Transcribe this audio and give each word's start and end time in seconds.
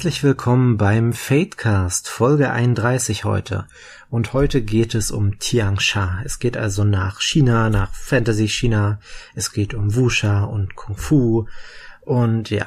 herzlich 0.00 0.22
willkommen 0.22 0.78
beim 0.78 1.12
Fatecast, 1.12 2.08
Folge 2.08 2.50
31 2.50 3.24
heute. 3.24 3.66
Und 4.08 4.32
heute 4.32 4.62
geht 4.62 4.94
es 4.94 5.10
um 5.10 5.38
Tiangsha. 5.38 6.22
Es 6.24 6.38
geht 6.38 6.56
also 6.56 6.84
nach 6.84 7.20
China, 7.20 7.68
nach 7.68 7.92
Fantasy 7.92 8.48
China. 8.48 8.98
Es 9.34 9.52
geht 9.52 9.74
um 9.74 9.94
Wusha 9.94 10.44
und 10.44 10.74
Kung 10.74 10.96
Fu. 10.96 11.48
Und 12.00 12.48
ja, 12.48 12.66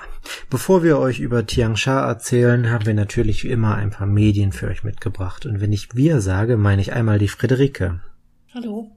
bevor 0.52 0.84
wir 0.84 1.00
euch 1.00 1.20
über 1.20 1.44
Tiangsha 1.48 2.08
erzählen, 2.08 2.70
haben 2.70 2.86
wir 2.86 2.94
natürlich 2.94 3.44
wie 3.44 3.50
immer 3.50 3.74
ein 3.74 3.90
paar 3.90 4.06
Medien 4.06 4.52
für 4.52 4.68
euch 4.68 4.84
mitgebracht. 4.84 5.48
Und 5.48 5.60
wenn 5.60 5.74
ich 5.74 5.96
wir 5.96 6.22
sage, 6.22 6.56
meine 6.56 6.84
ich 6.84 6.94
einmal 6.94 7.18
die 7.18 7.30
Friederike. 7.30 8.00
Hallo. 8.54 8.92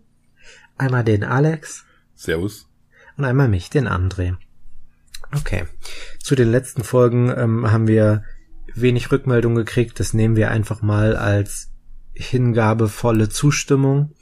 Einmal 0.76 1.04
den 1.04 1.24
Alex. 1.24 1.86
Servus. 2.14 2.68
Und 3.16 3.24
einmal 3.24 3.48
mich, 3.48 3.70
den 3.70 3.88
André. 3.88 4.36
Okay. 5.38 5.64
Zu 6.22 6.34
den 6.34 6.50
letzten 6.50 6.82
Folgen 6.82 7.32
ähm, 7.36 7.70
haben 7.70 7.88
wir 7.88 8.24
wenig 8.74 9.10
Rückmeldung 9.10 9.54
gekriegt. 9.54 10.00
Das 10.00 10.14
nehmen 10.14 10.36
wir 10.36 10.50
einfach 10.50 10.82
mal 10.82 11.16
als 11.16 11.70
hingabevolle 12.14 13.28
Zustimmung. 13.28 14.12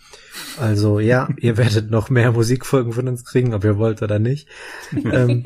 Also 0.58 1.00
ja, 1.00 1.28
ihr 1.36 1.56
werdet 1.56 1.90
noch 1.90 2.10
mehr 2.10 2.32
Musikfolgen 2.32 2.92
von 2.92 3.08
uns 3.08 3.24
kriegen, 3.24 3.54
ob 3.54 3.64
ihr 3.64 3.78
wollt 3.78 4.02
oder 4.02 4.18
nicht. 4.18 4.48
ähm, 4.92 5.44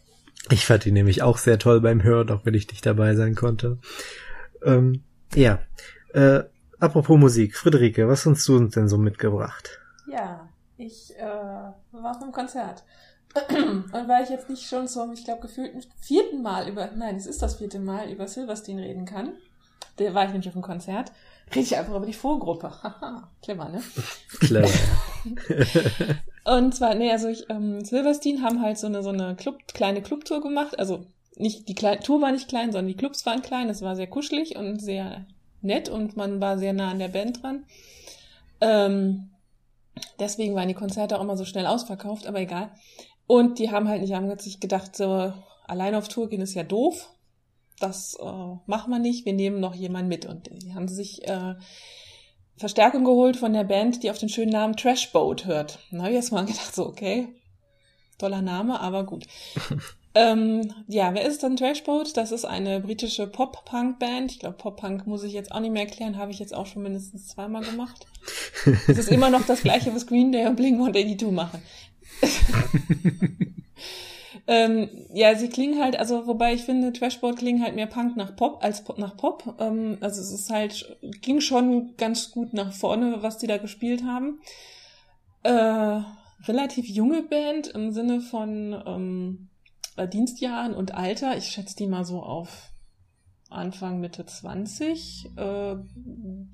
ich 0.50 0.66
fand 0.66 0.84
die 0.84 0.92
nämlich 0.92 1.22
auch 1.22 1.38
sehr 1.38 1.58
toll 1.58 1.80
beim 1.80 2.02
Hören, 2.02 2.30
auch 2.30 2.44
wenn 2.44 2.54
ich 2.54 2.68
nicht 2.68 2.84
dabei 2.86 3.14
sein 3.14 3.34
konnte. 3.34 3.78
Ähm, 4.62 5.02
ja, 5.34 5.60
äh, 6.12 6.42
apropos 6.78 7.18
Musik, 7.18 7.56
Friederike, 7.56 8.08
was 8.08 8.26
hast 8.26 8.46
du 8.48 8.56
uns 8.56 8.74
denn 8.74 8.88
so 8.88 8.98
mitgebracht? 8.98 9.80
Ja, 10.10 10.48
ich 10.76 11.14
äh, 11.16 11.22
war 11.22 12.10
auf 12.10 12.22
einem 12.22 12.32
Konzert. 12.32 12.84
Und 13.34 14.08
weil 14.08 14.24
ich 14.24 14.30
jetzt 14.30 14.50
nicht 14.50 14.66
schon 14.66 14.88
zum, 14.88 15.12
ich 15.12 15.24
glaube, 15.24 15.42
gefühlten 15.42 15.84
vierten 16.00 16.42
Mal 16.42 16.68
über, 16.68 16.90
nein, 16.96 17.16
es 17.16 17.26
ist 17.26 17.42
das 17.42 17.56
vierte 17.56 17.78
Mal 17.78 18.10
über 18.10 18.26
Silverstein 18.26 18.78
reden 18.78 19.04
kann, 19.04 19.32
der 19.98 20.14
war 20.14 20.24
ich 20.24 20.30
nämlich 20.30 20.48
auf 20.48 20.54
dem 20.54 20.62
Konzert, 20.62 21.12
rede 21.50 21.60
ich 21.60 21.76
einfach 21.76 21.94
über 21.94 22.06
die 22.06 22.12
Vorgruppe. 22.12 22.72
Clever, 23.42 23.68
ne? 23.68 23.82
Clever. 24.40 24.68
Und 26.44 26.74
zwar, 26.74 26.94
nee, 26.94 27.12
also 27.12 27.28
ich, 27.28 27.48
ähm, 27.50 27.84
Silverstein 27.84 28.42
haben 28.42 28.62
halt 28.62 28.78
so 28.78 28.86
eine, 28.86 29.02
so 29.02 29.10
eine 29.10 29.36
Club, 29.36 29.58
kleine 29.68 30.02
Clubtour 30.02 30.40
gemacht. 30.40 30.78
Also 30.78 31.04
nicht, 31.36 31.68
die 31.68 31.74
Kle 31.74 32.00
Tour 32.00 32.20
war 32.22 32.32
nicht 32.32 32.48
klein, 32.48 32.72
sondern 32.72 32.88
die 32.88 32.96
Clubs 32.96 33.24
waren 33.26 33.42
klein. 33.42 33.68
Es 33.68 33.82
war 33.82 33.94
sehr 33.94 34.06
kuschelig 34.06 34.56
und 34.56 34.80
sehr 34.80 35.26
nett 35.62 35.88
und 35.88 36.16
man 36.16 36.40
war 36.40 36.58
sehr 36.58 36.72
nah 36.72 36.90
an 36.90 36.98
der 36.98 37.08
Band 37.08 37.42
dran. 37.42 37.64
Ähm, 38.60 39.30
deswegen 40.18 40.54
waren 40.54 40.68
die 40.68 40.74
Konzerte 40.74 41.18
auch 41.18 41.22
immer 41.22 41.36
so 41.36 41.44
schnell 41.44 41.66
ausverkauft, 41.66 42.26
aber 42.26 42.40
egal. 42.40 42.70
Und 43.30 43.58
die 43.58 43.70
haben 43.70 43.88
halt 43.88 44.02
nicht, 44.02 44.12
haben 44.12 44.38
sich 44.38 44.60
gedacht, 44.60 44.96
so, 44.96 45.32
allein 45.66 45.94
auf 45.94 46.08
Tour 46.08 46.28
gehen 46.28 46.40
ist 46.40 46.54
ja 46.54 46.64
doof 46.64 47.10
das 47.80 48.14
äh, 48.20 48.56
machen 48.66 48.90
wir 48.90 48.98
nicht, 48.98 49.24
wir 49.24 49.32
nehmen 49.32 49.58
noch 49.58 49.74
jemanden 49.74 50.08
mit. 50.08 50.26
Und 50.26 50.50
die 50.62 50.74
haben 50.74 50.86
sich 50.86 51.26
äh, 51.26 51.54
Verstärkung 52.56 53.04
geholt 53.04 53.36
von 53.36 53.52
der 53.52 53.64
Band, 53.64 54.02
die 54.02 54.10
auf 54.10 54.18
den 54.18 54.28
schönen 54.28 54.52
Namen 54.52 54.76
Trashboat 54.76 55.46
hört. 55.46 55.80
Dann 55.90 56.00
habe 56.00 56.10
ich 56.10 56.16
erst 56.16 56.32
mal 56.32 56.44
gedacht, 56.46 56.74
so, 56.74 56.86
okay, 56.86 57.28
toller 58.18 58.42
Name, 58.42 58.80
aber 58.80 59.04
gut. 59.04 59.26
ähm, 60.14 60.72
ja, 60.86 61.14
wer 61.14 61.24
ist 61.24 61.42
dann 61.42 61.56
Trashboat? 61.56 62.16
Das 62.16 62.32
ist 62.32 62.44
eine 62.44 62.80
britische 62.80 63.26
Pop-Punk-Band. 63.26 64.30
Ich 64.30 64.38
glaube, 64.38 64.58
Pop-Punk 64.58 65.06
muss 65.06 65.24
ich 65.24 65.32
jetzt 65.32 65.52
auch 65.52 65.60
nicht 65.60 65.72
mehr 65.72 65.84
erklären, 65.84 66.18
habe 66.18 66.30
ich 66.30 66.38
jetzt 66.38 66.54
auch 66.54 66.66
schon 66.66 66.82
mindestens 66.82 67.28
zweimal 67.28 67.62
gemacht. 67.62 68.06
Es 68.88 68.98
ist 68.98 69.10
immer 69.10 69.30
noch 69.30 69.46
das 69.46 69.62
gleiche, 69.62 69.94
was 69.94 70.06
Green 70.06 70.32
Day 70.32 70.46
und 70.46 70.56
Blink-182 70.56 71.30
machen. 71.30 71.62
Ähm, 74.46 74.88
ja, 75.14 75.36
sie 75.36 75.48
klingen 75.48 75.80
halt, 75.80 75.96
also 75.96 76.26
wobei 76.26 76.54
ich 76.54 76.62
finde, 76.62 76.92
Trashboard 76.92 77.38
klingen 77.38 77.62
halt 77.62 77.76
mehr 77.76 77.86
Punk 77.86 78.16
nach 78.16 78.34
Pop 78.34 78.64
als 78.64 78.82
Pop 78.82 78.98
nach 78.98 79.16
Pop. 79.16 79.54
Ähm, 79.60 79.98
also 80.00 80.20
es 80.20 80.32
ist 80.32 80.50
halt, 80.50 80.98
ging 81.20 81.40
schon 81.40 81.96
ganz 81.96 82.32
gut 82.32 82.52
nach 82.52 82.72
vorne, 82.72 83.22
was 83.22 83.38
die 83.38 83.46
da 83.46 83.58
gespielt 83.58 84.02
haben. 84.02 84.40
Äh, 85.44 86.00
relativ 86.48 86.88
junge 86.88 87.22
Band 87.22 87.68
im 87.68 87.92
Sinne 87.92 88.20
von 88.20 88.82
ähm, 88.86 89.48
Dienstjahren 90.12 90.74
und 90.74 90.94
Alter. 90.96 91.36
Ich 91.36 91.46
schätze 91.46 91.76
die 91.76 91.86
mal 91.86 92.04
so 92.04 92.20
auf 92.20 92.69
Anfang, 93.50 94.00
Mitte 94.00 94.24
20. 94.24 95.30
Äh, 95.36 95.76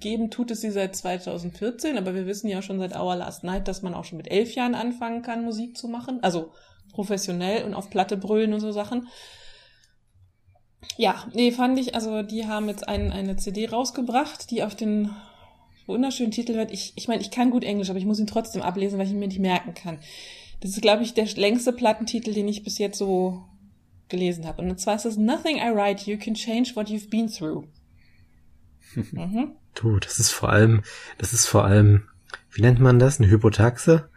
geben 0.01 0.31
tut 0.31 0.51
es 0.51 0.63
sie 0.63 0.71
seit 0.71 0.97
2014, 0.97 1.99
aber 1.99 2.15
wir 2.15 2.27
wissen 2.27 2.49
ja 2.49 2.63
schon 2.63 2.79
seit 2.79 2.97
Our 2.97 3.17
Last 3.17 3.45
Night, 3.45 3.69
dass 3.69 3.83
man 3.83 3.95
auch 3.95 4.05
schon 4.05 4.17
mit 4.17 4.31
elf 4.31 4.55
Jahren 4.55 4.75
anfangen 4.75 5.23
kann, 5.23 5.45
Musik 5.45 5.77
zu 5.77 5.89
machen. 5.89 6.21
Also 6.23 6.53
professionell 6.93 7.65
und 7.65 7.75
auf 7.75 7.91
Platte 7.91 8.17
brüllen 8.17 8.55
und 8.55 8.61
so 8.61 8.73
Sachen. 8.73 9.09
Ja, 10.97 11.27
nee, 11.35 11.53
fand 11.53 11.79
ich, 11.79 11.95
also 11.95 12.23
die 12.23 12.47
haben 12.47 12.69
jetzt 12.69 12.89
ein, 12.89 13.13
eine 13.13 13.37
CD 13.37 13.69
rausgebracht, 13.69 14.51
die 14.51 14.63
auf 14.63 14.75
den 14.75 15.11
wunderschönen 15.87 16.31
Titel 16.31 16.55
hört. 16.55 16.73
Ich, 16.73 16.95
ich 16.97 17.09
meine, 17.09 17.21
ich 17.21 17.31
kann 17.31 17.51
gut 17.51 17.65
Englisch, 17.65 17.91
aber 17.91 17.99
ich 17.99 18.07
muss 18.07 18.19
ihn 18.19 18.27
trotzdem 18.27 18.63
ablesen, 18.63 18.99
weil 18.99 19.07
ich 19.07 19.13
ihn 19.13 19.19
mir 19.19 19.29
nicht 19.29 19.39
merken 19.39 19.75
kann. 19.75 19.99
Das 20.61 20.71
ist, 20.71 20.81
glaube 20.81 21.03
ich, 21.03 21.13
der 21.13 21.27
längste 21.27 21.73
Plattentitel, 21.73 22.33
den 22.33 22.49
ich 22.49 22.65
bis 22.65 22.79
jetzt 22.79 22.99
so 22.99 23.45
gelesen 24.09 24.47
habe. 24.47 24.63
Und 24.63 24.81
zwar 24.81 24.97
ist 24.97 25.05
es 25.07 25.17
Nothing 25.17 25.57
I 25.57 25.75
write 25.75 26.11
you 26.11 26.19
can 26.19 26.35
change 26.35 26.73
what 26.75 26.89
you've 26.89 27.11
been 27.11 27.29
through. 27.29 27.65
mhm. 28.95 29.53
Du, 29.75 29.99
das 29.99 30.19
ist 30.19 30.31
vor 30.31 30.51
allem, 30.51 30.83
das 31.19 31.33
ist 31.33 31.47
vor 31.47 31.65
allem, 31.65 32.09
wie 32.51 32.63
nennt 32.63 32.81
man 32.81 32.99
das? 32.99 33.21
Eine 33.21 33.31
Hypotaxe? 33.31 34.09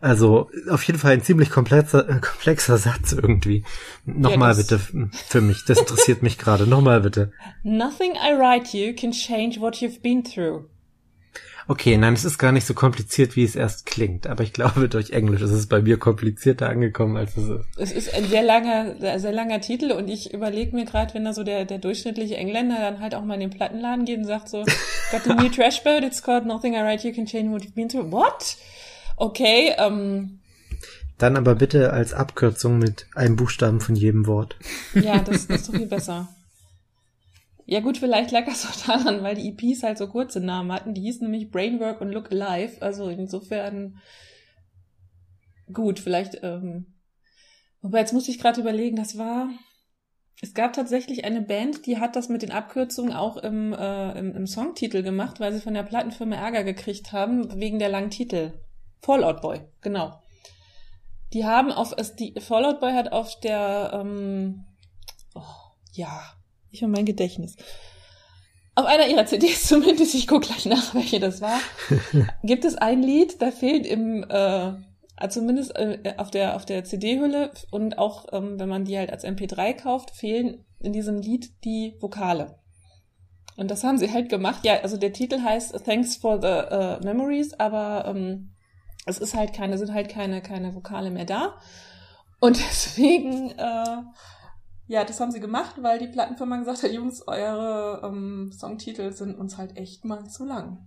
Also 0.00 0.50
auf 0.68 0.82
jeden 0.82 0.98
Fall 0.98 1.12
ein 1.12 1.22
ziemlich 1.22 1.50
komplexer, 1.50 2.08
äh, 2.08 2.18
komplexer 2.20 2.76
Satz 2.76 3.12
irgendwie. 3.12 3.64
Nochmal 4.04 4.50
ja, 4.50 4.56
bitte 4.56 4.80
für 5.28 5.40
mich, 5.40 5.64
das 5.64 5.78
interessiert 5.78 6.24
mich 6.24 6.38
gerade. 6.38 6.66
Nochmal 6.66 7.02
bitte. 7.02 7.32
Nothing 7.62 8.12
I 8.14 8.34
write 8.36 8.76
you 8.76 8.94
can 8.94 9.12
change 9.12 9.60
what 9.60 9.76
you've 9.76 10.00
been 10.00 10.24
through. 10.24 10.64
Okay, 11.68 11.96
nein, 11.96 12.14
es 12.14 12.24
ist 12.24 12.38
gar 12.38 12.52
nicht 12.52 12.66
so 12.66 12.74
kompliziert, 12.74 13.36
wie 13.36 13.44
es 13.44 13.54
erst 13.54 13.86
klingt. 13.86 14.26
Aber 14.26 14.42
ich 14.42 14.52
glaube, 14.52 14.88
durch 14.88 15.10
Englisch 15.10 15.42
ist 15.42 15.52
es 15.52 15.66
bei 15.66 15.80
mir 15.80 15.96
komplizierter 15.96 16.68
angekommen, 16.68 17.16
als 17.16 17.36
es 17.36 17.48
ist. 17.48 17.64
Es 17.76 17.92
ist 17.92 18.14
ein 18.14 18.24
sehr 18.24 18.42
langer, 18.42 19.18
sehr 19.18 19.32
langer 19.32 19.60
Titel 19.60 19.92
und 19.92 20.08
ich 20.08 20.32
überlege 20.34 20.74
mir 20.74 20.84
gerade, 20.84 21.14
wenn 21.14 21.24
da 21.24 21.32
so 21.32 21.44
der, 21.44 21.64
der 21.64 21.78
durchschnittliche 21.78 22.36
Engländer 22.36 22.78
dann 22.78 23.00
halt 23.00 23.14
auch 23.14 23.24
mal 23.24 23.34
in 23.34 23.40
den 23.40 23.50
Plattenladen 23.50 24.04
geht 24.04 24.18
und 24.18 24.24
sagt 24.24 24.48
so, 24.48 24.64
got 25.10 25.28
a 25.28 25.34
new 25.34 25.48
trash 25.48 25.82
boat, 25.84 26.02
it's 26.02 26.22
called 26.22 26.46
Nothing 26.46 26.74
I 26.74 26.82
Write 26.82 27.06
You 27.06 27.14
Can 27.14 27.26
Change 27.26 27.52
What 27.52 27.62
You've 27.62 27.74
Been 27.74 27.88
Through. 27.88 28.10
What? 28.10 28.56
Okay, 29.16 29.74
ähm. 29.78 30.40
Dann 31.18 31.36
aber 31.36 31.54
bitte 31.54 31.92
als 31.92 32.14
Abkürzung 32.14 32.78
mit 32.78 33.06
einem 33.14 33.36
Buchstaben 33.36 33.80
von 33.80 33.94
jedem 33.94 34.26
Wort. 34.26 34.56
Ja, 34.94 35.18
das, 35.18 35.46
das 35.46 35.60
ist 35.60 35.68
doch 35.68 35.74
viel 35.74 35.86
besser. 35.86 36.28
Ja 37.72 37.80
gut, 37.80 37.96
vielleicht 37.96 38.32
lag 38.32 38.44
das 38.44 38.66
auch 38.68 38.86
daran, 38.86 39.22
weil 39.22 39.34
die 39.34 39.48
EPs 39.48 39.82
halt 39.82 39.96
so 39.96 40.06
kurze 40.06 40.40
Namen 40.40 40.70
hatten. 40.70 40.92
Die 40.92 41.00
hießen 41.00 41.22
nämlich 41.22 41.50
Brainwork 41.50 42.02
und 42.02 42.12
Look 42.12 42.30
Alive. 42.30 42.82
Also 42.82 43.08
insofern 43.08 43.98
gut, 45.72 45.98
vielleicht. 45.98 46.40
Ähm, 46.42 46.92
wobei 47.80 48.00
jetzt 48.00 48.12
muss 48.12 48.28
ich 48.28 48.38
gerade 48.38 48.60
überlegen, 48.60 48.96
das 48.96 49.16
war. 49.16 49.48
Es 50.42 50.52
gab 50.52 50.74
tatsächlich 50.74 51.24
eine 51.24 51.40
Band, 51.40 51.86
die 51.86 51.96
hat 51.96 52.14
das 52.14 52.28
mit 52.28 52.42
den 52.42 52.50
Abkürzungen 52.50 53.14
auch 53.14 53.38
im, 53.38 53.72
äh, 53.72 54.18
im, 54.18 54.36
im 54.36 54.46
Songtitel 54.46 55.02
gemacht, 55.02 55.40
weil 55.40 55.54
sie 55.54 55.60
von 55.60 55.72
der 55.72 55.84
Plattenfirma 55.84 56.36
Ärger 56.36 56.64
gekriegt 56.64 57.12
haben 57.12 57.58
wegen 57.58 57.78
der 57.78 57.88
langen 57.88 58.10
Titel. 58.10 58.52
Fallout 59.00 59.40
Boy, 59.40 59.62
genau. 59.80 60.20
Die 61.32 61.46
haben 61.46 61.72
auf, 61.72 61.94
die 62.18 62.34
Fallout 62.38 62.80
Boy 62.80 62.92
hat 62.92 63.12
auf 63.12 63.40
der, 63.40 63.92
ähm, 63.94 64.66
oh, 65.34 65.40
ja, 65.92 66.34
ich 66.72 66.82
und 66.82 66.90
mein 66.90 67.04
Gedächtnis. 67.04 67.56
Auf 68.74 68.86
einer 68.86 69.06
ihrer 69.06 69.26
CDs 69.26 69.64
zumindest, 69.68 70.14
ich 70.14 70.26
gucke 70.26 70.48
gleich 70.48 70.66
nach, 70.66 70.94
welche 70.94 71.20
das 71.20 71.40
war, 71.40 71.60
gibt 72.42 72.64
es 72.64 72.76
ein 72.76 73.02
Lied, 73.02 73.40
da 73.40 73.50
fehlt 73.50 73.86
im, 73.86 74.24
äh, 74.28 74.72
zumindest 75.28 75.76
äh, 75.76 76.14
auf 76.16 76.30
der, 76.30 76.56
auf 76.56 76.64
der 76.64 76.84
CD-Hülle 76.84 77.52
und 77.70 77.98
auch, 77.98 78.26
ähm, 78.32 78.58
wenn 78.58 78.68
man 78.68 78.84
die 78.84 78.98
halt 78.98 79.12
als 79.12 79.24
MP3 79.24 79.74
kauft, 79.74 80.10
fehlen 80.10 80.64
in 80.80 80.92
diesem 80.92 81.20
Lied 81.20 81.64
die 81.64 81.94
Vokale. 82.00 82.58
Und 83.56 83.70
das 83.70 83.84
haben 83.84 83.98
sie 83.98 84.10
halt 84.10 84.28
gemacht. 84.28 84.64
Ja, 84.64 84.80
also 84.80 84.96
der 84.96 85.12
Titel 85.12 85.40
heißt 85.40 85.84
Thanks 85.84 86.16
for 86.16 86.40
the 86.40 86.46
uh, 86.74 87.04
Memories, 87.04 87.52
aber 87.54 88.06
ähm, 88.08 88.54
es 89.04 89.18
ist 89.18 89.34
halt 89.34 89.52
keine, 89.52 89.78
sind 89.78 89.92
halt 89.92 90.08
keine, 90.08 90.40
keine 90.42 90.74
Vokale 90.74 91.10
mehr 91.10 91.26
da. 91.26 91.54
Und 92.40 92.58
deswegen, 92.70 93.50
äh, 93.50 93.96
ja, 94.86 95.04
das 95.04 95.20
haben 95.20 95.30
sie 95.30 95.40
gemacht, 95.40 95.76
weil 95.80 95.98
die 95.98 96.08
Plattenfirma 96.08 96.58
gesagt 96.58 96.82
hat, 96.82 96.92
Jungs, 96.92 97.26
eure 97.26 98.02
ähm, 98.04 98.52
Songtitel 98.52 99.12
sind 99.12 99.38
uns 99.38 99.56
halt 99.58 99.76
echt 99.76 100.04
mal 100.04 100.28
zu 100.28 100.44
lang. 100.44 100.86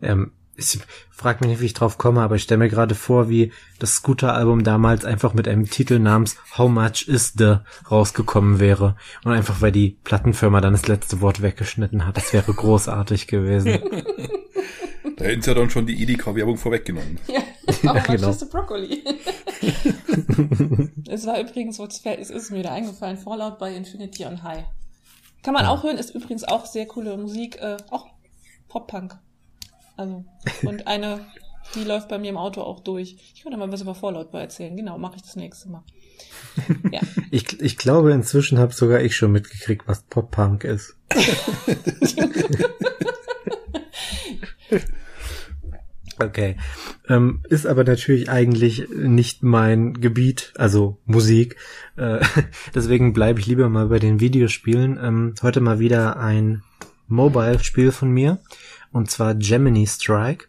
Ähm, 0.00 0.32
ich 0.54 0.80
frag 1.10 1.40
mich 1.40 1.48
nicht, 1.48 1.60
wie 1.60 1.66
ich 1.66 1.74
drauf 1.74 1.98
komme, 1.98 2.20
aber 2.20 2.36
ich 2.36 2.42
stelle 2.42 2.58
mir 2.58 2.68
gerade 2.68 2.94
vor, 2.94 3.28
wie 3.28 3.52
das 3.78 3.94
Scooter-Album 3.94 4.64
damals 4.64 5.04
einfach 5.04 5.32
mit 5.34 5.48
einem 5.48 5.68
Titel 5.68 5.98
namens 5.98 6.36
How 6.56 6.70
Much 6.70 7.08
Is 7.08 7.34
The 7.36 7.56
rausgekommen 7.90 8.60
wäre. 8.60 8.96
Und 9.24 9.32
einfach, 9.32 9.60
weil 9.60 9.72
die 9.72 9.98
Plattenfirma 10.04 10.60
dann 10.60 10.72
das 10.72 10.88
letzte 10.88 11.20
Wort 11.20 11.42
weggeschnitten 11.42 12.06
hat. 12.06 12.16
Das 12.16 12.32
wäre 12.32 12.52
großartig 12.52 13.26
gewesen. 13.28 13.78
Da 15.16 15.24
hätten 15.24 15.42
sie 15.42 15.50
ja 15.50 15.54
dann 15.54 15.70
schon 15.70 15.86
die 15.86 16.00
Edeka-Werbung 16.02 16.56
vorweggenommen. 16.56 17.18
Ja, 17.26 17.42
aber 17.90 17.98
ja, 17.98 18.16
genau. 18.16 18.32
Brokkoli. 18.50 19.02
es 21.08 21.26
war 21.26 21.40
übrigens, 21.40 21.78
es 21.78 22.30
ist 22.30 22.50
mir 22.50 22.60
wieder 22.60 22.72
eingefallen, 22.72 23.18
Fallout 23.18 23.58
bei 23.58 23.74
Infinity 23.74 24.24
on 24.26 24.42
High. 24.42 24.64
Kann 25.42 25.54
man 25.54 25.64
ja. 25.64 25.70
auch 25.70 25.82
hören, 25.82 25.98
ist 25.98 26.14
übrigens 26.14 26.44
auch 26.44 26.66
sehr 26.66 26.86
coole 26.86 27.16
Musik, 27.16 27.56
äh, 27.60 27.76
auch 27.90 28.06
Pop-Punk. 28.68 29.18
Also, 29.96 30.24
und 30.62 30.86
eine, 30.86 31.26
die 31.74 31.84
läuft 31.84 32.08
bei 32.08 32.18
mir 32.18 32.30
im 32.30 32.36
Auto 32.36 32.62
auch 32.62 32.80
durch. 32.80 33.16
Ich 33.34 33.42
könnte 33.42 33.58
mal 33.58 33.70
was 33.70 33.82
über 33.82 33.94
Fallout 33.94 34.32
erzählen. 34.32 34.76
Genau, 34.76 34.98
mache 34.98 35.16
ich 35.16 35.22
das 35.22 35.36
nächste 35.36 35.68
Mal. 35.68 35.82
Ja. 36.90 37.00
ich, 37.30 37.60
ich 37.60 37.76
glaube, 37.76 38.12
inzwischen 38.12 38.58
habe 38.58 38.72
sogar 38.72 39.00
ich 39.00 39.16
schon 39.16 39.32
mitgekriegt, 39.32 39.86
was 39.86 40.02
Pop-Punk 40.02 40.64
ist. 40.64 40.96
Okay. 46.18 46.56
Ähm, 47.08 47.42
ist 47.48 47.66
aber 47.66 47.84
natürlich 47.84 48.28
eigentlich 48.28 48.88
nicht 48.90 49.42
mein 49.42 49.94
Gebiet, 49.94 50.52
also 50.56 50.98
Musik. 51.04 51.56
Äh, 51.96 52.20
deswegen 52.74 53.12
bleibe 53.12 53.40
ich 53.40 53.46
lieber 53.46 53.68
mal 53.68 53.86
bei 53.86 53.98
den 53.98 54.20
Videospielen. 54.20 54.98
Ähm, 55.02 55.34
heute 55.42 55.60
mal 55.60 55.78
wieder 55.78 56.18
ein 56.18 56.62
Mobile-Spiel 57.08 57.92
von 57.92 58.10
mir. 58.10 58.40
Und 58.92 59.10
zwar 59.10 59.34
Gemini 59.34 59.86
Strike. 59.86 60.48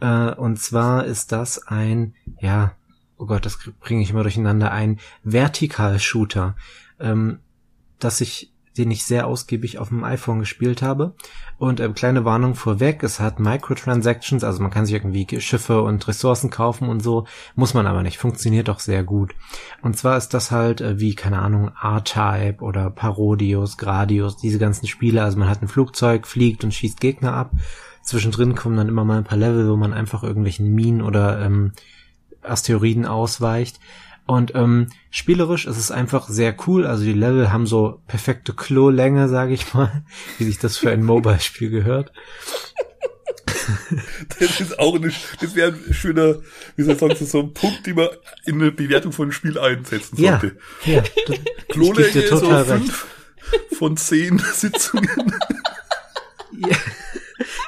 Äh, 0.00 0.30
und 0.30 0.58
zwar 0.60 1.04
ist 1.04 1.32
das 1.32 1.66
ein, 1.66 2.14
ja, 2.40 2.76
oh 3.18 3.26
Gott, 3.26 3.44
das 3.44 3.58
bringe 3.80 4.02
ich 4.02 4.10
immer 4.10 4.22
durcheinander, 4.22 4.70
ein 4.70 5.00
Vertikal-Shooter, 5.24 6.56
ähm, 7.00 7.40
das 7.98 8.20
ich 8.20 8.53
den 8.76 8.90
ich 8.90 9.04
sehr 9.04 9.26
ausgiebig 9.26 9.78
auf 9.78 9.88
dem 9.88 10.04
iPhone 10.04 10.40
gespielt 10.40 10.82
habe. 10.82 11.14
Und 11.58 11.80
äh, 11.80 11.88
kleine 11.90 12.24
Warnung 12.24 12.54
vorweg, 12.54 13.02
es 13.02 13.20
hat 13.20 13.38
Microtransactions, 13.38 14.44
also 14.44 14.62
man 14.62 14.70
kann 14.70 14.86
sich 14.86 14.94
irgendwie 14.94 15.40
Schiffe 15.40 15.82
und 15.82 16.06
Ressourcen 16.08 16.50
kaufen 16.50 16.88
und 16.88 17.00
so, 17.00 17.26
muss 17.54 17.74
man 17.74 17.86
aber 17.86 18.02
nicht, 18.02 18.18
funktioniert 18.18 18.68
auch 18.68 18.80
sehr 18.80 19.04
gut. 19.04 19.34
Und 19.82 19.96
zwar 19.96 20.16
ist 20.16 20.34
das 20.34 20.50
halt 20.50 20.80
äh, 20.80 20.98
wie, 20.98 21.14
keine 21.14 21.38
Ahnung, 21.38 21.70
R-Type 21.80 22.62
oder 22.62 22.90
Parodius, 22.90 23.78
Gradius, 23.78 24.36
diese 24.36 24.58
ganzen 24.58 24.86
Spiele, 24.86 25.22
also 25.22 25.38
man 25.38 25.48
hat 25.48 25.62
ein 25.62 25.68
Flugzeug, 25.68 26.26
fliegt 26.26 26.64
und 26.64 26.74
schießt 26.74 27.00
Gegner 27.00 27.34
ab. 27.34 27.52
Zwischendrin 28.02 28.54
kommen 28.54 28.76
dann 28.76 28.88
immer 28.88 29.04
mal 29.04 29.18
ein 29.18 29.24
paar 29.24 29.38
Level, 29.38 29.70
wo 29.70 29.76
man 29.76 29.94
einfach 29.94 30.22
irgendwelchen 30.22 30.74
Minen 30.74 31.00
oder 31.00 31.40
ähm, 31.40 31.72
Asteroiden 32.42 33.06
ausweicht. 33.06 33.80
Und 34.26 34.54
ähm, 34.54 34.88
spielerisch 35.10 35.66
ist 35.66 35.76
es 35.76 35.90
einfach 35.90 36.28
sehr 36.28 36.56
cool. 36.66 36.86
Also 36.86 37.04
die 37.04 37.12
Level 37.12 37.52
haben 37.52 37.66
so 37.66 38.00
perfekte 38.06 38.54
Klo-Länge, 38.54 39.28
sage 39.28 39.52
ich 39.52 39.74
mal, 39.74 40.04
wie 40.38 40.44
sich 40.44 40.58
das 40.58 40.78
für 40.78 40.90
ein 40.90 41.02
Mobile-Spiel 41.04 41.70
gehört. 41.70 42.12
Das 44.38 44.60
ist 44.60 44.78
auch 44.78 44.94
eine, 44.96 45.10
das 45.40 45.54
wäre 45.54 45.72
ein 45.72 45.94
schöner, 45.94 46.36
wie 46.76 46.82
soll 46.82 46.94
ich 46.94 47.00
sagen, 47.00 47.14
so 47.26 47.40
ein 47.40 47.54
Punkt, 47.54 47.86
den 47.86 47.96
man 47.96 48.08
in 48.44 48.60
eine 48.60 48.70
Bewertung 48.70 49.12
von 49.12 49.24
einem 49.24 49.32
Spiel 49.32 49.58
einsetzen 49.58 50.16
sollte. 50.16 50.56
Ja, 50.84 50.96
ja. 50.96 51.02
Klolänge 51.68 52.28
so 52.28 52.64
fünf 52.64 53.06
von 53.78 53.96
zehn 53.96 54.38
Sitzungen. 54.38 55.32
Ja. 56.58 56.76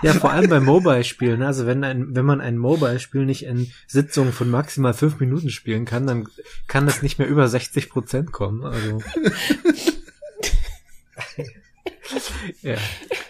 Ja, 0.03 0.13
vor 0.13 0.31
allem 0.31 0.51
bei 0.51 0.61
Mobile-Spielen. 0.61 1.43
Also 1.43 1.67
wenn 1.67 1.83
ein, 1.85 2.15
wenn 2.15 2.25
man 2.25 2.41
ein 2.41 2.59
Mobile-Spiel 2.59 3.25
nicht 3.25 3.45
in 3.45 3.73
Sitzungen 3.87 4.33
von 4.33 4.51
maximal 4.51 4.95
fünf 4.95 5.21
Minuten 5.21 5.51
spielen 5.51 5.85
kann, 5.85 6.07
dann 6.07 6.29
kann 6.67 6.87
das 6.87 7.03
nicht 7.03 7.19
mehr 7.19 7.29
über 7.29 7.49
60 7.49 7.91
Prozent 7.91 8.33
kommen. 8.33 8.65
Also. 8.65 8.99
ja. 12.63 12.77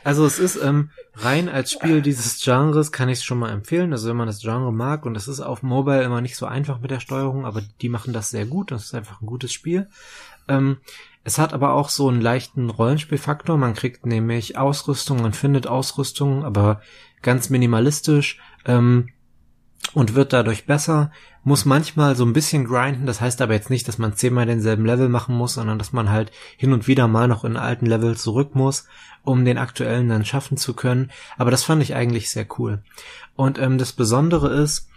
Also 0.05 0.25
es 0.27 0.39
ist 0.39 0.57
ähm, 0.57 0.91
rein 1.15 1.49
als 1.49 1.73
Spiel 1.73 2.03
dieses 2.03 2.43
Genres 2.43 2.93
kann 2.93 3.09
ich 3.09 3.19
es 3.19 3.25
schon 3.25 3.39
mal 3.39 3.51
empfehlen. 3.51 3.93
Also 3.93 4.09
wenn 4.09 4.17
man 4.17 4.29
das 4.29 4.41
Genre 4.41 4.73
mag 4.73 5.07
und 5.07 5.17
es 5.17 5.29
ist 5.29 5.41
auf 5.41 5.63
Mobile 5.63 6.03
immer 6.03 6.21
nicht 6.21 6.37
so 6.37 6.47
einfach 6.47 6.81
mit 6.81 6.91
der 6.91 7.01
Steuerung, 7.01 7.45
aber 7.45 7.63
die 7.81 7.89
machen 7.89 8.13
das 8.13 8.31
sehr 8.31 8.47
gut. 8.47 8.71
Das 8.71 8.85
ist 8.85 8.95
einfach 8.95 9.21
ein 9.21 9.27
gutes 9.27 9.53
Spiel. 9.53 9.89
Ähm, 10.49 10.79
es 11.27 11.39
hat 11.39 11.53
aber 11.53 11.73
auch 11.73 11.89
so 11.89 12.09
einen 12.09 12.21
leichten 12.21 12.71
Rollenspielfaktor. 12.71 13.57
Man 13.57 13.75
kriegt 13.75 14.07
nämlich 14.07 14.57
Ausrüstung, 14.57 15.21
man 15.21 15.33
findet 15.33 15.67
Ausrüstung, 15.67 16.45
aber 16.45 16.81
ganz 17.21 17.51
minimalistisch 17.51 18.39
ähm, 18.65 19.09
und 19.93 20.15
wird 20.15 20.33
dadurch 20.33 20.67
besser. 20.67 21.11
Muss 21.43 21.65
manchmal 21.65 22.15
so 22.15 22.25
ein 22.25 22.33
bisschen 22.33 22.65
grinden. 22.65 23.07
Das 23.07 23.21
heißt 23.21 23.43
aber 23.43 23.55
jetzt 23.55 23.71
nicht, 23.71 23.89
dass 23.89 23.99
man 23.99 24.15
zehnmal 24.15 24.47
denselben 24.47 24.87
Level 24.87 25.09
machen 25.09 25.35
muss, 25.35 25.55
sondern 25.55 25.81
dass 25.81 25.93
man 25.93 26.11
halt 26.11 26.31
hin 26.57 26.73
und 26.73 26.87
wieder 26.87 27.09
mal 27.09 27.27
noch 27.27 27.45
in 27.45 27.57
alten 27.57 27.87
Level 27.87 28.17
zurück 28.17 28.55
muss, 28.55 28.87
um 29.25 29.45
den 29.45 29.59
aktuellen 29.59 30.09
dann 30.09 30.25
schaffen 30.25 30.57
zu 30.57 30.75
können. 30.75 31.11
Aber 31.39 31.51
das 31.51 31.65
fand 31.65 31.83
ich 31.83 31.97
eigentlich 31.97 32.31
sehr 32.31 32.47
cool. 32.59 32.85
Und 33.35 33.59
ähm, 33.59 33.79
das 33.79 33.93
Besondere 33.93 34.55
ist, 34.55 34.89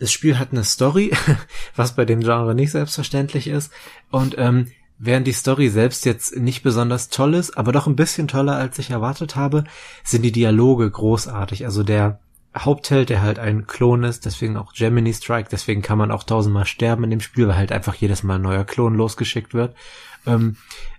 das 0.00 0.10
Spiel 0.10 0.38
hat 0.38 0.52
eine 0.52 0.64
Story, 0.64 1.12
was 1.76 1.94
bei 1.94 2.04
dem 2.04 2.20
Genre 2.20 2.54
nicht 2.54 2.72
selbstverständlich 2.72 3.46
ist. 3.46 3.72
Und 4.10 4.34
ähm, 4.38 4.68
Während 5.02 5.26
die 5.26 5.32
Story 5.32 5.70
selbst 5.70 6.04
jetzt 6.04 6.36
nicht 6.36 6.62
besonders 6.62 7.08
toll 7.08 7.32
ist, 7.32 7.56
aber 7.56 7.72
doch 7.72 7.86
ein 7.86 7.96
bisschen 7.96 8.28
toller, 8.28 8.56
als 8.56 8.78
ich 8.78 8.90
erwartet 8.90 9.34
habe, 9.34 9.64
sind 10.04 10.20
die 10.20 10.30
Dialoge 10.30 10.90
großartig. 10.90 11.64
Also 11.64 11.82
der 11.82 12.20
Hauptheld, 12.54 13.08
der 13.08 13.22
halt 13.22 13.38
ein 13.38 13.66
Klon 13.66 14.04
ist, 14.04 14.26
deswegen 14.26 14.58
auch 14.58 14.74
Gemini 14.74 15.14
Strike, 15.14 15.48
deswegen 15.50 15.80
kann 15.80 15.96
man 15.96 16.10
auch 16.10 16.24
tausendmal 16.24 16.66
sterben 16.66 17.04
in 17.04 17.10
dem 17.10 17.20
Spiel, 17.20 17.48
weil 17.48 17.56
halt 17.56 17.72
einfach 17.72 17.94
jedes 17.94 18.22
Mal 18.22 18.34
ein 18.34 18.42
neuer 18.42 18.64
Klon 18.64 18.94
losgeschickt 18.94 19.54
wird, 19.54 19.74
ähm, 20.26 20.56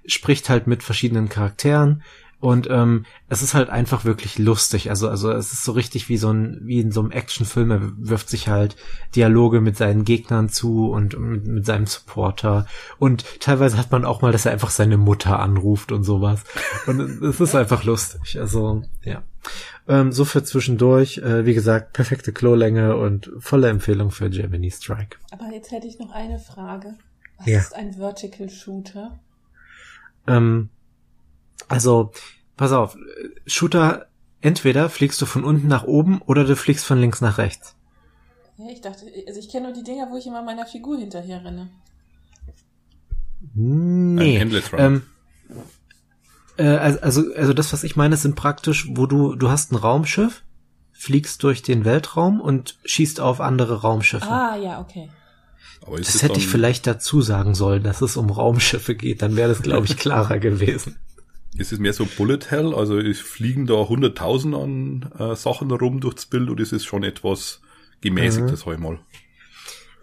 spricht 0.07 0.49
halt 0.49 0.65
mit 0.65 0.81
verschiedenen 0.81 1.29
Charakteren, 1.29 2.01
und 2.41 2.67
ähm, 2.71 3.05
es 3.29 3.43
ist 3.43 3.53
halt 3.53 3.69
einfach 3.69 4.03
wirklich 4.03 4.39
lustig. 4.39 4.89
Also, 4.89 5.07
also 5.07 5.31
es 5.31 5.53
ist 5.53 5.63
so 5.63 5.73
richtig 5.73 6.09
wie 6.09 6.17
so 6.17 6.33
ein, 6.33 6.59
wie 6.63 6.79
in 6.79 6.91
so 6.91 6.99
einem 6.99 7.11
Actionfilm. 7.11 7.69
Er 7.69 7.81
wirft 7.97 8.29
sich 8.29 8.47
halt 8.47 8.75
Dialoge 9.15 9.61
mit 9.61 9.77
seinen 9.77 10.05
Gegnern 10.05 10.49
zu 10.49 10.89
und 10.89 11.17
mit, 11.19 11.45
mit 11.45 11.65
seinem 11.67 11.85
Supporter. 11.85 12.65
Und 12.97 13.23
teilweise 13.39 13.77
hat 13.77 13.91
man 13.91 14.05
auch 14.05 14.23
mal, 14.23 14.31
dass 14.31 14.47
er 14.47 14.53
einfach 14.53 14.71
seine 14.71 14.97
Mutter 14.97 15.39
anruft 15.39 15.91
und 15.91 16.03
sowas. 16.03 16.43
Und 16.87 16.99
es 16.99 17.39
ist 17.39 17.53
einfach 17.53 17.83
lustig. 17.83 18.39
Also, 18.39 18.81
ja. 19.03 19.21
Ähm, 19.87 20.11
so 20.11 20.25
für 20.25 20.43
zwischendurch, 20.43 21.19
äh, 21.19 21.45
wie 21.45 21.53
gesagt, 21.53 21.93
perfekte 21.93 22.33
Klolänge 22.33 22.97
und 22.97 23.31
volle 23.37 23.69
Empfehlung 23.69 24.09
für 24.09 24.31
Gemini 24.31 24.71
Strike. 24.71 25.17
Aber 25.31 25.53
jetzt 25.53 25.71
hätte 25.71 25.85
ich 25.85 25.99
noch 25.99 26.11
eine 26.11 26.39
Frage. 26.39 26.95
Was 27.37 27.47
ja. 27.47 27.59
ist 27.59 27.75
ein 27.75 27.93
Vertical 27.93 28.49
Shooter? 28.49 29.19
Ähm, 30.25 30.69
also, 31.67 32.11
pass 32.57 32.71
auf, 32.71 32.97
Shooter, 33.45 34.07
entweder 34.41 34.89
fliegst 34.89 35.21
du 35.21 35.25
von 35.25 35.43
unten 35.43 35.67
nach 35.67 35.83
oben 35.83 36.21
oder 36.21 36.43
du 36.43 36.55
fliegst 36.55 36.85
von 36.85 36.99
links 36.99 37.21
nach 37.21 37.37
rechts. 37.37 37.75
Ja, 38.57 38.65
ich 38.69 38.81
dachte, 38.81 39.05
also 39.27 39.39
ich 39.39 39.49
kenne 39.49 39.67
nur 39.67 39.75
die 39.75 39.83
Dinger, 39.83 40.09
wo 40.11 40.17
ich 40.17 40.27
immer 40.27 40.41
meiner 40.41 40.65
Figur 40.65 40.97
hinterher 40.97 41.43
renne. 41.43 41.69
Nee. 43.53 44.37
Ähm, 44.77 45.03
äh, 46.57 46.67
also, 46.67 47.23
also 47.35 47.53
das, 47.53 47.73
was 47.73 47.83
ich 47.83 47.95
meine, 47.95 48.17
sind 48.17 48.35
praktisch, 48.35 48.87
wo 48.91 49.05
du, 49.05 49.35
du 49.35 49.49
hast 49.49 49.71
ein 49.71 49.75
Raumschiff, 49.75 50.43
fliegst 50.91 51.41
durch 51.43 51.63
den 51.63 51.85
Weltraum 51.85 52.39
und 52.39 52.77
schießt 52.85 53.19
auf 53.19 53.41
andere 53.41 53.81
Raumschiffe. 53.81 54.29
Ah, 54.29 54.55
ja, 54.55 54.79
okay. 54.79 55.09
das 55.97 56.21
hätte 56.21 56.37
ich 56.37 56.47
vielleicht 56.47 56.85
dazu 56.85 57.21
sagen 57.21 57.55
sollen, 57.55 57.83
dass 57.83 58.01
es 58.01 58.17
um 58.17 58.29
Raumschiffe 58.29 58.93
geht, 58.95 59.23
dann 59.23 59.35
wäre 59.35 59.49
das, 59.49 59.63
glaube 59.63 59.87
ich, 59.87 59.97
klarer 59.97 60.37
gewesen. 60.37 60.97
Ist 61.55 61.73
es 61.73 61.79
mehr 61.79 61.93
so 61.93 62.07
Bullet 62.17 62.39
Hell? 62.49 62.73
Also 62.73 62.97
es 62.97 63.19
fliegen 63.19 63.67
da 63.67 63.73
hunderttausend 63.73 64.55
an 64.55 65.11
äh, 65.19 65.35
Sachen 65.35 65.69
rum 65.71 65.99
durchs 65.99 66.25
Bild 66.25 66.49
oder 66.49 66.61
ist 66.61 66.71
es 66.71 66.85
schon 66.85 67.03
etwas 67.03 67.61
gemäßigtes 68.01 68.65
mhm. 68.65 68.81
mal? 68.81 68.99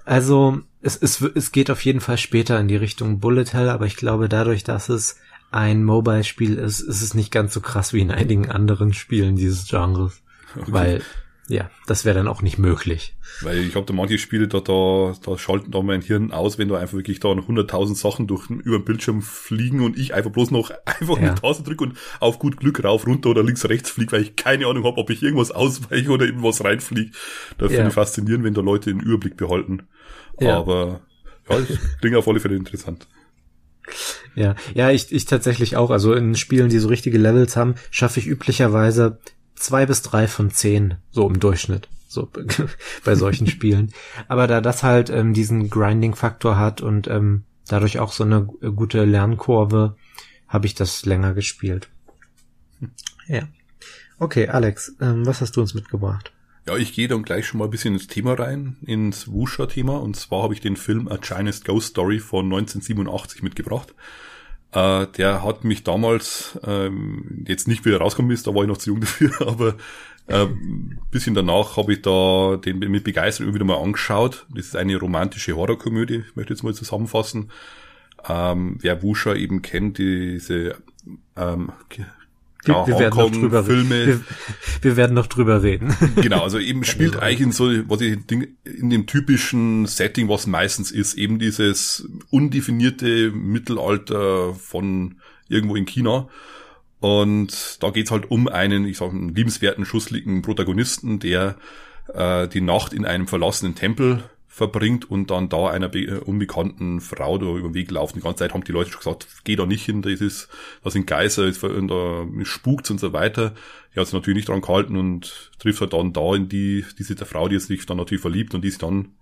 Also 0.05 0.61
es, 0.81 0.97
es, 0.97 1.21
es 1.21 1.53
geht 1.53 1.71
auf 1.71 1.85
jeden 1.85 2.01
Fall 2.01 2.19
später 2.19 2.59
in 2.61 2.69
die 2.69 2.77
Richtung 2.77 3.21
Bullet 3.21 3.53
Hell, 3.53 3.69
aber 3.69 3.87
ich 3.87 3.97
glaube 3.97 4.29
dadurch, 4.29 4.65
dass 4.65 4.89
es 4.89 5.17
ein 5.51 5.85
Mobile-Spiel 5.85 6.57
ist, 6.57 6.81
ist 6.81 7.03
es 7.03 7.15
nicht 7.15 7.33
ganz 7.33 7.55
so 7.55 7.61
krass 7.61 7.93
wie 7.93 8.01
in 8.01 8.11
einigen 8.11 8.51
anderen 8.51 8.93
Spielen 8.93 9.37
dieses 9.37 9.69
Genres. 9.69 10.23
Okay. 10.57 10.73
Weil 10.73 11.03
ja, 11.49 11.71
das 11.87 12.05
wäre 12.05 12.15
dann 12.15 12.29
auch 12.29 12.43
nicht 12.43 12.59
möglich. 12.59 13.17
Weil 13.41 13.59
ich 13.59 13.75
habe 13.75 13.87
da 13.87 13.95
manche 13.95 14.19
Spiele, 14.19 14.49
da, 14.49 14.61
da, 14.61 15.15
da 15.25 15.39
schalten 15.39 15.71
da 15.71 15.81
mein 15.81 16.03
Hirn 16.03 16.31
aus, 16.31 16.59
wenn 16.59 16.69
da 16.69 16.77
einfach 16.77 16.99
wirklich 16.99 17.21
da 17.21 17.29
100.000 17.29 17.95
Sachen 17.95 18.27
durch 18.27 18.51
über 18.51 18.79
den 18.79 18.85
Bildschirm 18.85 19.23
fliegen 19.23 19.81
und 19.81 19.99
ich 19.99 20.13
einfach 20.13 20.31
bloß 20.31 20.51
noch 20.51 20.71
einfach 20.85 21.17
ja. 21.17 21.29
eine 21.29 21.35
Taste 21.37 21.63
drücke 21.63 21.85
und 21.85 21.99
auf 22.21 22.39
gut 22.39 22.59
Glück 22.59 22.85
rauf, 22.85 23.07
runter 23.07 23.31
oder 23.31 23.43
links, 23.43 23.67
rechts 23.67 23.91
fliege, 23.91 24.13
weil 24.13 24.23
ich 24.23 24.37
keine 24.37 24.67
Ahnung 24.67 24.85
habe, 24.85 24.99
ob 24.99 25.09
ich 25.09 25.23
irgendwas 25.23 25.51
ausweiche 25.51 26.11
oder 26.11 26.27
irgendwas 26.27 26.63
reinfliege. 26.63 27.13
Da 27.57 27.67
finde 27.67 27.83
ja. 27.83 27.89
ich 27.89 27.95
faszinierend, 27.95 28.45
wenn 28.45 28.55
da 28.55 28.61
Leute 28.61 28.91
den 28.91 29.01
Überblick 29.01 29.39
behalten. 29.39 29.89
Ja. 30.39 30.59
Aber 30.59 31.01
ja, 31.49 31.61
das 31.61 31.79
klingt 32.01 32.17
auf 32.17 32.29
alle 32.29 32.41
Fälle 32.41 32.57
interessant. 32.57 33.09
Ja, 34.35 34.55
ja, 34.75 34.91
ich, 34.91 35.11
ich 35.13 35.25
tatsächlich 35.25 35.77
auch. 35.77 35.91
Also 35.91 36.13
in 36.13 36.35
Spielen, 36.35 36.69
die 36.69 36.79
so 36.79 36.89
richtige 36.89 37.17
Levels 37.17 37.57
haben, 37.57 37.75
schaffe 37.91 38.21
ich 38.21 38.27
üblicherweise 38.27 39.19
zwei 39.61 39.87
bis 39.87 40.03
drei 40.03 40.29
von 40.29 40.51
zehn, 40.51 40.97
so 41.11 41.29
im 41.29 41.41
Durchschnitt, 41.41 41.89
so 42.07 42.31
bei 43.05 43.15
solchen 43.15 43.47
Spielen. 43.49 43.93
Aber 44.29 44.47
da 44.47 44.61
das 44.61 44.83
halt 44.83 45.11
ähm, 45.11 45.35
diesen 45.35 45.71
Grinding-Faktor 45.71 46.57
hat 46.57 46.81
und 46.81 47.09
ähm, 47.09 47.45
dadurch 47.67 47.99
auch 47.99 48.13
so 48.13 48.25
eine 48.25 48.43
gute 48.45 49.05
Lernkurve, 49.05 49.97
habe 50.49 50.67
ich 50.67 50.75
das 50.75 51.05
länger 51.05 51.35
gespielt. 51.35 51.89
Ja. 53.27 53.43
Okay, 54.19 54.49
Alex, 54.49 54.97
ähm, 55.01 55.27
was 55.27 55.41
hast 55.41 55.57
du 55.57 55.61
uns 55.61 55.75
mitgebracht? 55.75 56.33
Ja, 56.67 56.77
ich 56.77 56.93
gehe 56.93 57.09
dann 57.09 57.23
gleich 57.23 57.47
schon 57.47 57.59
mal 57.59 57.65
ein 57.65 57.71
bisschen 57.71 57.95
ins 57.95 58.09
Thema 58.09 58.35
rein, 58.35 58.77
ins 58.85 59.29
Wusha-Thema. 59.29 59.97
Und 59.99 60.17
zwar 60.17 60.43
habe 60.43 60.55
ich 60.55 60.61
den 60.61 60.77
Film 60.77 61.09
A 61.09 61.17
Chinese 61.17 61.63
Ghost 61.65 61.89
Story 61.89 62.19
von 62.19 62.47
1987 62.47 63.43
mitgebracht. 63.43 63.95
Äh, 64.73 65.07
der 65.17 65.43
hat 65.43 65.65
mich 65.65 65.83
damals, 65.85 66.59
ähm, 66.67 67.45
jetzt 67.47 67.69
nicht 67.69 67.85
wieder 67.85 67.99
rausgekommen 67.99 68.33
ist, 68.33 68.47
da 68.47 68.55
war 68.55 68.63
ich 68.63 68.69
noch 68.69 68.77
zu 68.77 68.91
jung 68.91 69.01
dafür, 69.01 69.33
aber 69.47 69.77
äh, 70.27 70.47
bisschen 71.11 71.35
danach 71.35 71.77
habe 71.77 71.95
ich 71.95 72.03
da 72.03 72.57
den 72.57 72.79
mit 72.79 73.05
Begeisterung 73.05 73.55
wieder 73.55 73.65
mal 73.65 73.83
angeschaut. 73.83 74.47
Das 74.51 74.67
ist 74.67 74.77
eine 74.77 74.97
romantische 74.97 75.57
Horrorkomödie, 75.57 76.25
ich 76.29 76.37
möchte 76.37 76.53
jetzt 76.53 76.63
mal 76.63 76.75
zusammenfassen. 76.75 77.51
Ähm, 78.29 78.79
wer 78.81 79.03
Wusha 79.03 79.35
eben 79.35 79.63
kennt, 79.63 79.99
diese 79.99 80.77
ähm, 81.37 81.73
ja, 82.67 82.87
wir, 82.87 82.99
werden 82.99 83.17
noch 83.17 83.31
drüber 83.31 83.65
Filme. 83.65 84.07
Wir, 84.07 84.21
wir, 84.83 84.97
werden 84.97 85.15
noch 85.15 85.27
drüber 85.27 85.63
reden. 85.63 85.95
Genau, 86.17 86.43
also 86.43 86.59
eben 86.59 86.85
spielt 86.85 87.17
eigentlich 87.17 87.41
in 87.41 87.53
so, 87.53 87.71
was 87.89 88.01
ich 88.01 88.19
in 88.31 88.91
dem 88.91 89.07
typischen 89.07 89.87
Setting, 89.87 90.29
was 90.29 90.47
meistens 90.47 90.91
ist, 90.91 91.15
eben 91.15 91.39
dieses 91.39 92.09
undefinierte 92.31 93.31
Mittelalter 93.31 94.55
von 94.55 95.17
irgendwo 95.49 95.77
in 95.77 95.87
China. 95.87 96.29
Und 97.01 97.83
da 97.83 97.91
geht's 97.91 98.11
halt 98.11 98.31
um 98.31 98.49
einen, 98.49 98.85
ich 98.87 98.99
sag, 98.99 99.11
einen 99.11 99.35
liebenswerten, 99.35 99.85
schussligen 99.85 100.43
Protagonisten, 100.43 101.21
der 101.21 101.57
äh, 102.13 102.49
die 102.49 102.61
Nacht 102.61 102.93
in 102.93 103.05
einem 103.05 103.29
verlassenen 103.29 103.77
Tempel 103.77 104.25
verbringt 104.59 105.11
und 105.11 105.31
dann 105.31 105.49
da 105.49 105.71
einer 105.71 105.95
äh, 105.95 106.19
unbekannten 106.19 107.01
Frau 107.01 107.39
da 107.39 107.47
über 107.47 107.69
den 107.69 107.75
Weg 107.75 107.91
laufen. 107.91 108.19
Die 108.19 108.23
ganze 108.23 108.41
Zeit 108.41 108.53
haben 108.53 108.65
die 108.65 108.73
Leute 108.73 108.91
schon 108.91 109.01
gesagt, 109.01 109.27
geh 109.45 109.57
da 109.57 109.65
nicht 109.65 109.85
hin, 109.85 110.03
das 110.03 110.21
ist, 110.21 110.49
da 110.85 110.91
sind 110.91 111.07
Geister, 111.07 111.51
da 111.51 112.27
spukt 112.45 112.91
und 112.91 113.01
so 113.01 113.13
weiter. 113.13 113.55
Er 113.95 114.01
hat 114.01 114.09
sich 114.09 114.15
natürlich 114.15 114.37
nicht 114.37 114.49
dran 114.49 114.61
gehalten 114.61 114.97
und 114.97 115.51
trifft 115.59 115.81
halt 115.81 115.93
dann 115.93 116.13
da 116.13 116.35
in 116.35 116.49
die, 116.49 116.85
diese 116.99 117.15
der 117.15 117.27
Frau, 117.27 117.49
die 117.49 117.59
sich 117.59 117.87
dann 117.87 117.97
natürlich 117.97 118.21
verliebt 118.21 118.55
und 118.55 118.63
die 118.63 118.71
sich 118.71 118.79
dann 118.79 119.13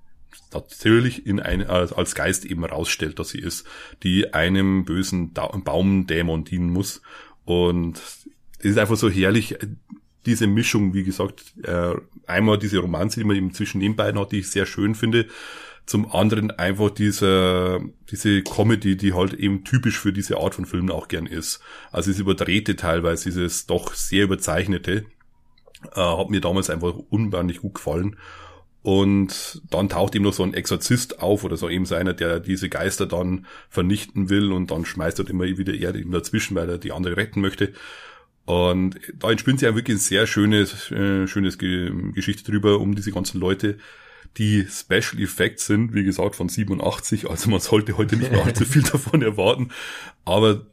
natürlich 0.52 1.26
in 1.26 1.40
eine, 1.40 1.68
als 1.68 2.14
Geist 2.14 2.44
eben 2.44 2.64
rausstellt, 2.64 3.18
dass 3.18 3.30
sie 3.30 3.40
ist, 3.40 3.66
die 4.02 4.34
einem 4.34 4.84
bösen 4.84 5.32
Baumdämon 5.32 6.44
dienen 6.44 6.70
muss. 6.70 7.02
Und 7.44 7.98
es 7.98 8.26
ist 8.64 8.78
einfach 8.78 8.96
so 8.96 9.08
herrlich, 9.08 9.56
diese 10.26 10.46
Mischung, 10.46 10.92
wie 10.94 11.04
gesagt, 11.04 11.54
äh, 11.62 11.94
einmal 12.26 12.58
diese 12.58 12.78
Romanze, 12.78 13.20
die 13.20 13.26
man 13.26 13.36
eben 13.36 13.54
zwischen 13.54 13.80
den 13.80 13.96
beiden 13.96 14.20
hat, 14.20 14.32
die 14.32 14.40
ich 14.40 14.50
sehr 14.50 14.66
schön 14.66 14.94
finde. 14.94 15.26
Zum 15.86 16.12
anderen 16.12 16.50
einfach 16.50 16.90
diese, 16.90 17.80
diese 18.10 18.42
Comedy, 18.42 18.96
die 18.96 19.14
halt 19.14 19.34
eben 19.34 19.62
typisch 19.62 19.98
für 20.00 20.12
diese 20.12 20.38
Art 20.38 20.56
von 20.56 20.66
Filmen 20.66 20.90
auch 20.90 21.06
gern 21.06 21.26
ist. 21.26 21.60
Also 21.92 22.10
es 22.10 22.18
überdrehte 22.18 22.74
teilweise, 22.74 23.24
dieses 23.24 23.66
doch 23.66 23.94
sehr 23.94 24.24
überzeichnete, 24.24 25.04
äh, 25.94 26.00
hat 26.00 26.28
mir 26.28 26.40
damals 26.40 26.70
einfach 26.70 26.94
unwahrscheinlich 27.08 27.60
gut 27.60 27.74
gefallen. 27.74 28.16
Und 28.82 29.62
dann 29.70 29.88
taucht 29.88 30.14
eben 30.14 30.24
noch 30.24 30.32
so 30.32 30.44
ein 30.44 30.54
Exorzist 30.54 31.20
auf 31.20 31.42
oder 31.42 31.56
so 31.56 31.68
eben 31.68 31.86
so 31.86 31.96
einer, 31.96 32.14
der 32.14 32.38
diese 32.38 32.68
Geister 32.68 33.06
dann 33.06 33.46
vernichten 33.68 34.28
will 34.28 34.52
und 34.52 34.70
dann 34.70 34.84
schmeißt 34.84 35.18
er 35.18 35.28
immer 35.28 35.44
wieder 35.44 35.74
er 35.74 35.92
dazwischen, 35.92 36.54
weil 36.54 36.70
er 36.70 36.78
die 36.78 36.92
andere 36.92 37.16
retten 37.16 37.40
möchte. 37.40 37.72
Und 38.46 38.98
da 39.18 39.30
entspinnt 39.30 39.58
sich 39.58 39.68
ja 39.68 39.74
wirklich 39.74 39.96
ein 39.96 40.00
sehr 40.00 40.26
schönes, 40.26 40.90
äh, 40.92 41.26
schönes 41.26 41.58
Ge 41.58 41.92
Geschichte 42.12 42.50
drüber 42.50 42.80
um 42.80 42.94
diese 42.94 43.10
ganzen 43.10 43.40
Leute, 43.40 43.76
die 44.38 44.66
Special 44.70 45.20
Effects 45.20 45.66
sind, 45.66 45.94
wie 45.94 46.04
gesagt, 46.04 46.36
von 46.36 46.48
87. 46.48 47.28
Also 47.28 47.50
man 47.50 47.60
sollte 47.60 47.96
heute 47.96 48.16
nicht 48.16 48.30
mehr 48.30 48.44
allzu 48.44 48.64
viel 48.64 48.82
davon 48.92 49.22
erwarten. 49.22 49.70
Aber 50.24 50.66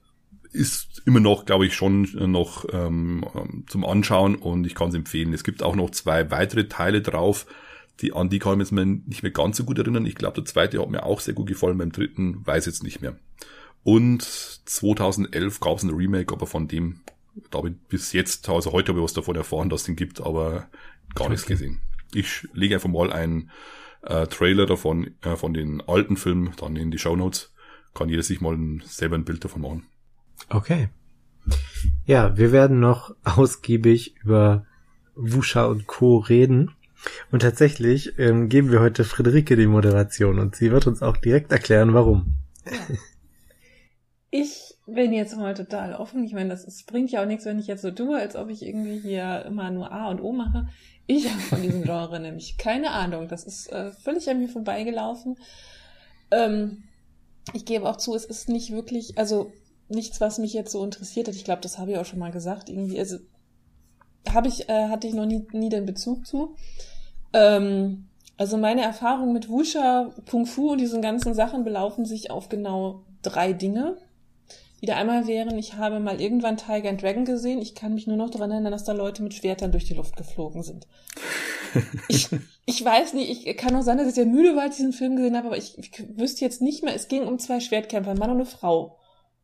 ist 0.51 1.01
immer 1.05 1.19
noch, 1.19 1.45
glaube 1.45 1.65
ich, 1.65 1.73
schon 1.73 2.03
noch 2.31 2.65
ähm, 2.71 3.25
zum 3.67 3.85
Anschauen 3.85 4.35
und 4.35 4.65
ich 4.65 4.75
kann 4.75 4.89
es 4.89 4.95
empfehlen. 4.95 5.33
Es 5.33 5.43
gibt 5.43 5.63
auch 5.63 5.75
noch 5.75 5.89
zwei 5.89 6.29
weitere 6.29 6.67
Teile 6.67 7.01
drauf. 7.01 7.47
Die, 8.01 8.13
an 8.13 8.29
die 8.29 8.39
kann 8.39 8.61
ich 8.61 8.71
mir 8.71 8.85
nicht 8.85 9.23
mehr 9.23 9.31
ganz 9.31 9.57
so 9.57 9.63
gut 9.63 9.79
erinnern. 9.79 10.05
Ich 10.05 10.15
glaube, 10.15 10.35
der 10.35 10.45
zweite 10.45 10.79
hat 10.79 10.89
mir 10.89 11.03
auch 11.03 11.19
sehr 11.19 11.33
gut 11.33 11.47
gefallen, 11.47 11.77
beim 11.77 11.91
dritten 11.91 12.45
weiß 12.45 12.67
jetzt 12.67 12.83
nicht 12.83 13.01
mehr. 13.01 13.15
Und 13.83 14.21
2011 14.21 15.59
gab 15.59 15.77
es 15.77 15.83
ein 15.83 15.89
Remake, 15.89 16.33
aber 16.33 16.47
von 16.47 16.67
dem 16.67 17.01
da 17.49 17.59
habe 17.59 17.69
ich 17.69 17.75
bis 17.87 18.13
jetzt, 18.13 18.47
also 18.49 18.71
heute 18.71 18.89
habe 18.89 18.99
ich 18.99 19.03
was 19.03 19.13
davon 19.13 19.35
erfahren, 19.35 19.69
dass 19.69 19.81
es 19.81 19.85
den 19.87 19.95
gibt, 19.95 20.21
aber 20.21 20.67
gar 21.15 21.25
okay. 21.25 21.29
nichts 21.29 21.45
gesehen. 21.45 21.81
Ich 22.13 22.47
lege 22.53 22.75
einfach 22.75 22.89
mal 22.89 23.11
einen 23.11 23.49
äh, 24.03 24.27
Trailer 24.27 24.65
davon, 24.65 25.15
äh, 25.21 25.35
von 25.35 25.53
den 25.53 25.81
alten 25.81 26.17
Filmen, 26.17 26.53
dann 26.57 26.75
in 26.75 26.91
die 26.91 26.99
Show 26.99 27.15
Notes. 27.15 27.53
Kann 27.93 28.09
jeder 28.09 28.23
sich 28.23 28.41
mal 28.41 28.55
ein, 28.55 28.81
selber 28.85 29.15
ein 29.15 29.25
Bild 29.25 29.43
davon 29.43 29.61
machen. 29.61 29.85
Okay. 30.49 30.89
Ja, 32.05 32.37
wir 32.37 32.51
werden 32.51 32.79
noch 32.79 33.15
ausgiebig 33.23 34.15
über 34.23 34.65
Wusha 35.15 35.65
und 35.65 35.87
Co. 35.87 36.17
reden. 36.17 36.71
Und 37.31 37.41
tatsächlich 37.41 38.17
ähm, 38.17 38.47
geben 38.47 38.71
wir 38.71 38.79
heute 38.79 39.03
Friederike 39.03 39.57
die 39.57 39.67
Moderation 39.67 40.39
und 40.39 40.55
sie 40.55 40.71
wird 40.71 40.87
uns 40.87 41.01
auch 41.01 41.17
direkt 41.17 41.51
erklären, 41.51 41.93
warum. 41.93 42.35
Ich 44.31 44.72
bin 44.85 45.13
jetzt 45.13 45.35
mal 45.37 45.53
total 45.53 45.95
offen. 45.95 46.23
Ich 46.23 46.33
meine, 46.33 46.49
das 46.49 46.65
ist, 46.65 46.87
bringt 46.87 47.11
ja 47.11 47.21
auch 47.21 47.25
nichts, 47.25 47.45
wenn 47.45 47.59
ich 47.59 47.67
jetzt 47.67 47.81
so 47.81 47.91
tue, 47.91 48.17
als 48.17 48.35
ob 48.35 48.49
ich 48.49 48.63
irgendwie 48.63 48.99
hier 48.99 49.43
immer 49.45 49.71
nur 49.71 49.91
A 49.91 50.09
und 50.09 50.21
O 50.21 50.33
mache. 50.33 50.67
Ich 51.07 51.29
habe 51.29 51.39
von 51.41 51.61
diesem 51.61 51.83
Genre 51.83 52.19
nämlich 52.19 52.57
keine 52.57 52.91
Ahnung. 52.91 53.27
Das 53.27 53.43
ist 53.45 53.71
äh, 53.71 53.91
völlig 53.91 54.29
an 54.29 54.39
mir 54.39 54.49
vorbeigelaufen. 54.49 55.37
Ähm, 56.31 56.83
ich 57.53 57.65
gebe 57.65 57.89
auch 57.89 57.97
zu, 57.97 58.15
es 58.15 58.25
ist 58.25 58.49
nicht 58.49 58.71
wirklich, 58.71 59.17
also 59.17 59.51
nichts, 59.89 60.19
was 60.21 60.37
mich 60.37 60.53
jetzt 60.53 60.71
so 60.71 60.83
interessiert 60.83 61.27
hat. 61.27 61.35
Ich 61.35 61.45
glaube, 61.45 61.61
das 61.61 61.77
habe 61.77 61.91
ich 61.91 61.97
auch 61.97 62.05
schon 62.05 62.19
mal 62.19 62.31
gesagt. 62.31 62.69
Irgendwie, 62.69 62.99
also 62.99 63.17
habe 64.33 64.47
ich, 64.47 64.69
äh, 64.69 64.87
hatte 64.89 65.07
ich 65.07 65.13
noch 65.13 65.25
nie, 65.25 65.45
nie 65.51 65.69
den 65.69 65.85
Bezug 65.85 66.25
zu. 66.25 66.55
Ähm, 67.33 68.09
also 68.37 68.57
meine 68.57 68.81
Erfahrungen 68.81 69.33
mit 69.33 69.47
Wusha, 69.47 70.11
Kung 70.29 70.45
Fu 70.45 70.71
und 70.71 70.79
diesen 70.79 71.01
ganzen 71.01 71.33
Sachen 71.33 71.63
belaufen 71.63 72.05
sich 72.05 72.31
auf 72.31 72.49
genau 72.49 73.03
drei 73.21 73.53
Dinge 73.53 73.97
die 74.83 74.87
da 74.87 74.97
einmal 74.97 75.27
wären, 75.27 75.57
ich 75.57 75.75
habe 75.75 76.01
mal 76.01 76.19
irgendwann 76.19 76.57
Tiger 76.57 76.89
and 76.89 77.01
Dragon 77.01 77.23
gesehen. 77.23 77.61
Ich 77.61 77.73
kann 77.73 77.93
mich 77.93 78.05
nur 78.05 78.17
noch 78.17 78.29
daran 78.29 78.51
erinnern, 78.51 78.73
dass 78.73 78.83
da 78.83 78.91
Leute 78.91 79.23
mit 79.23 79.33
Schwertern 79.33 79.71
durch 79.71 79.85
die 79.85 79.93
Luft 79.93 80.17
geflogen 80.17 80.61
sind. 80.61 80.89
ich, 82.09 82.27
ich 82.65 82.83
weiß 82.83 83.13
nicht, 83.13 83.47
ich 83.47 83.55
kann 83.55 83.71
nur 83.71 83.83
sein, 83.83 83.97
dass 83.97 84.09
ich 84.09 84.15
sehr 84.15 84.25
müde 84.25 84.57
war, 84.57 84.63
als 84.63 84.73
ich 84.73 84.79
diesen 84.79 84.91
Film 84.91 85.15
gesehen 85.15 85.37
habe, 85.37 85.47
aber 85.47 85.57
ich, 85.57 85.77
ich 85.77 85.89
wüsste 86.17 86.43
jetzt 86.43 86.61
nicht 86.61 86.83
mehr, 86.83 86.93
es 86.93 87.07
ging 87.07 87.23
um 87.23 87.39
zwei 87.39 87.61
Schwertkämpfer, 87.61 88.11
ein 88.11 88.17
Mann 88.17 88.29
und 88.29 88.35
eine 88.35 88.45
Frau. 88.45 88.99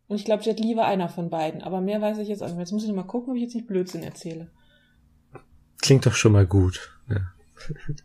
Und 0.08 0.18
ich 0.18 0.26
glaube, 0.26 0.44
Jet 0.44 0.60
Li 0.60 0.76
war 0.76 0.88
einer 0.88 1.08
von 1.08 1.30
beiden. 1.30 1.62
Aber 1.62 1.80
mehr 1.80 2.02
weiß 2.02 2.18
ich 2.18 2.28
jetzt 2.28 2.44
auch 2.44 2.48
nicht 2.48 2.58
mehr. 2.58 2.66
Jetzt 2.66 2.74
muss 2.74 2.84
ich 2.84 2.90
noch 2.90 2.98
mal 2.98 3.04
gucken, 3.04 3.32
ob 3.32 3.38
ich 3.38 3.44
jetzt 3.44 3.56
nicht 3.56 3.68
Blödsinn 3.68 4.04
erzähle. 4.04 4.52
Klingt 5.82 6.06
doch 6.06 6.16
schon 6.16 6.34
mal 6.34 6.46
gut. 6.46 7.00
Ja. 7.10 7.32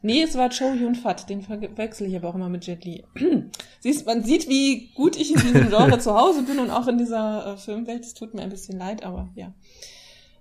Nee, 0.02 0.22
es 0.22 0.36
war 0.36 0.50
Cho 0.50 0.72
Yun 0.72 0.94
Fat, 0.94 1.28
den 1.28 1.42
verwechsel 1.42 2.08
ich 2.08 2.16
aber 2.16 2.28
auch 2.28 2.34
immer 2.34 2.48
mit 2.48 2.66
Jet 2.66 2.84
Li. 2.84 3.04
Siehst, 3.80 4.06
man 4.06 4.24
sieht, 4.24 4.48
wie 4.48 4.92
gut 4.94 5.16
ich 5.16 5.34
in 5.34 5.40
diesem 5.40 5.68
Genre 5.68 5.98
zu 5.98 6.14
Hause 6.14 6.42
bin 6.42 6.58
und 6.58 6.70
auch 6.70 6.86
in 6.88 6.98
dieser 6.98 7.54
äh, 7.54 7.56
Filmwelt. 7.56 8.04
Es 8.04 8.14
tut 8.14 8.34
mir 8.34 8.42
ein 8.42 8.50
bisschen 8.50 8.78
leid, 8.78 9.04
aber 9.04 9.28
ja. 9.34 9.52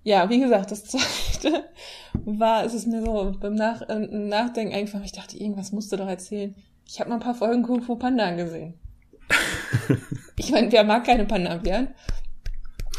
Ja, 0.03 0.29
wie 0.29 0.39
gesagt, 0.39 0.71
das 0.71 0.83
zweite 0.85 1.65
war, 2.25 2.65
es 2.65 2.73
ist 2.73 2.87
mir 2.87 3.03
so 3.03 3.33
beim 3.39 3.55
Nach 3.55 3.81
äh, 3.89 3.99
Nachdenken 3.99 4.73
einfach, 4.73 5.03
ich 5.03 5.11
dachte, 5.11 5.37
irgendwas 5.37 5.71
musst 5.71 5.91
du 5.91 5.97
doch 5.97 6.07
erzählen. 6.07 6.55
Ich 6.87 6.99
habe 6.99 7.09
mal 7.09 7.15
ein 7.15 7.21
paar 7.21 7.35
Folgen 7.35 7.63
Kung 7.63 7.81
Fu 7.81 7.95
Panda 7.95 8.31
gesehen. 8.31 8.73
ich 10.37 10.51
meine, 10.51 10.71
wer 10.71 10.83
mag 10.83 11.05
keine 11.05 11.25
Panda-Bären? 11.25 11.93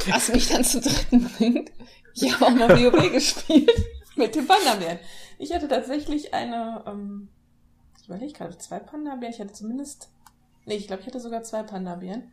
Was 0.08 0.32
mich 0.32 0.48
dann 0.48 0.64
zu 0.64 0.80
dritten 0.80 1.30
bringt. 1.36 1.70
Ich 2.14 2.32
habe 2.32 2.46
auch 2.46 2.50
mal 2.50 2.68
WoW 2.92 3.12
gespielt 3.12 3.70
mit 4.16 4.34
dem 4.34 4.46
Panda-Bären. 4.46 4.98
Ich 5.38 5.52
hatte 5.52 5.68
tatsächlich 5.68 6.34
eine, 6.34 6.84
ähm, 6.86 7.28
ich 8.00 8.06
überlege 8.06 8.32
gerade, 8.32 8.58
zwei 8.58 8.78
Panda-Bären. 8.78 9.32
Ich 9.32 9.40
hatte 9.40 9.52
zumindest, 9.52 10.10
nee, 10.66 10.76
ich 10.76 10.86
glaube, 10.86 11.02
ich 11.02 11.06
hatte 11.06 11.20
sogar 11.20 11.42
zwei 11.42 11.62
Panda-Bären. 11.62 12.24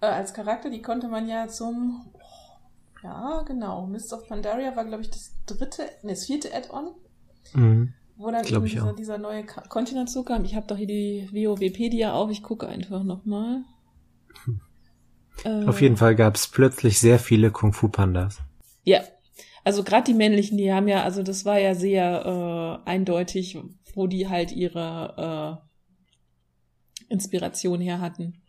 Äh, 0.00 0.06
als 0.06 0.34
Charakter, 0.34 0.70
die 0.70 0.82
konnte 0.82 1.08
man 1.08 1.28
ja 1.28 1.48
zum, 1.48 2.06
oh, 2.14 3.00
ja, 3.02 3.42
genau, 3.46 3.86
Mists 3.86 4.12
of 4.12 4.26
Pandaria 4.28 4.74
war, 4.76 4.84
glaube 4.84 5.02
ich, 5.02 5.10
das 5.10 5.32
dritte, 5.46 5.88
nee, 6.02 6.12
das 6.12 6.26
vierte 6.26 6.54
Add-on. 6.54 6.94
Mhm. 7.54 7.94
Wo 8.16 8.30
dann 8.30 8.44
eben 8.46 8.64
dieser, 8.64 8.92
dieser, 8.94 9.18
neue 9.18 9.44
Kontinent 9.44 10.10
zukam. 10.10 10.44
Ich 10.44 10.56
habe 10.56 10.66
doch 10.66 10.76
hier 10.76 10.86
die 10.86 11.28
WoWpedia 11.32 12.14
auf, 12.14 12.30
ich 12.30 12.42
gucke 12.42 12.66
einfach 12.66 13.02
nochmal. 13.02 13.62
Hm. 14.44 14.60
Auf 15.68 15.82
jeden 15.82 15.98
Fall 15.98 16.16
gab 16.16 16.34
es 16.34 16.48
plötzlich 16.48 16.98
sehr 16.98 17.18
viele 17.18 17.50
Kung-Fu-Pandas. 17.50 18.38
Ja, 18.84 19.02
also 19.66 19.82
gerade 19.82 20.04
die 20.04 20.14
männlichen, 20.14 20.56
die 20.56 20.72
haben 20.72 20.86
ja, 20.86 21.02
also 21.02 21.24
das 21.24 21.44
war 21.44 21.58
ja 21.58 21.74
sehr 21.74 22.82
äh, 22.86 22.88
eindeutig, 22.88 23.58
wo 23.94 24.06
die 24.06 24.28
halt 24.28 24.52
ihre 24.52 25.60
äh, 27.10 27.12
Inspiration 27.12 27.80
her 27.80 28.00
hatten. 28.00 28.40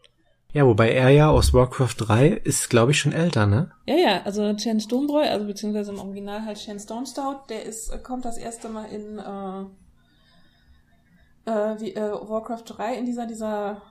Ja, 0.54 0.68
wobei 0.68 0.92
er 0.92 1.10
ja 1.10 1.32
aus 1.32 1.56
Warcraft 1.56 1.96
3 1.98 2.28
ist, 2.28 2.70
glaube 2.70 2.92
ich, 2.92 3.00
schon 3.00 3.14
älter, 3.14 3.48
ne? 3.48 3.72
Ja, 3.88 3.96
ja, 3.96 4.22
also 4.26 4.54
Chen 4.54 4.80
Stormbräu, 4.80 5.28
also 5.28 5.48
beziehungsweise 5.48 5.92
im 5.92 5.98
Original 5.98 6.46
halt 6.46 6.60
Chen 6.60 6.80
Stormstout, 6.80 7.48
der 7.50 7.64
ist, 7.64 7.90
äh, 7.90 7.98
kommt 7.98 8.24
das 8.24 8.38
erste 8.38 8.70
Mal 8.70 8.86
in 8.86 9.18
äh, 9.18 9.62
äh, 11.52 11.82
wie, 11.82 11.96
äh, 11.96 12.12
Warcraft 12.12 12.64
3 12.68 12.94
in 12.94 13.06
dieser, 13.06 13.26
dieser 13.26 13.82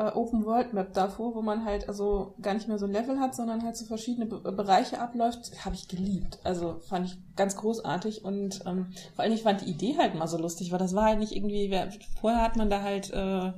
äh, 0.00 0.12
Open 0.14 0.46
World 0.46 0.72
Map 0.72 0.94
davor, 0.94 1.34
wo 1.34 1.42
man 1.42 1.64
halt 1.64 1.86
also 1.86 2.34
gar 2.40 2.54
nicht 2.54 2.68
mehr 2.68 2.78
so 2.78 2.86
ein 2.86 2.92
Level 2.92 3.20
hat, 3.20 3.34
sondern 3.34 3.62
halt 3.62 3.76
so 3.76 3.84
verschiedene 3.84 4.24
Be 4.24 4.40
Bereiche 4.40 4.98
abläuft, 4.98 5.52
habe 5.64 5.74
ich 5.74 5.88
geliebt. 5.88 6.38
Also 6.42 6.80
fand 6.88 7.06
ich 7.06 7.18
ganz 7.36 7.54
großartig 7.56 8.24
und 8.24 8.62
ähm, 8.66 8.86
vor 9.14 9.24
allem 9.24 9.34
ich 9.34 9.42
fand 9.42 9.60
die 9.60 9.70
Idee 9.70 9.96
halt 9.98 10.14
mal 10.14 10.26
so 10.26 10.38
lustig, 10.38 10.72
weil 10.72 10.78
das 10.78 10.94
war 10.94 11.04
halt 11.04 11.18
nicht 11.18 11.36
irgendwie, 11.36 11.70
wer, 11.70 11.90
vorher 12.18 12.40
hat 12.40 12.56
man 12.56 12.70
da 12.70 12.80
halt, 12.80 13.10
äh, 13.10 13.52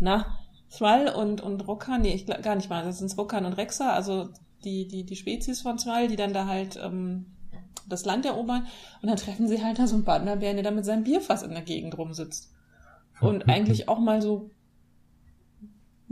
na, 0.00 0.38
Thrall 0.70 1.14
und, 1.14 1.42
und 1.42 1.68
Rokan, 1.68 2.00
nee, 2.00 2.14
ich 2.14 2.24
gar 2.26 2.54
nicht 2.54 2.70
mal, 2.70 2.82
das 2.82 2.98
sind 2.98 3.16
Rokan 3.18 3.44
und 3.44 3.52
Rexa, 3.52 3.92
also 3.92 4.30
die, 4.64 4.88
die, 4.88 5.04
die 5.04 5.16
Spezies 5.16 5.60
von 5.60 5.76
Thrall, 5.76 6.08
die 6.08 6.16
dann 6.16 6.32
da 6.32 6.46
halt 6.46 6.80
ähm, 6.82 7.26
das 7.86 8.06
Land 8.06 8.24
erobern 8.24 8.66
und 9.02 9.08
dann 9.10 9.18
treffen 9.18 9.46
sie 9.46 9.62
halt 9.62 9.78
da 9.78 9.86
so 9.86 9.96
einen 9.96 10.06
Partnerbären, 10.06 10.56
der 10.56 10.64
da 10.64 10.70
mit 10.70 10.86
seinem 10.86 11.04
Bierfass 11.04 11.42
in 11.42 11.50
der 11.50 11.62
Gegend 11.62 11.98
rumsitzt. 11.98 12.50
Und 13.20 13.46
eigentlich 13.50 13.90
auch 13.90 13.98
mal 13.98 14.22
so 14.22 14.50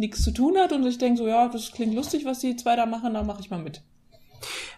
nichts 0.01 0.23
zu 0.23 0.33
tun 0.33 0.57
hat 0.59 0.73
und 0.73 0.85
ich 0.87 0.99
denke 0.99 1.19
so, 1.19 1.29
ja, 1.29 1.49
das 1.49 1.73
klingt 1.73 1.95
lustig, 1.95 2.25
was 2.25 2.41
die 2.41 2.57
zwei 2.57 2.75
da 2.75 2.87
machen, 2.87 3.15
da 3.15 3.23
mache 3.23 3.41
ich 3.41 3.51
mal 3.51 3.63
mit. 3.63 3.83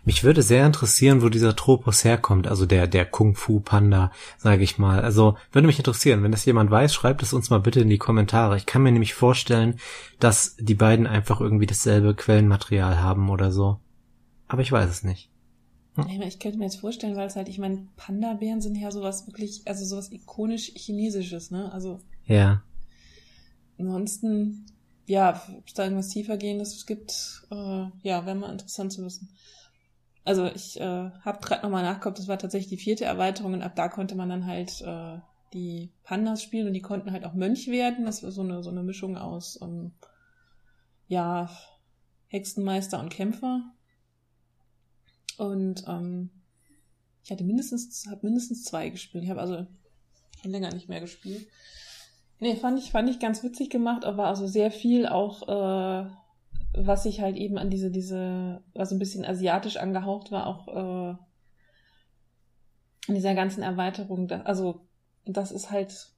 Mich 0.04 0.24
würde 0.24 0.42
sehr 0.42 0.66
interessieren, 0.66 1.22
wo 1.22 1.28
dieser 1.28 1.54
Tropos 1.54 2.04
herkommt, 2.04 2.48
also 2.48 2.66
der 2.66 2.88
der 2.88 3.06
Kung 3.06 3.36
Fu 3.36 3.60
Panda, 3.60 4.10
sage 4.36 4.64
ich 4.64 4.78
mal. 4.78 5.00
Also 5.00 5.36
würde 5.52 5.66
mich 5.66 5.78
interessieren, 5.78 6.22
wenn 6.22 6.32
das 6.32 6.44
jemand 6.44 6.70
weiß, 6.70 6.92
schreibt 6.92 7.22
es 7.22 7.32
uns 7.32 7.50
mal 7.50 7.60
bitte 7.60 7.80
in 7.80 7.88
die 7.88 7.98
Kommentare. 7.98 8.56
Ich 8.56 8.66
kann 8.66 8.82
mir 8.82 8.90
nämlich 8.90 9.14
vorstellen, 9.14 9.78
dass 10.18 10.56
die 10.58 10.74
beiden 10.74 11.06
einfach 11.06 11.40
irgendwie 11.40 11.66
dasselbe 11.66 12.14
Quellenmaterial 12.14 13.00
haben 13.00 13.30
oder 13.30 13.52
so. 13.52 13.78
Aber 14.48 14.62
ich 14.62 14.72
weiß 14.72 14.90
es 14.90 15.04
nicht. 15.04 15.30
Hm? 15.94 16.22
Ich 16.22 16.40
könnte 16.40 16.58
mir 16.58 16.64
jetzt 16.64 16.80
vorstellen, 16.80 17.16
weil 17.16 17.26
es 17.26 17.36
halt, 17.36 17.48
ich 17.48 17.58
meine, 17.58 17.86
Panda-Bären 17.96 18.60
sind 18.60 18.76
ja 18.76 18.90
sowas 18.90 19.26
wirklich, 19.26 19.62
also 19.66 19.84
sowas 19.84 20.10
ikonisch 20.10 20.72
Chinesisches, 20.74 21.50
ne? 21.50 21.72
Also. 21.72 22.00
Ja. 22.24 22.62
Ansonsten 23.78 24.66
ja, 25.12 25.42
ob 25.58 25.66
es 25.66 25.74
da 25.74 25.84
irgendwas 25.84 26.08
tiefer 26.08 26.38
gehendes 26.38 26.86
gibt, 26.86 27.42
äh, 27.50 27.84
ja, 28.02 28.24
wäre 28.24 28.34
mal 28.34 28.50
interessant 28.50 28.94
zu 28.94 29.04
wissen. 29.04 29.28
Also 30.24 30.46
ich 30.46 30.80
äh, 30.80 31.10
habe 31.10 31.40
gerade 31.42 31.62
nochmal 31.62 31.82
nachgeguckt, 31.82 32.18
das 32.18 32.28
war 32.28 32.38
tatsächlich 32.38 32.70
die 32.70 32.82
vierte 32.82 33.04
Erweiterung 33.04 33.52
und 33.52 33.62
ab 33.62 33.76
da 33.76 33.88
konnte 33.88 34.14
man 34.14 34.30
dann 34.30 34.46
halt 34.46 34.80
äh, 34.80 35.18
die 35.52 35.90
Pandas 36.02 36.42
spielen 36.42 36.66
und 36.66 36.72
die 36.72 36.80
konnten 36.80 37.12
halt 37.12 37.26
auch 37.26 37.34
Mönch 37.34 37.68
werden. 37.68 38.06
Das 38.06 38.22
war 38.22 38.30
so 38.30 38.40
eine, 38.40 38.62
so 38.62 38.70
eine 38.70 38.82
Mischung 38.82 39.18
aus 39.18 39.60
ähm, 39.60 39.92
ja, 41.08 41.50
Hexenmeister 42.28 42.98
und 42.98 43.10
Kämpfer. 43.10 43.60
Und 45.36 45.84
ähm, 45.86 46.30
ich 47.22 47.30
hatte 47.30 47.44
mindestens, 47.44 48.06
habe 48.10 48.26
mindestens 48.26 48.64
zwei 48.64 48.88
gespielt. 48.88 49.24
Ich 49.24 49.30
habe 49.30 49.42
also 49.42 49.66
schon 50.40 50.52
länger 50.52 50.72
nicht 50.72 50.88
mehr 50.88 51.00
gespielt. 51.00 51.46
Nee, 52.42 52.56
fand 52.56 52.76
ich, 52.76 52.90
fand 52.90 53.08
ich 53.08 53.20
ganz 53.20 53.44
witzig 53.44 53.70
gemacht, 53.70 54.04
aber 54.04 54.26
also 54.26 54.48
sehr 54.48 54.72
viel 54.72 55.06
auch, 55.06 55.46
äh, 55.46 56.10
was 56.74 57.06
ich 57.06 57.20
halt 57.20 57.36
eben 57.36 57.56
an 57.56 57.70
diese, 57.70 57.88
diese, 57.88 58.64
was 58.74 58.90
ein 58.90 58.98
bisschen 58.98 59.24
asiatisch 59.24 59.76
angehaucht 59.76 60.32
war, 60.32 60.48
auch 60.48 60.66
äh, 60.66 61.14
in 63.06 63.14
dieser 63.14 63.36
ganzen 63.36 63.62
Erweiterung. 63.62 64.26
Das, 64.26 64.44
also, 64.44 64.80
das 65.24 65.52
ist 65.52 65.70
halt 65.70 66.10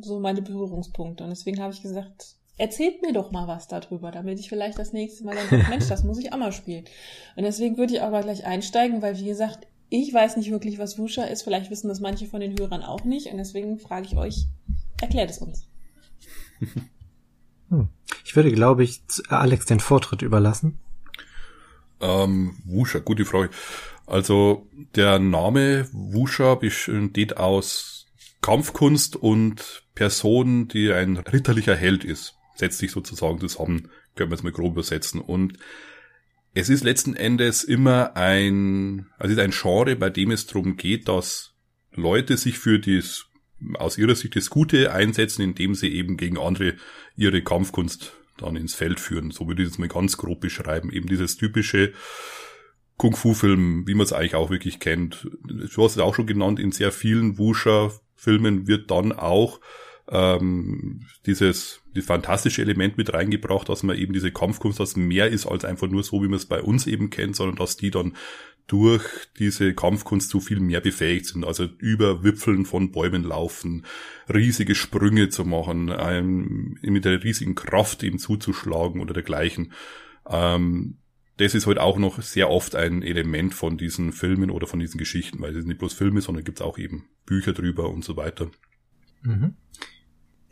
so 0.00 0.20
meine 0.20 0.42
Berührungspunkte. 0.42 1.24
Und 1.24 1.30
deswegen 1.30 1.60
habe 1.60 1.72
ich 1.72 1.82
gesagt, 1.82 2.36
erzählt 2.56 3.02
mir 3.02 3.12
doch 3.12 3.32
mal 3.32 3.48
was 3.48 3.66
darüber, 3.66 4.12
damit 4.12 4.38
ich 4.38 4.48
vielleicht 4.48 4.78
das 4.78 4.92
nächste 4.92 5.24
Mal 5.24 5.36
sage, 5.36 5.64
Mensch, 5.68 5.88
das 5.88 6.04
muss 6.04 6.20
ich 6.20 6.32
auch 6.32 6.38
mal 6.38 6.52
spielen. 6.52 6.84
Und 7.34 7.42
deswegen 7.42 7.78
würde 7.78 7.94
ich 7.94 8.00
aber 8.00 8.20
gleich 8.20 8.46
einsteigen, 8.46 9.02
weil 9.02 9.18
wie 9.18 9.24
gesagt, 9.24 9.66
ich 9.88 10.14
weiß 10.14 10.36
nicht 10.36 10.52
wirklich, 10.52 10.78
was 10.78 11.00
Wusha 11.00 11.24
ist. 11.24 11.42
Vielleicht 11.42 11.72
wissen 11.72 11.88
das 11.88 11.98
manche 11.98 12.26
von 12.26 12.40
den 12.40 12.56
Hörern 12.58 12.84
auch 12.84 13.02
nicht. 13.02 13.26
Und 13.32 13.38
deswegen 13.38 13.80
frage 13.80 14.06
ich 14.06 14.16
euch, 14.16 14.46
erklärt 15.04 15.30
es 15.30 15.38
uns. 15.38 15.68
Hm. 17.70 17.88
Ich 18.24 18.36
würde, 18.36 18.52
glaube 18.52 18.84
ich, 18.84 19.02
Alex 19.28 19.66
den 19.66 19.80
Vortritt 19.80 20.22
überlassen. 20.22 20.78
Ähm, 22.00 22.56
Wusha, 22.64 22.98
gute 22.98 23.24
Frage. 23.24 23.50
Also 24.06 24.68
der 24.94 25.18
Name 25.18 25.88
Wusha 25.92 26.56
besteht 26.56 27.36
aus 27.36 28.06
Kampfkunst 28.42 29.16
und 29.16 29.84
Person, 29.94 30.68
die 30.68 30.92
ein 30.92 31.16
ritterlicher 31.16 31.74
Held 31.74 32.04
ist. 32.04 32.34
Setzt 32.54 32.78
sich 32.78 32.90
sozusagen 32.90 33.40
zusammen, 33.40 33.88
können 34.14 34.30
wir 34.30 34.36
es 34.36 34.42
mal 34.42 34.52
grob 34.52 34.72
übersetzen. 34.72 35.20
Und 35.20 35.58
es 36.52 36.68
ist 36.68 36.84
letzten 36.84 37.16
Endes 37.16 37.64
immer 37.64 38.16
ein, 38.16 39.06
also 39.18 39.32
es 39.32 39.38
ist 39.38 39.44
ein 39.44 39.50
Genre, 39.50 39.96
bei 39.96 40.10
dem 40.10 40.30
es 40.30 40.46
darum 40.46 40.76
geht, 40.76 41.08
dass 41.08 41.54
Leute 41.92 42.36
sich 42.36 42.58
für 42.58 42.78
das 42.78 43.26
aus 43.74 43.98
ihrer 43.98 44.14
Sicht 44.14 44.36
das 44.36 44.50
Gute 44.50 44.92
einsetzen, 44.92 45.42
indem 45.42 45.74
sie 45.74 45.88
eben 45.94 46.16
gegen 46.16 46.38
andere 46.38 46.74
ihre 47.16 47.42
Kampfkunst 47.42 48.12
dann 48.38 48.56
ins 48.56 48.74
Feld 48.74 49.00
führen. 49.00 49.30
So 49.30 49.46
würde 49.48 49.62
ich 49.62 49.68
das 49.68 49.78
mal 49.78 49.88
ganz 49.88 50.16
grob 50.16 50.40
beschreiben. 50.40 50.90
Eben 50.90 51.06
dieses 51.06 51.36
typische 51.36 51.92
Kung-Fu-Film, 52.96 53.86
wie 53.86 53.94
man 53.94 54.04
es 54.04 54.12
eigentlich 54.12 54.34
auch 54.34 54.50
wirklich 54.50 54.80
kennt. 54.80 55.28
Du 55.42 55.84
hast 55.84 55.92
es 55.92 55.98
auch 55.98 56.14
schon 56.14 56.26
genannt, 56.26 56.60
in 56.60 56.72
sehr 56.72 56.92
vielen 56.92 57.38
Wuxia-Filmen 57.38 58.66
wird 58.66 58.90
dann 58.90 59.12
auch 59.12 59.60
ähm, 60.08 61.06
dieses 61.26 61.80
die 61.94 62.02
fantastische 62.02 62.62
Element 62.62 62.98
mit 62.98 63.12
reingebracht, 63.12 63.68
dass 63.68 63.82
man 63.82 63.96
eben 63.96 64.12
diese 64.12 64.32
Kampfkunst, 64.32 64.80
dass 64.80 64.96
mehr 64.96 65.28
ist 65.28 65.46
als 65.46 65.64
einfach 65.64 65.88
nur 65.88 66.02
so, 66.02 66.22
wie 66.22 66.28
man 66.28 66.36
es 66.36 66.46
bei 66.46 66.60
uns 66.60 66.86
eben 66.86 67.10
kennt, 67.10 67.36
sondern 67.36 67.56
dass 67.56 67.76
die 67.76 67.90
dann 67.90 68.14
durch 68.66 69.04
diese 69.38 69.74
Kampfkunst 69.74 70.30
so 70.30 70.40
viel 70.40 70.60
mehr 70.60 70.80
befähigt 70.80 71.26
sind. 71.26 71.44
Also 71.44 71.68
über 71.78 72.24
Wipfeln 72.24 72.64
von 72.64 72.92
Bäumen 72.92 73.22
laufen, 73.22 73.84
riesige 74.32 74.74
Sprünge 74.74 75.28
zu 75.28 75.44
machen, 75.44 75.90
einem, 75.90 76.78
mit 76.82 77.06
einer 77.06 77.22
riesigen 77.22 77.54
Kraft 77.54 78.02
ihm 78.02 78.18
zuzuschlagen 78.18 79.00
oder 79.00 79.12
dergleichen. 79.12 79.72
Ähm, 80.28 80.96
das 81.36 81.54
ist 81.54 81.66
halt 81.66 81.78
auch 81.78 81.98
noch 81.98 82.22
sehr 82.22 82.48
oft 82.48 82.74
ein 82.74 83.02
Element 83.02 83.54
von 83.54 83.76
diesen 83.76 84.12
Filmen 84.12 84.50
oder 84.50 84.66
von 84.66 84.78
diesen 84.78 84.98
Geschichten, 84.98 85.40
weil 85.40 85.50
es 85.50 85.56
sind 85.56 85.66
nicht 85.66 85.78
bloß 85.78 85.92
Filme, 85.92 86.20
sondern 86.20 86.44
gibt 86.44 86.60
es 86.60 86.64
auch 86.64 86.78
eben 86.78 87.06
Bücher 87.26 87.52
drüber 87.52 87.90
und 87.90 88.04
so 88.04 88.16
weiter. 88.16 88.50
Mhm. 89.22 89.56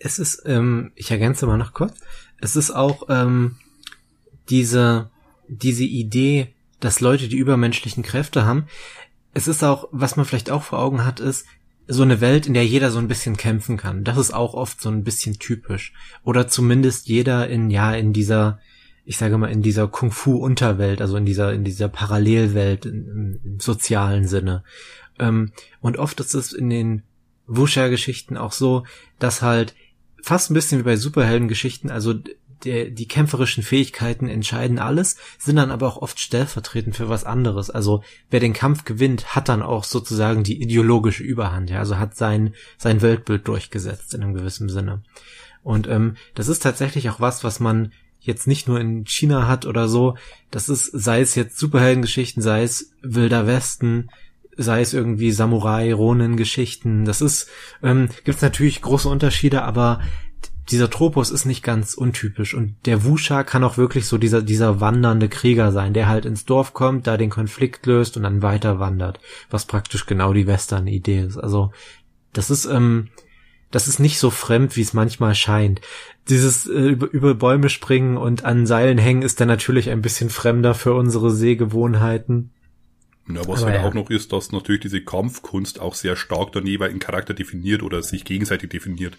Es 0.05 0.19
ist, 0.19 0.43
ähm, 0.47 0.91
ich 0.97 1.11
ergänze 1.11 1.47
mal 1.47 1.59
noch 1.59 1.75
kurz, 1.75 2.01
es 2.39 2.57
ist 2.57 2.73
auch 2.73 3.05
ähm, 3.09 3.57
diese, 4.51 5.11
diese 5.49 5.85
Idee, 5.85 6.53
dass 6.81 7.01
Leute 7.01 7.29
die 7.29 7.37
übermenschlichen 7.37 8.03
Kräfte 8.03 8.45
haben. 8.45 8.67
Es 9.33 9.47
ist 9.47 9.63
auch, 9.63 9.89
was 9.93 10.17
man 10.17 10.27
vielleicht 10.27 10.51
auch 10.51 10.65
vor 10.65 10.81
Augen 10.81 11.05
hat, 11.05 11.21
ist 11.21 11.47
so 11.87 12.03
eine 12.03 12.21
Welt, 12.21 12.47
in 12.47 12.55
der 12.55 12.67
jeder 12.67 12.91
so 12.91 12.99
ein 12.99 13.07
bisschen 13.07 13.37
kämpfen 13.37 13.77
kann. 13.77 14.03
Das 14.03 14.19
ist 14.19 14.35
auch 14.35 14.55
oft 14.55 14.81
so 14.81 14.89
ein 14.89 15.05
bisschen 15.05 15.39
typisch. 15.39 15.93
Oder 16.25 16.49
zumindest 16.49 17.09
jeder 17.09 17.49
in, 17.49 17.71
ja, 17.71 17.95
in 17.95 18.13
dieser, 18.13 18.59
ich 19.05 19.19
sage 19.19 19.39
mal, 19.39 19.53
in 19.53 19.63
dieser 19.63 19.87
Kung-Fu-Unterwelt, 19.87 21.01
also 21.01 21.17
in 21.17 21.27
dieser, 21.27 21.53
in 21.53 21.63
dieser 21.63 21.89
Parallelwelt 21.89 22.87
im, 22.87 23.39
im 23.45 23.61
sozialen 23.61 24.27
Sinne. 24.27 24.65
Ähm, 25.21 25.53
und 25.81 25.97
oft 25.97 26.19
ist 26.19 26.35
es 26.35 26.53
in 26.53 26.71
den 26.71 27.03
Wuxia-Geschichten 27.47 28.37
auch 28.37 28.53
so, 28.53 28.85
dass 29.19 29.43
halt 29.43 29.75
fast 30.23 30.51
ein 30.51 30.55
bisschen 30.55 30.79
wie 30.79 30.85
bei 30.85 30.97
Superhelden-Geschichten, 30.97 31.91
also 31.91 32.15
der, 32.65 32.91
die 32.91 33.09
kämpferischen 33.09 33.63
Fähigkeiten 33.63 34.29
entscheiden 34.29 34.79
alles, 34.79 35.17
sind 35.39 35.57
dann 35.57 35.71
aber 35.71 35.89
auch 35.89 35.97
oft 35.97 36.21
stellvertretend 36.21 36.97
für 36.97 37.09
was 37.09 37.25
anderes. 37.25 37.71
Also 37.71 38.03
wer 38.31 38.41
den 38.41 38.53
Kampf 38.53 38.85
gewinnt, 38.85 39.35
hat 39.35 39.49
dann 39.49 39.63
auch 39.63 39.85
sozusagen 39.85 40.45
die 40.45 40.63
ideologische 40.63 41.25
Überhand, 41.25 41.71
ja, 41.71 41.81
also 41.81 41.99
hat 41.99 42.17
sein, 42.17 42.55
sein 42.79 43.03
Weltbild 43.03 43.47
durchgesetzt 43.49 44.15
in 44.15 44.23
einem 44.23 44.35
gewissen 44.35 44.69
Sinne. 44.69 45.03
Und 45.63 45.87
ähm, 45.89 46.17
das 46.35 46.49
ist 46.49 46.63
tatsächlich 46.63 47.11
auch 47.11 47.21
was, 47.21 47.45
was 47.45 47.61
man 47.61 47.93
jetzt 48.21 48.47
nicht 48.47 48.69
nur 48.69 48.81
in 48.81 49.05
China 49.07 49.49
hat 49.49 49.67
oder 49.67 49.89
so. 49.89 50.17
Das 50.51 50.69
ist, 50.69 50.87
sei 50.87 51.21
es 51.21 51.35
jetzt 51.35 51.59
Superheldengeschichten, 51.59 52.43
sei 52.43 52.63
es 52.63 52.93
Wilder 53.03 53.47
Westen, 53.47 54.09
sei 54.57 54.81
es 54.81 54.93
irgendwie 54.93 55.33
Samurai, 55.33 55.93
Ronin-Geschichten. 55.93 57.05
Das 57.05 57.21
ist, 57.21 57.49
ähm, 57.83 58.09
gibt 58.25 58.43
natürlich 58.43 58.83
große 58.83 59.09
Unterschiede, 59.09 59.63
aber 59.63 60.01
dieser 60.71 60.91
Tropos 60.91 61.31
ist 61.31 61.45
nicht 61.45 61.63
ganz 61.63 61.95
untypisch 61.95 62.55
und 62.55 62.77
der 62.87 63.05
Wusha 63.05 63.43
kann 63.43 63.65
auch 63.65 63.77
wirklich 63.77 64.07
so 64.07 64.17
dieser, 64.17 64.43
dieser 64.43 64.81
wandernde 64.81 65.29
Krieger 65.29 65.73
sein, 65.73 65.93
der 65.93 66.09
halt 66.09 66.25
ins 66.25 66.45
Dorf 66.45 66.73
kommt, 66.73 67.07
da 67.07 67.17
den 67.17 67.31
Konflikt 67.31 67.85
löst 67.87 68.17
und 68.17 68.23
dann 68.23 68.43
weiter 68.43 68.79
wandert, 68.79 69.19
was 69.51 69.65
praktisch 69.65 70.07
genau 70.07 70.33
die 70.33 70.47
Western-Idee 70.47 71.21
ist. 71.21 71.37
Also, 71.37 71.73
das 72.33 72.49
ist, 72.49 72.65
ähm, 72.67 73.09
das 73.71 73.89
ist 73.89 73.99
nicht 73.99 74.19
so 74.19 74.31
fremd, 74.31 74.77
wie 74.77 74.83
es 74.83 74.93
manchmal 74.93 75.35
scheint. 75.35 75.81
Dieses 76.29 76.67
äh, 76.67 76.79
über, 76.79 77.11
über 77.11 77.35
Bäume 77.35 77.69
springen 77.69 78.17
und 78.17 78.45
an 78.45 78.67
Seilen 78.67 78.99
hängen 78.99 79.23
ist 79.23 79.41
dann 79.41 79.49
natürlich 79.49 79.91
ein 79.91 80.03
bisschen 80.03 80.31
fremder 80.31 80.75
für 80.75 80.95
unsere 80.95 81.31
Sehgewohnheiten. 81.31 82.53
Ja, 83.29 83.47
was 83.47 83.63
Aber 83.63 83.73
halt 83.73 83.83
ja. 83.83 83.89
auch 83.89 83.95
noch 83.95 84.11
ist, 84.11 84.33
dass 84.33 84.53
natürlich 84.53 84.83
diese 84.83 85.03
Kampfkunst 85.03 85.81
auch 85.81 85.95
sehr 85.95 86.17
stark 86.17 86.53
dann 86.53 86.67
jeweils 86.67 86.91
einen 86.91 87.01
Charakter 87.01 87.35
definiert 87.35 87.83
oder 87.83 88.03
sich 88.03 88.25
gegenseitig 88.25 88.71
definiert 88.71 89.17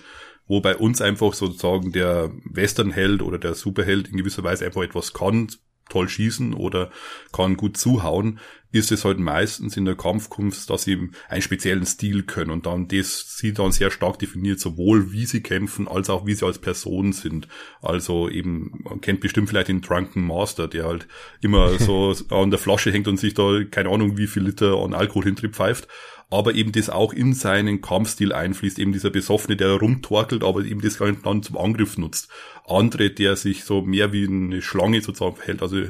wo 0.47 0.59
bei 0.61 0.75
uns 0.75 1.01
einfach 1.01 1.33
sozusagen 1.33 1.91
der 1.91 2.31
Westernheld 2.43 3.21
oder 3.21 3.37
der 3.37 3.55
Superheld 3.55 4.09
in 4.09 4.17
gewisser 4.17 4.43
Weise 4.43 4.65
einfach 4.65 4.83
etwas 4.83 5.13
kann, 5.13 5.47
toll 5.89 6.09
schießen 6.09 6.53
oder 6.53 6.91
kann 7.31 7.57
gut 7.57 7.77
zuhauen, 7.77 8.39
ist 8.73 8.91
es 8.91 9.05
halt 9.05 9.19
meistens 9.19 9.77
in 9.77 9.85
der 9.85 9.95
Kampfkunst, 9.95 10.69
dass 10.69 10.83
sie 10.83 11.09
einen 11.29 11.41
speziellen 11.43 11.85
Stil 11.85 12.23
können 12.23 12.49
und 12.49 12.65
dann 12.65 12.87
das 12.87 13.37
sie 13.37 13.53
dann 13.53 13.71
sehr 13.71 13.91
stark 13.91 14.17
definiert, 14.17 14.59
sowohl 14.59 15.11
wie 15.11 15.27
sie 15.27 15.41
kämpfen, 15.41 15.87
als 15.87 16.09
auch 16.09 16.25
wie 16.25 16.33
sie 16.33 16.45
als 16.45 16.57
Person 16.57 17.13
sind. 17.13 17.47
Also 17.83 18.27
eben, 18.29 18.81
man 18.83 18.99
kennt 18.99 19.19
bestimmt 19.19 19.49
vielleicht 19.49 19.67
den 19.67 19.81
Drunken 19.81 20.25
Master, 20.25 20.67
der 20.67 20.85
halt 20.85 21.07
immer 21.41 21.77
so 21.77 22.15
an 22.29 22.49
der 22.49 22.59
Flasche 22.59 22.91
hängt 22.91 23.07
und 23.07 23.17
sich 23.17 23.35
da 23.35 23.63
keine 23.69 23.89
Ahnung 23.89 24.17
wie 24.17 24.27
viel 24.27 24.43
Liter 24.43 24.75
an 24.77 24.95
Alkohol 24.95 25.25
hinterpfeift 25.25 25.87
aber 26.29 26.55
eben 26.55 26.71
das 26.71 26.89
auch 26.89 27.13
in 27.13 27.33
seinen 27.33 27.81
Kampfstil 27.81 28.33
einfließt, 28.33 28.79
eben 28.79 28.93
dieser 28.93 29.09
Besoffene, 29.09 29.55
der 29.55 29.73
rumtorkelt, 29.73 30.43
aber 30.43 30.63
eben 30.63 30.81
das 30.81 30.97
dann 30.97 31.43
zum 31.43 31.57
Angriff 31.57 31.97
nutzt. 31.97 32.29
Andere, 32.67 33.09
der 33.09 33.36
sich 33.36 33.63
so 33.63 33.81
mehr 33.81 34.13
wie 34.13 34.27
eine 34.27 34.62
Schlange 34.62 35.01
sozusagen 35.01 35.36
verhält, 35.36 35.62
also 35.62 35.83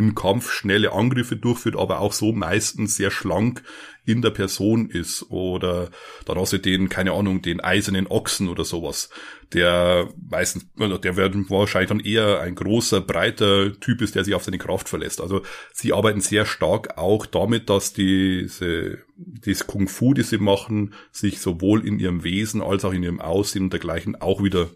im 0.00 0.14
Kampf 0.14 0.50
schnelle 0.50 0.92
Angriffe 0.92 1.36
durchführt, 1.36 1.76
aber 1.76 2.00
auch 2.00 2.14
so 2.14 2.32
meistens 2.32 2.96
sehr 2.96 3.10
schlank 3.10 3.62
in 4.06 4.22
der 4.22 4.30
Person 4.30 4.88
ist. 4.88 5.30
Oder 5.30 5.90
dann 6.24 6.38
hast 6.38 6.54
du 6.54 6.58
den, 6.58 6.88
keine 6.88 7.12
Ahnung, 7.12 7.42
den 7.42 7.60
eisernen 7.60 8.06
Ochsen 8.06 8.48
oder 8.48 8.64
sowas, 8.64 9.10
der 9.52 10.08
meistens, 10.30 10.66
der 10.78 11.16
wird 11.16 11.34
wahrscheinlich 11.50 11.90
dann 11.90 12.00
eher 12.00 12.40
ein 12.40 12.54
großer, 12.54 13.02
breiter 13.02 13.78
Typ 13.78 14.00
ist, 14.00 14.14
der 14.14 14.24
sich 14.24 14.34
auf 14.34 14.42
seine 14.42 14.56
Kraft 14.56 14.88
verlässt. 14.88 15.20
Also 15.20 15.42
sie 15.74 15.92
arbeiten 15.92 16.22
sehr 16.22 16.46
stark 16.46 16.96
auch 16.96 17.26
damit, 17.26 17.68
dass 17.68 17.92
diese, 17.92 19.00
das 19.18 19.66
Kung 19.66 19.86
Fu, 19.86 20.14
das 20.14 20.30
sie 20.30 20.38
machen, 20.38 20.94
sich 21.12 21.40
sowohl 21.40 21.86
in 21.86 21.98
ihrem 21.98 22.24
Wesen 22.24 22.62
als 22.62 22.86
auch 22.86 22.94
in 22.94 23.02
ihrem 23.02 23.20
Aussehen 23.20 23.64
und 23.64 23.72
dergleichen 23.74 24.16
auch 24.16 24.42
wieder 24.42 24.70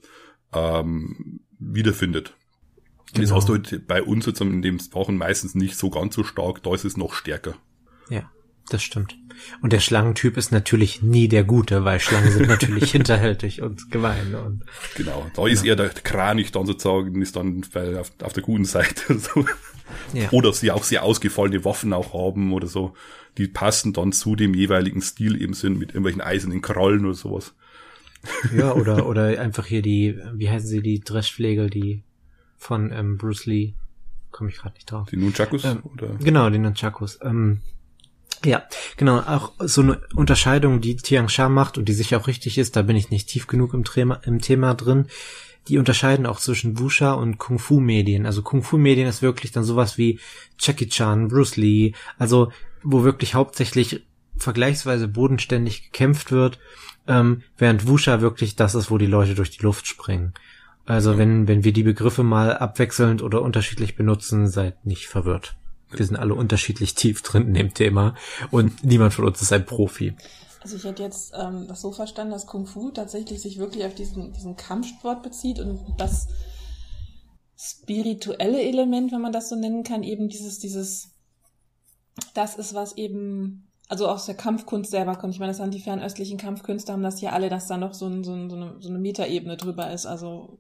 ähm, 0.53 1.41
wiederfindet. 1.59 2.35
Genau. 3.15 3.27
Das 3.27 3.37
hast 3.37 3.49
du 3.49 3.55
halt 3.55 3.87
bei 3.87 4.03
uns 4.03 4.27
jetzt 4.27 4.41
in 4.41 4.63
dem 4.63 4.79
Wochen 4.93 5.17
meistens 5.17 5.55
nicht 5.55 5.77
so 5.77 5.91
ganz 5.91 6.15
so 6.15 6.25
stark, 6.25 6.63
da 6.63 6.75
ist 6.75 6.85
es 6.85 6.97
noch 6.97 7.15
stärker. 7.15 7.55
Ja, 8.11 8.31
das 8.69 8.83
stimmt. 8.83 9.17
Und 9.63 9.73
der 9.73 9.81
Schlangentyp 9.81 10.37
ist 10.37 10.53
natürlich 10.53 11.03
nie 11.03 11.29
der 11.29 11.45
Gute, 11.45 11.85
weil 11.85 12.01
Schlangen 12.01 12.31
sind 12.31 12.49
natürlich 12.49 12.91
hinterhältig 12.93 13.63
und 13.63 13.91
gemein. 13.91 14.35
Und, 14.35 14.63
genau, 14.97 15.27
da 15.35 15.47
ist 15.47 15.65
ja. 15.65 15.71
eher 15.71 15.77
der 15.77 15.91
Kranich 15.91 16.53
dann 16.53 16.67
sozusagen, 16.67 17.21
ist 17.21 17.37
dann 17.37 17.65
bei, 17.73 17.99
auf, 17.99 18.13
auf, 18.23 18.33
der 18.33 18.43
guten 18.43 18.65
Seite. 18.65 19.19
So. 19.19 19.45
Ja. 20.15 20.31
Oder 20.31 20.53
sie 20.53 20.71
auch 20.71 20.83
sehr 20.83 21.03
ausgefallene 21.03 21.65
Waffen 21.65 21.93
auch 21.93 22.15
haben 22.15 22.53
oder 22.55 22.67
so. 22.67 22.95
Die 23.37 23.47
passen 23.47 23.93
dann 23.93 24.13
zu 24.13 24.35
dem 24.35 24.55
jeweiligen 24.55 25.03
Stil 25.03 25.41
eben 25.41 25.53
sind 25.53 25.79
mit 25.79 25.91
irgendwelchen 25.91 26.23
eisernen 26.23 26.63
Krallen 26.63 27.05
oder 27.05 27.15
sowas. 27.15 27.55
Ja, 28.57 28.73
oder, 28.73 29.07
oder 29.09 29.39
einfach 29.41 29.67
hier 29.67 29.83
die, 29.83 30.19
wie 30.35 30.49
heißen 30.49 30.69
sie, 30.69 30.81
die 30.81 31.01
Dreschflegel, 31.01 31.69
die 31.69 32.03
von 32.65 32.91
ähm, 32.93 33.19
Bruce 33.19 33.47
Lee. 33.47 33.75
Komme 34.31 34.51
ich 34.51 34.57
gerade 34.57 34.75
nicht 34.75 34.91
drauf. 34.91 35.09
Die 35.11 35.17
Nunchakus? 35.17 35.65
Ähm, 35.65 35.83
oder? 35.85 36.09
Genau, 36.19 36.51
die 36.51 36.59
Nunchakus. 36.59 37.19
Ähm, 37.23 37.61
ja, 38.45 38.65
genau, 38.97 39.19
auch 39.21 39.53
so 39.61 39.83
eine 39.83 40.01
Unterscheidung, 40.15 40.81
die 40.81 40.97
Tiang 40.97 41.29
Sha 41.29 41.49
macht 41.49 41.79
und 41.79 41.89
die 41.89 41.93
sicher 41.93 42.19
auch 42.19 42.27
richtig 42.27 42.59
ist, 42.59 42.77
da 42.77 42.83
bin 42.83 42.97
ich 42.97 43.11
nicht 43.11 43.29
tief 43.29 43.47
genug 43.47 43.75
im 43.75 43.85
Thema, 43.85 44.21
im 44.25 44.41
Thema 44.41 44.75
drin. 44.75 45.07
Die 45.69 45.79
unterscheiden 45.79 46.27
auch 46.27 46.41
zwischen 46.41 46.79
Wusha 46.79 47.13
und 47.13 47.39
Kung 47.39 47.59
Fu 47.59 47.81
Medien. 47.81 48.27
Also 48.27 48.43
Kung 48.43 48.63
Fu 48.63 48.77
Medien 48.77 49.09
ist 49.09 49.23
wirklich 49.23 49.53
dann 49.53 49.65
sowas 49.65 49.97
wie 49.97 50.21
Jackie 50.59 50.89
Chan, 50.89 51.29
Bruce 51.29 51.57
Lee, 51.57 51.93
also 52.19 52.53
wo 52.83 53.03
wirklich 53.03 53.35
hauptsächlich 53.35 54.05
vergleichsweise 54.37 55.09
bodenständig 55.09 55.85
gekämpft 55.85 56.33
wird, 56.33 56.59
ähm, 57.07 57.43
während 57.57 57.87
Wusha 57.87 58.21
wirklich 58.21 58.57
das 58.57 58.75
ist, 58.75 58.91
wo 58.91 58.99
die 58.99 59.07
Leute 59.07 59.35
durch 59.35 59.51
die 59.51 59.63
Luft 59.63 59.87
springen. 59.87 60.35
Also 60.87 61.17
wenn, 61.17 61.49
wenn 61.49 61.65
wir 61.65 61.73
die 61.73 61.83
Begriffe 61.83 62.23
mal 62.23 62.57
abwechselnd 62.57 63.23
oder 63.23 63.43
unterschiedlich 63.43 63.97
benutzen, 63.97 64.49
seid 64.49 64.85
nicht 64.85 65.07
verwirrt. 65.07 65.57
Wir 65.91 66.05
sind 66.05 66.17
alle 66.17 66.35
unterschiedlich 66.35 66.95
tief 66.95 67.23
drin 67.23 67.49
in 67.49 67.55
dem 67.55 67.75
Thema 67.75 68.15
und 68.51 68.85
niemand 68.85 69.15
von 69.15 69.25
uns 69.25 69.41
ist 69.41 69.53
ein 69.53 69.65
Profi. 69.65 70.15
Also 70.61 70.77
ich 70.77 70.85
hätte 70.85 71.03
jetzt 71.03 71.35
ähm, 71.39 71.67
das 71.69 71.83
so 71.83 71.93
verstanden, 71.93 72.33
dass 72.33 72.47
Kung 72.47 72.67
Fu 72.67 72.91
tatsächlich 72.91 73.41
sich 73.41 73.59
wirklich 73.59 73.85
auf 73.85 73.95
diesen, 73.95 74.33
diesen 74.33 74.57
Kampfsport 74.57 75.23
bezieht 75.23 75.61
und 75.61 75.81
das 75.99 76.27
spirituelle 77.57 78.63
Element, 78.63 79.13
wenn 79.13 79.21
man 79.21 79.33
das 79.33 79.49
so 79.49 79.57
nennen 79.57 79.85
kann, 79.85 80.03
eben 80.03 80.29
dieses, 80.29 80.59
dieses, 80.59 81.11
das 82.35 82.57
ist 82.57 82.75
was 82.75 82.97
eben, 82.97 83.69
also 83.89 84.09
aus 84.09 84.27
der 84.27 84.35
Kampfkunst 84.35 84.91
selber 84.91 85.17
kommt. 85.17 85.35
Ich 85.35 85.41
meine, 85.41 85.53
das 85.53 85.61
haben 85.61 85.71
die 85.71 85.81
fernöstlichen 85.81 86.39
Kampfkünste, 86.39 86.93
haben 86.93 87.03
das 87.03 87.21
ja 87.21 87.33
alle, 87.33 87.49
dass 87.49 87.69
da 87.69 87.77
noch 87.77 87.95
so, 87.95 88.07
ein, 88.07 88.25
so, 88.25 88.33
ein, 88.33 88.51
so 88.51 88.57
eine, 88.57 88.77
so 88.81 88.89
eine 88.89 88.99
Metaebene 88.99 89.57
drüber 89.57 89.93
ist. 89.93 90.07
Also 90.07 90.59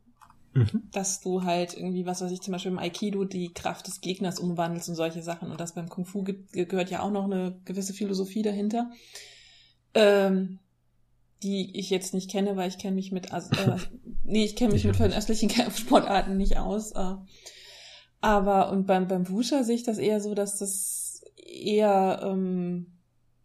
Mhm. 0.54 0.88
Dass 0.92 1.20
du 1.20 1.42
halt 1.42 1.76
irgendwie, 1.76 2.06
was 2.06 2.20
weiß 2.20 2.30
ich, 2.30 2.40
zum 2.40 2.52
Beispiel 2.52 2.72
im 2.72 2.78
Aikido 2.78 3.24
die 3.24 3.52
Kraft 3.52 3.86
des 3.86 4.00
Gegners 4.00 4.38
umwandelst 4.38 4.88
und 4.88 4.94
solche 4.94 5.22
Sachen. 5.22 5.50
Und 5.50 5.60
das 5.60 5.74
beim 5.74 5.88
Kung 5.88 6.06
Fu 6.06 6.22
gibt, 6.22 6.52
gehört 6.52 6.90
ja 6.90 7.00
auch 7.00 7.10
noch 7.10 7.24
eine 7.24 7.60
gewisse 7.64 7.92
Philosophie 7.92 8.42
dahinter. 8.42 8.90
Ähm, 9.94 10.60
die 11.42 11.78
ich 11.78 11.90
jetzt 11.90 12.14
nicht 12.14 12.30
kenne, 12.30 12.56
weil 12.56 12.68
ich 12.68 12.78
kenne 12.78 12.94
mich 12.94 13.12
mit, 13.12 13.32
also, 13.32 13.50
äh, 13.54 13.76
nee, 14.24 14.44
ich 14.44 14.56
kenne 14.56 14.72
mich 14.72 14.84
mit 14.84 14.98
östlichen 15.00 15.50
Sportarten 15.76 16.36
nicht 16.36 16.56
aus. 16.56 16.92
Äh. 16.92 17.16
Aber 18.20 18.70
und 18.70 18.86
beim, 18.86 19.06
beim 19.06 19.28
Wusha 19.28 19.62
sehe 19.62 19.74
ich 19.74 19.82
das 19.82 19.98
eher 19.98 20.20
so, 20.20 20.34
dass 20.34 20.58
das 20.58 21.22
eher 21.36 22.20
ähm, 22.24 22.93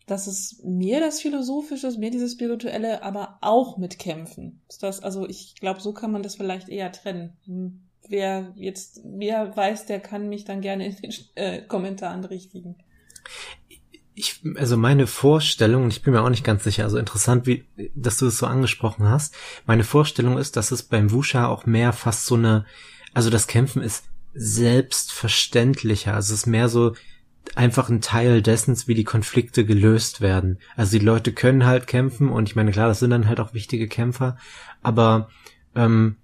dass 0.10 0.28
es 0.28 0.62
mehr 0.64 1.00
das 1.00 1.22
Philosophische 1.22 1.90
mehr 1.98 2.10
dieses 2.10 2.34
Spirituelle, 2.34 3.04
aber 3.04 3.38
auch 3.42 3.78
mit 3.78 4.00
Kämpfen. 4.00 4.62
Ist 4.68 4.84
das, 4.84 5.02
also 5.02 5.28
ich 5.28 5.56
glaube, 5.60 5.82
so 5.82 5.94
kann 5.94 6.12
man 6.12 6.24
das 6.24 6.36
vielleicht 6.36 6.70
eher 6.70 6.92
trennen. 6.92 7.38
Hm, 7.46 7.82
wer 8.08 8.54
jetzt 8.56 9.06
mehr 9.06 9.56
weiß, 9.56 9.86
der 9.86 10.00
kann 10.00 10.30
mich 10.30 10.46
dann 10.46 10.62
gerne 10.62 10.88
in 10.88 10.96
den 10.96 11.14
äh, 11.36 11.62
Kommentaren 11.62 12.26
richtigen. 12.26 12.76
Ich, 14.16 14.42
also 14.56 14.76
meine 14.76 15.08
Vorstellung, 15.08 15.88
ich 15.88 16.02
bin 16.02 16.14
mir 16.14 16.22
auch 16.22 16.30
nicht 16.30 16.44
ganz 16.44 16.64
sicher, 16.64 16.84
also 16.84 16.98
interessant, 16.98 17.46
wie, 17.46 17.66
dass 17.96 18.18
du 18.18 18.28
es 18.28 18.38
so 18.38 18.48
angesprochen 18.48 19.08
hast. 19.08 19.34
Meine 19.66 19.86
Vorstellung 19.86 20.38
ist, 20.38 20.58
dass 20.58 20.72
es 20.72 20.84
beim 20.84 21.12
Wusha 21.12 21.48
auch 21.48 21.66
mehr 21.66 21.94
fast 21.94 22.26
so 22.26 22.36
eine, 22.36 22.66
also 23.14 23.30
das 23.30 23.48
Kämpfen 23.48 23.82
ist 23.82 24.06
selbstverständlicher. 24.34 26.14
Also 26.14 26.34
es 26.34 26.42
ist 26.42 26.48
mehr 26.48 26.68
so, 26.68 26.96
einfach 27.56 27.90
ein 27.90 28.02
Teil 28.02 28.42
dessen, 28.42 28.76
wie 28.86 28.96
die 28.96 29.04
Konflikte 29.04 29.66
gelöst 29.66 30.22
werden. 30.22 30.60
Also 30.76 30.98
die 30.98 31.06
Leute 31.06 31.34
können 31.34 31.66
halt 31.66 31.88
kämpfen 31.88 32.30
und 32.30 32.48
ich 32.50 32.56
meine, 32.56 32.72
klar, 32.72 32.88
das 32.88 33.00
sind 33.00 33.12
dann 33.12 33.28
halt 33.28 33.40
auch 33.40 33.54
wichtige 33.54 33.88
Kämpfer, 33.88 34.38
aber 34.82 35.30
ähm, 35.76 36.18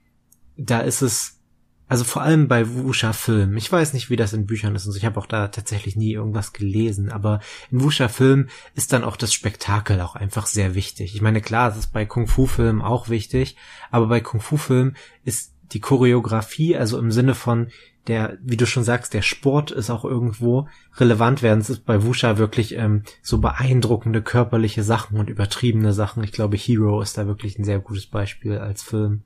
da 0.57 0.79
ist 0.79 1.01
es, 1.01 1.41
also 1.87 2.03
vor 2.03 2.23
allem 2.23 2.47
bei 2.47 2.67
Wusha-Filmen, 2.67 3.57
ich 3.57 3.71
weiß 3.71 3.93
nicht, 3.93 4.09
wie 4.09 4.15
das 4.15 4.33
in 4.33 4.47
Büchern 4.47 4.75
ist 4.75 4.87
und 4.87 4.95
ich 4.95 5.05
habe 5.05 5.19
auch 5.19 5.27
da 5.27 5.49
tatsächlich 5.49 5.95
nie 5.95 6.13
irgendwas 6.13 6.53
gelesen, 6.53 7.11
aber 7.11 7.41
in 7.71 7.81
Wusha-Filmen 7.81 8.49
ist 8.73 8.93
dann 8.93 9.03
auch 9.03 9.17
das 9.17 9.33
Spektakel 9.33 10.01
auch 10.01 10.15
einfach 10.15 10.47
sehr 10.47 10.73
wichtig. 10.73 11.13
Ich 11.13 11.21
meine, 11.21 11.41
klar, 11.41 11.71
es 11.71 11.77
ist 11.77 11.93
bei 11.93 12.05
Kung-Fu-Filmen 12.05 12.81
auch 12.81 13.09
wichtig, 13.09 13.55
aber 13.91 14.07
bei 14.07 14.19
Kung-Fu-Filmen 14.19 14.95
ist 15.23 15.53
die 15.71 15.79
Choreografie, 15.79 16.75
also 16.77 16.97
im 16.97 17.11
Sinne 17.11 17.35
von 17.35 17.67
der, 18.07 18.37
wie 18.41 18.57
du 18.57 18.65
schon 18.65 18.83
sagst, 18.83 19.13
der 19.13 19.21
Sport 19.21 19.71
ist 19.71 19.89
auch 19.89 20.05
irgendwo 20.05 20.67
relevant 20.97 21.41
werden. 21.41 21.59
Es 21.59 21.69
ist 21.69 21.85
bei 21.85 22.03
Wusha 22.03 22.37
wirklich 22.37 22.75
ähm, 22.75 23.03
so 23.21 23.39
beeindruckende 23.39 24.21
körperliche 24.21 24.83
Sachen 24.83 25.19
und 25.19 25.29
übertriebene 25.29 25.93
Sachen. 25.93 26.23
Ich 26.23 26.31
glaube, 26.31 26.57
Hero 26.57 27.01
ist 27.01 27.17
da 27.17 27.27
wirklich 27.27 27.57
ein 27.57 27.63
sehr 27.63 27.79
gutes 27.79 28.05
Beispiel 28.05 28.57
als 28.57 28.83
Film. 28.83 29.23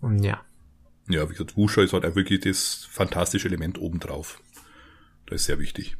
Und 0.00 0.22
ja. 0.22 0.40
Ja, 1.08 1.28
wie 1.28 1.32
gesagt, 1.32 1.56
Wusha 1.56 1.82
ist 1.82 1.92
halt 1.92 2.04
auch 2.04 2.14
wirklich 2.14 2.40
das 2.40 2.86
fantastische 2.90 3.48
Element 3.48 3.78
obendrauf. 3.78 4.40
Das 5.26 5.40
ist 5.42 5.46
sehr 5.46 5.58
wichtig. 5.58 5.96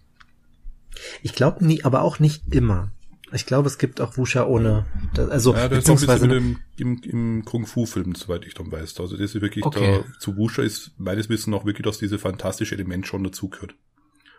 Ich 1.22 1.34
glaube 1.34 1.64
nie, 1.64 1.84
aber 1.84 2.02
auch 2.02 2.18
nicht 2.18 2.42
immer. 2.50 2.92
Ich 3.32 3.46
glaube, 3.46 3.68
es 3.68 3.78
gibt 3.78 4.00
auch 4.00 4.16
Wusha 4.16 4.44
ohne. 4.44 4.86
Also, 5.16 5.54
ja, 5.54 5.68
das 5.68 5.80
beziehungsweise 5.80 6.26
ist 6.26 6.32
im, 6.32 6.58
im, 6.76 7.00
im 7.02 7.44
Kung-Fu-Film, 7.44 8.14
soweit 8.14 8.46
ich 8.46 8.54
dann 8.54 8.70
weiß. 8.70 9.00
Also 9.00 9.16
das 9.16 9.34
ist 9.34 9.40
wirklich 9.40 9.64
okay. 9.64 10.02
da, 10.04 10.18
zu 10.18 10.36
Wusha 10.36 10.62
ist 10.62 10.92
meines 10.98 11.28
Wissens 11.28 11.54
auch 11.56 11.64
wirklich, 11.64 11.84
dass 11.84 11.98
diese 11.98 12.18
fantastische 12.18 12.74
Element 12.74 13.06
schon 13.06 13.24
dazugehört. 13.24 13.74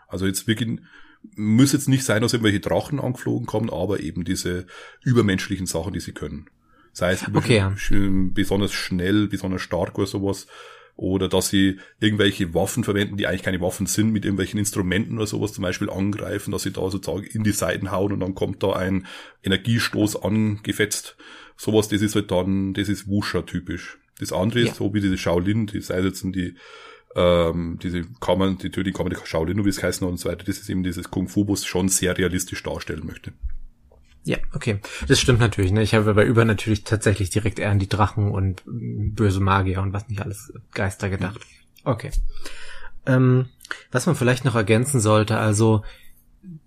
Also 0.07 0.27
jetzt 0.27 0.47
wirklich, 0.47 0.79
muss 1.35 1.73
jetzt 1.73 1.89
nicht 1.89 2.03
sein, 2.03 2.21
dass 2.21 2.33
irgendwelche 2.33 2.59
Drachen 2.59 2.99
angeflogen 2.99 3.47
kommen, 3.47 3.69
aber 3.69 3.99
eben 3.99 4.23
diese 4.23 4.67
übermenschlichen 5.01 5.65
Sachen, 5.65 5.93
die 5.93 5.99
sie 5.99 6.13
können. 6.13 6.47
Sei 6.91 7.13
es 7.13 7.25
okay, 7.33 7.57
ja. 7.57 7.73
besonders 8.33 8.71
schnell, 8.71 9.27
besonders 9.27 9.63
stark 9.63 9.97
oder 9.97 10.05
sowas 10.05 10.45
oder 10.95 11.27
dass 11.27 11.49
sie 11.49 11.79
irgendwelche 11.99 12.53
Waffen 12.53 12.83
verwenden, 12.83 13.17
die 13.17 13.27
eigentlich 13.27 13.43
keine 13.43 13.61
Waffen 13.61 13.87
sind, 13.87 14.11
mit 14.11 14.25
irgendwelchen 14.25 14.59
Instrumenten 14.59 15.17
oder 15.17 15.27
sowas 15.27 15.53
zum 15.53 15.63
Beispiel 15.63 15.89
angreifen, 15.89 16.51
dass 16.51 16.63
sie 16.63 16.71
da 16.71 16.89
sozusagen 16.89 17.23
in 17.23 17.43
die 17.43 17.51
Seiten 17.51 17.91
hauen 17.91 18.13
und 18.13 18.19
dann 18.19 18.35
kommt 18.35 18.61
da 18.61 18.73
ein 18.73 19.07
Energiestoß 19.43 20.21
angefetzt. 20.21 21.17
Sowas, 21.57 21.87
das 21.87 22.01
ist 22.01 22.15
halt 22.15 22.31
dann, 22.31 22.73
das 22.73 22.89
ist 22.89 23.07
Wusha-typisch. 23.07 23.97
Das 24.19 24.31
andere 24.31 24.61
ja. 24.61 24.67
ist 24.67 24.75
so 24.75 24.93
wie 24.93 25.01
diese 25.01 25.17
Shaolin, 25.17 25.65
die 25.65 25.81
sei 25.81 26.01
jetzt 26.01 26.23
die, 26.23 26.55
ähm, 27.15 27.79
diese 27.81 28.03
Kammern, 28.19 28.57
die 28.57 28.69
tödlichen 28.69 28.97
Kammern, 28.97 29.13
die 29.13 29.27
Shaolin, 29.27 29.65
wie 29.65 29.69
es 29.69 29.81
heißen 29.81 30.07
und 30.07 30.17
so 30.17 30.29
weiter, 30.29 30.45
das 30.45 30.59
ist 30.59 30.69
eben 30.69 30.83
dieses 30.83 31.09
Kung 31.09 31.27
Fu, 31.27 31.47
was 31.47 31.65
schon 31.65 31.89
sehr 31.89 32.17
realistisch 32.17 32.61
darstellen 32.61 33.05
möchte. 33.05 33.33
Ja, 34.25 34.37
okay. 34.53 34.79
Das 35.07 35.19
stimmt 35.19 35.39
natürlich. 35.39 35.71
Ne? 35.71 35.81
Ich 35.81 35.93
habe 35.93 36.13
bei 36.13 36.25
Über 36.25 36.45
natürlich 36.45 36.83
tatsächlich 36.83 37.29
direkt 37.29 37.59
eher 37.59 37.71
an 37.71 37.79
die 37.79 37.89
Drachen 37.89 38.31
und 38.31 38.63
böse 38.65 39.41
Magier 39.41 39.81
und 39.81 39.91
was 39.93 40.07
nicht 40.07 40.21
alles 40.21 40.53
Geister 40.73 41.09
gedacht. 41.09 41.41
Okay. 41.83 42.11
Ähm, 43.05 43.47
was 43.91 44.05
man 44.05 44.15
vielleicht 44.15 44.45
noch 44.45 44.55
ergänzen 44.55 45.01
sollte, 45.01 45.37
also 45.37 45.83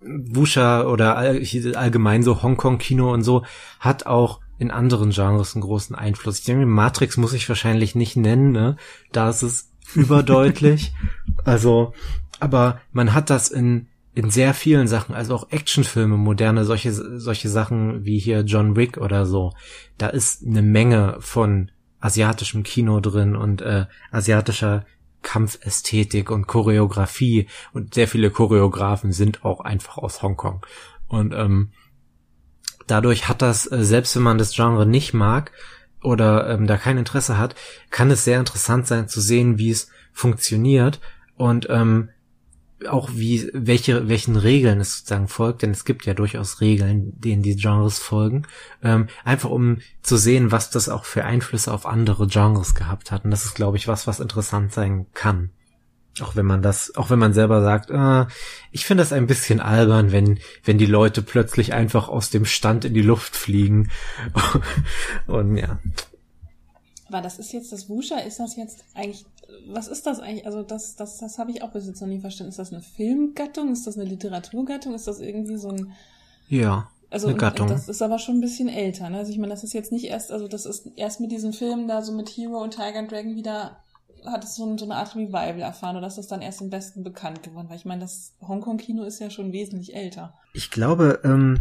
Wusha 0.00 0.84
oder 0.84 1.16
all, 1.16 1.42
allgemein 1.74 2.22
so 2.22 2.42
Hongkong-Kino 2.42 3.12
und 3.12 3.22
so 3.22 3.44
hat 3.80 4.06
auch 4.06 4.40
in 4.58 4.70
anderen 4.70 5.10
Genres 5.10 5.54
einen 5.54 5.62
großen 5.62 5.94
Einfluss. 5.94 6.38
Ich 6.38 6.44
denke, 6.44 6.66
Matrix 6.66 7.16
muss 7.16 7.34
ich 7.34 7.48
wahrscheinlich 7.48 7.94
nicht 7.94 8.16
nennen, 8.16 8.52
ne? 8.52 8.76
Da 9.12 9.28
ist 9.28 9.42
es 9.42 9.70
überdeutlich. 9.94 10.94
also, 11.44 11.92
aber 12.40 12.80
man 12.92 13.12
hat 13.12 13.28
das 13.28 13.48
in 13.48 13.88
in 14.16 14.30
sehr 14.30 14.54
vielen 14.54 14.88
Sachen, 14.88 15.14
also 15.14 15.34
auch 15.34 15.50
Actionfilme, 15.50 16.16
moderne, 16.16 16.64
solche, 16.64 16.90
solche 16.90 17.50
Sachen 17.50 18.06
wie 18.06 18.18
hier 18.18 18.40
John 18.40 18.74
Wick 18.74 18.96
oder 18.96 19.26
so. 19.26 19.52
Da 19.98 20.08
ist 20.08 20.44
eine 20.44 20.62
Menge 20.62 21.18
von 21.20 21.70
asiatischem 22.00 22.62
Kino 22.62 23.00
drin 23.00 23.36
und 23.36 23.60
äh, 23.60 23.84
asiatischer 24.10 24.86
Kampfästhetik 25.20 26.30
und 26.30 26.46
Choreografie 26.46 27.46
und 27.74 27.92
sehr 27.92 28.08
viele 28.08 28.30
Choreografen 28.30 29.12
sind 29.12 29.44
auch 29.44 29.60
einfach 29.60 29.98
aus 29.98 30.22
Hongkong. 30.22 30.64
Und 31.08 31.34
ähm, 31.34 31.72
dadurch 32.86 33.28
hat 33.28 33.42
das, 33.42 33.70
äh, 33.70 33.84
selbst 33.84 34.16
wenn 34.16 34.22
man 34.22 34.38
das 34.38 34.54
Genre 34.54 34.86
nicht 34.86 35.12
mag 35.12 35.52
oder 36.02 36.48
ähm, 36.48 36.66
da 36.66 36.78
kein 36.78 36.96
Interesse 36.96 37.36
hat, 37.36 37.54
kann 37.90 38.10
es 38.10 38.24
sehr 38.24 38.38
interessant 38.38 38.86
sein 38.86 39.08
zu 39.08 39.20
sehen, 39.20 39.58
wie 39.58 39.70
es 39.70 39.90
funktioniert 40.14 41.00
und 41.36 41.66
ähm, 41.68 42.08
auch 42.88 43.10
wie, 43.12 43.50
welche, 43.54 44.08
welchen 44.08 44.36
Regeln 44.36 44.80
es 44.80 44.98
sozusagen 44.98 45.28
folgt, 45.28 45.62
denn 45.62 45.70
es 45.70 45.84
gibt 45.84 46.04
ja 46.04 46.14
durchaus 46.14 46.60
Regeln, 46.60 47.18
denen 47.18 47.42
die 47.42 47.56
Genres 47.56 47.98
folgen, 47.98 48.46
ähm, 48.82 49.08
einfach 49.24 49.50
um 49.50 49.78
zu 50.02 50.16
sehen, 50.16 50.52
was 50.52 50.70
das 50.70 50.88
auch 50.88 51.04
für 51.04 51.24
Einflüsse 51.24 51.72
auf 51.72 51.86
andere 51.86 52.26
Genres 52.26 52.74
gehabt 52.74 53.10
hat. 53.10 53.24
Und 53.24 53.30
das 53.30 53.44
ist, 53.44 53.54
glaube 53.54 53.78
ich, 53.78 53.88
was, 53.88 54.06
was 54.06 54.20
interessant 54.20 54.72
sein 54.72 55.06
kann. 55.14 55.50
Auch 56.20 56.36
wenn 56.36 56.46
man 56.46 56.62
das, 56.62 56.94
auch 56.96 57.10
wenn 57.10 57.18
man 57.18 57.34
selber 57.34 57.62
sagt, 57.62 57.90
äh, 57.90 58.26
ich 58.70 58.86
finde 58.86 59.02
das 59.02 59.12
ein 59.12 59.26
bisschen 59.26 59.60
albern, 59.60 60.12
wenn, 60.12 60.38
wenn 60.64 60.78
die 60.78 60.86
Leute 60.86 61.22
plötzlich 61.22 61.72
einfach 61.72 62.08
aus 62.08 62.30
dem 62.30 62.44
Stand 62.44 62.84
in 62.84 62.94
die 62.94 63.02
Luft 63.02 63.36
fliegen. 63.36 63.90
Und 65.26 65.56
ja. 65.56 65.78
Aber 67.08 67.20
das 67.20 67.38
ist 67.38 67.52
jetzt 67.52 67.72
das 67.72 67.88
Wusha, 67.88 68.18
ist 68.18 68.40
das 68.40 68.56
jetzt 68.56 68.84
eigentlich 68.94 69.24
was 69.68 69.88
ist 69.88 70.06
das 70.06 70.20
eigentlich? 70.20 70.46
Also 70.46 70.62
das, 70.62 70.96
das, 70.96 71.18
das 71.18 71.38
habe 71.38 71.50
ich 71.50 71.62
auch 71.62 71.70
bis 71.70 71.86
jetzt 71.86 72.00
noch 72.00 72.08
nie 72.08 72.20
verstanden. 72.20 72.50
Ist 72.50 72.58
das 72.58 72.72
eine 72.72 72.82
Filmgattung? 72.82 73.72
Ist 73.72 73.86
das 73.86 73.96
eine 73.96 74.08
Literaturgattung? 74.08 74.94
Ist 74.94 75.06
das 75.06 75.20
irgendwie 75.20 75.56
so 75.56 75.70
ein 75.70 75.92
Ja. 76.48 76.88
Also 77.08 77.28
eine 77.28 77.36
Gattung. 77.36 77.68
das 77.68 77.88
ist 77.88 78.02
aber 78.02 78.18
schon 78.18 78.38
ein 78.38 78.40
bisschen 78.40 78.68
älter. 78.68 79.08
Ne? 79.08 79.18
Also 79.18 79.30
ich 79.30 79.38
meine, 79.38 79.52
das 79.52 79.62
ist 79.62 79.72
jetzt 79.72 79.92
nicht 79.92 80.06
erst, 80.06 80.32
also 80.32 80.48
das 80.48 80.66
ist 80.66 80.90
erst 80.96 81.20
mit 81.20 81.30
diesen 81.30 81.52
Filmen 81.52 81.86
da 81.86 82.02
so 82.02 82.12
mit 82.12 82.28
Hero 82.28 82.60
und 82.60 82.72
Tiger 82.72 82.98
and 82.98 83.10
Dragon 83.10 83.36
wieder 83.36 83.76
hat 84.24 84.42
es 84.42 84.56
so, 84.56 84.76
so 84.76 84.84
eine 84.84 84.96
Art 84.96 85.14
Revival 85.14 85.60
erfahren 85.60 85.96
oder 85.96 86.08
ist 86.08 86.18
das 86.18 86.26
dann 86.26 86.42
erst 86.42 86.60
im 86.60 86.72
Westen 86.72 87.04
bekannt 87.04 87.44
geworden? 87.44 87.68
Weil 87.68 87.76
ich 87.76 87.84
meine, 87.84 88.00
das 88.00 88.32
Hongkong-Kino 88.46 89.04
ist 89.04 89.20
ja 89.20 89.30
schon 89.30 89.52
wesentlich 89.52 89.94
älter. 89.94 90.34
Ich 90.52 90.72
glaube, 90.72 91.20
ähm, 91.22 91.60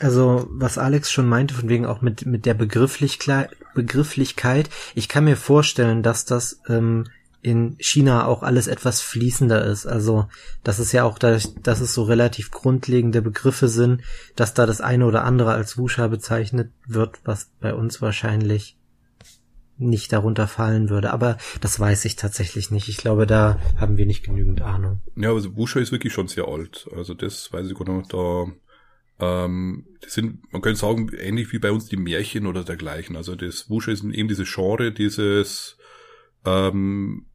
also 0.00 0.46
was 0.50 0.78
Alex 0.78 1.10
schon 1.10 1.28
meinte, 1.28 1.54
von 1.54 1.68
wegen 1.68 1.86
auch 1.86 2.00
mit, 2.00 2.26
mit 2.26 2.46
der 2.46 2.54
Begrifflichkeit, 2.54 3.50
Begrifflichkeit, 3.74 4.68
ich 4.94 5.08
kann 5.08 5.24
mir 5.24 5.36
vorstellen, 5.36 6.02
dass 6.02 6.24
das 6.24 6.60
ähm, 6.68 7.06
in 7.42 7.74
China 7.78 8.26
auch 8.26 8.44
alles 8.44 8.68
etwas 8.68 9.00
fließender 9.00 9.64
ist. 9.64 9.84
Also, 9.84 10.28
das 10.62 10.78
ist 10.78 10.92
ja 10.92 11.02
auch 11.02 11.18
dadurch, 11.18 11.48
dass 11.62 11.80
es 11.80 11.92
so 11.92 12.04
relativ 12.04 12.52
grundlegende 12.52 13.20
Begriffe 13.20 13.66
sind, 13.66 14.02
dass 14.36 14.54
da 14.54 14.64
das 14.64 14.80
eine 14.80 15.06
oder 15.06 15.24
andere 15.24 15.52
als 15.52 15.76
Wusha 15.76 16.06
bezeichnet 16.06 16.70
wird, 16.86 17.18
was 17.24 17.50
bei 17.60 17.74
uns 17.74 18.00
wahrscheinlich 18.00 18.76
nicht 19.76 20.12
darunter 20.12 20.46
fallen 20.46 20.88
würde. 20.88 21.12
Aber 21.12 21.36
das 21.60 21.80
weiß 21.80 22.04
ich 22.04 22.14
tatsächlich 22.14 22.70
nicht. 22.70 22.88
Ich 22.88 22.98
glaube, 22.98 23.26
da 23.26 23.58
haben 23.76 23.96
wir 23.96 24.06
nicht 24.06 24.24
genügend 24.24 24.62
Ahnung. 24.62 25.00
Ja, 25.16 25.32
also 25.32 25.56
Wusha 25.56 25.80
ist 25.80 25.90
wirklich 25.90 26.12
schon 26.12 26.28
sehr 26.28 26.46
alt. 26.46 26.88
Also 26.96 27.14
das 27.14 27.52
weiß 27.52 27.68
ich 27.68 27.76
gar 27.76 27.92
nicht. 27.96 28.12
Da 28.12 28.46
ähm, 29.22 29.86
das 30.00 30.14
sind, 30.14 30.52
man 30.52 30.62
könnte 30.62 30.80
sagen, 30.80 31.08
ähnlich 31.16 31.52
wie 31.52 31.60
bei 31.60 31.70
uns 31.70 31.86
die 31.86 31.96
Märchen 31.96 32.46
oder 32.46 32.64
dergleichen. 32.64 33.14
Also 33.14 33.36
das 33.36 33.70
Wusha 33.70 33.92
ist 33.92 34.02
eben 34.02 34.26
dieses 34.26 34.52
Genre, 34.52 34.90
dieses 34.90 35.78
ähm, 36.44 37.26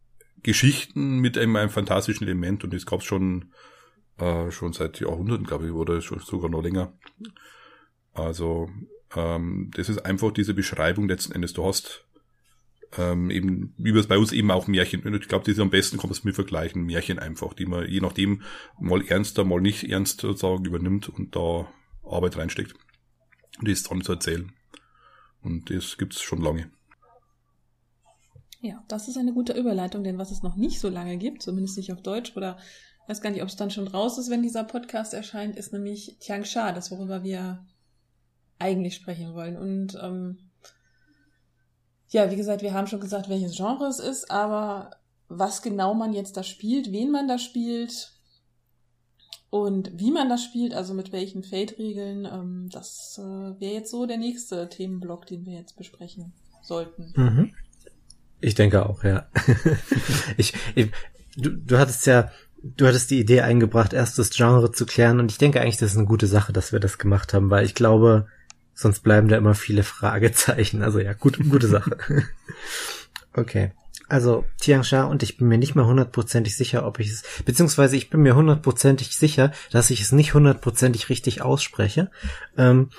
Geschichten 0.44 1.20
mit 1.20 1.38
einem, 1.38 1.56
einem 1.56 1.70
fantastischen 1.70 2.28
Element 2.28 2.66
und 2.66 2.74
das 2.74 2.86
gab 2.86 3.00
es 3.00 3.06
schon, 3.06 3.54
äh, 4.18 4.52
schon 4.52 4.74
seit 4.74 5.00
Jahrhunderten, 5.00 5.46
glaube 5.46 5.68
ich, 5.68 5.72
oder 5.72 6.02
schon 6.02 6.20
sogar 6.20 6.50
noch 6.50 6.62
länger. 6.62 6.92
Also 8.14 8.70
ähm, 9.16 9.72
das 9.74 9.88
ist 9.88 10.06
einfach 10.06 10.32
diese 10.32 10.54
Beschreibung 10.54 11.08
letzten 11.08 11.32
Endes. 11.32 11.54
Du 11.54 11.64
hast 11.64 12.06
ähm, 12.98 13.30
eben, 13.30 13.74
wie 13.78 13.94
wir 13.94 14.02
es 14.02 14.08
bei 14.08 14.18
uns 14.18 14.34
eben 14.34 14.52
auch 14.52 14.68
Märchen, 14.68 15.02
ich 15.16 15.28
glaube, 15.30 15.46
das 15.46 15.54
ist 15.54 15.60
am 15.62 15.70
besten 15.70 15.98
kann 15.98 16.10
man 16.10 16.18
es 16.18 16.26
mit 16.26 16.36
vergleichen, 16.36 16.84
Märchen 16.84 17.20
einfach, 17.20 17.54
die 17.54 17.66
man 17.66 17.88
je 17.88 18.02
nachdem 18.02 18.42
mal 18.78 19.06
ernster, 19.06 19.46
mal 19.46 19.62
nicht 19.62 19.90
ernst 19.90 20.20
sozusagen 20.20 20.66
übernimmt 20.66 21.08
und 21.08 21.34
da 21.34 21.70
Arbeit 22.12 22.38
reinsteckt. 22.38 22.74
Und 23.60 23.68
das 23.68 23.84
dann 23.84 24.02
zu 24.02 24.14
erzählen. 24.14 24.52
Und 25.42 25.70
das 25.70 25.98
gibt's 25.98 26.22
schon 26.22 26.42
lange. 26.42 26.72
Ja, 28.62 28.84
das 28.88 29.08
ist 29.08 29.18
eine 29.18 29.34
gute 29.34 29.54
Überleitung, 29.54 30.04
denn 30.04 30.18
was 30.18 30.32
es 30.32 30.42
noch 30.42 30.56
nicht 30.56 30.80
so 30.80 30.90
lange 30.90 31.18
gibt, 31.18 31.44
zumindest 31.44 31.78
nicht 31.78 31.94
auf 31.94 32.02
Deutsch 32.02 32.36
oder 32.36 32.58
weiß 33.08 33.22
gar 33.22 33.30
nicht, 33.30 33.42
ob 33.42 33.48
es 33.48 33.56
dann 33.56 33.72
schon 33.72 33.88
raus 33.88 34.18
ist, 34.18 34.30
wenn 34.30 34.42
dieser 34.42 34.64
Podcast 34.64 35.14
erscheint, 35.14 35.56
ist 35.56 35.74
nämlich 35.74 36.18
Tiangsha, 36.20 36.72
das 36.72 36.92
worüber 36.92 37.24
wir 37.24 37.66
eigentlich 38.60 38.96
sprechen 38.96 39.34
wollen. 39.34 39.58
Und 39.58 39.98
ähm, 40.02 40.50
ja, 42.10 42.32
wie 42.32 42.36
gesagt, 42.36 42.62
wir 42.62 42.74
haben 42.74 42.88
schon 42.88 43.00
gesagt, 43.00 43.30
welches 43.30 43.56
Genre 43.56 43.86
es 43.86 44.00
ist, 44.00 44.32
aber 44.32 44.92
was 45.30 45.62
genau 45.62 45.94
man 45.94 46.14
jetzt 46.14 46.38
da 46.38 46.44
spielt, 46.44 46.92
wen 46.92 47.12
man 47.12 47.28
da 47.28 47.38
spielt 47.38 48.17
und 49.64 49.92
wie 49.96 50.12
man 50.12 50.30
das 50.30 50.44
spielt, 50.44 50.74
also 50.74 50.94
mit 50.94 51.12
welchen 51.12 51.44
Fate-Regeln, 51.44 52.26
ähm, 52.26 52.70
das 52.72 53.20
äh, 53.20 53.60
wäre 53.60 53.74
jetzt 53.74 53.92
so 53.92 54.06
der 54.06 54.18
nächste 54.18 54.70
Themenblock, 54.70 55.26
den 55.26 55.46
wir 55.46 55.54
jetzt 55.54 55.78
besprechen 55.78 56.34
sollten. 56.62 57.14
Mhm. 57.16 57.54
Ich 58.40 58.56
denke 58.56 58.86
auch, 58.86 59.04
ja. 59.04 59.28
ich, 60.38 60.54
ich, 60.76 60.92
du, 61.36 61.52
du 61.52 61.78
hattest 61.78 62.06
ja, 62.06 62.32
du 62.62 62.86
hattest 62.86 63.10
die 63.12 63.20
Idee 63.20 63.42
eingebracht, 63.42 63.94
erst 63.94 64.20
das 64.20 64.30
Genre 64.30 64.72
zu 64.72 64.86
klären 64.86 65.20
und 65.20 65.32
ich 65.32 65.38
denke 65.38 65.62
eigentlich, 65.62 65.78
das 65.78 65.92
ist 65.92 65.98
eine 65.98 66.08
gute 66.08 66.28
Sache, 66.28 66.54
dass 66.54 66.72
wir 66.72 66.80
das 66.80 66.98
gemacht 66.98 67.34
haben, 67.34 67.50
weil 67.50 67.66
ich 67.66 67.76
glaube, 67.76 68.28
sonst 68.74 69.00
bleiben 69.00 69.28
da 69.28 69.38
immer 69.38 69.56
viele 69.56 69.84
Fragezeichen. 69.84 70.84
Also 70.84 71.00
ja, 71.00 71.14
gut, 71.14 71.40
gute 71.50 71.68
Sache. 71.68 71.98
okay. 73.34 73.72
Also 74.10 74.46
Tiangsha 74.60 75.04
und 75.04 75.22
ich 75.22 75.38
bin 75.38 75.48
mir 75.48 75.58
nicht 75.58 75.76
mehr 75.76 75.86
hundertprozentig 75.86 76.56
sicher, 76.56 76.86
ob 76.86 77.00
ich 77.00 77.10
es, 77.10 77.24
beziehungsweise 77.46 77.98
ich 77.98 78.10
bin 78.10 78.22
mir 78.22 78.36
hundertprozentig 78.36 79.18
sicher, 79.18 79.52
dass 79.72 79.90
ich 79.90 80.02
es 80.02 80.14
nicht 80.14 80.34
hundertprozentig 80.34 81.10
richtig 81.10 81.42
ausspreche. 81.42 82.10
Ähm, 82.58 82.90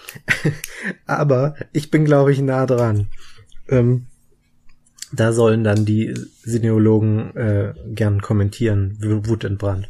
aber 1.07 1.55
ich 1.73 1.91
bin, 1.91 2.05
glaube 2.05 2.33
ich, 2.33 2.41
nah 2.41 2.67
dran. 2.67 3.09
Ähm, 3.69 4.07
da 5.11 5.33
sollen 5.33 5.65
dann 5.65 5.87
die 5.87 6.15
Sineologen 6.43 7.35
äh, 7.37 7.75
gern 7.87 8.21
kommentieren, 8.21 8.99
wutentbrannt. 9.01 9.89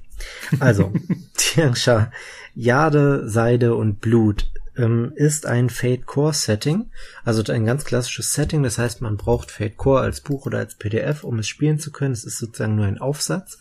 Also, 0.61 0.92
Tiangsha, 1.37 2.12
Jade, 2.54 3.28
Seide 3.28 3.74
und 3.74 4.00
Blut 4.00 4.48
ähm, 4.79 5.12
ist 5.14 5.47
ein 5.47 5.71
Fate 5.71 6.07
Core 6.07 6.33
Setting, 6.33 6.91
also 7.25 7.43
ein 7.53 7.64
ganz 7.64 7.85
klassisches 7.85 8.33
Setting, 8.33 8.62
das 8.62 8.79
heißt, 8.79 9.01
man 9.01 9.17
braucht 9.17 9.51
Fate 9.51 9.77
Core 9.77 10.01
als 10.01 10.21
Buch 10.21 10.47
oder 10.47 10.59
als 10.59 10.77
PDF, 10.77 11.25
um 11.25 11.38
es 11.38 11.49
spielen 11.49 11.79
zu 11.79 11.93
können. 11.93 12.12
Es 12.12 12.25
ist 12.25 12.38
sozusagen 12.38 12.77
nur 12.77 12.87
ein 12.87 12.99
Aufsatz 12.99 13.59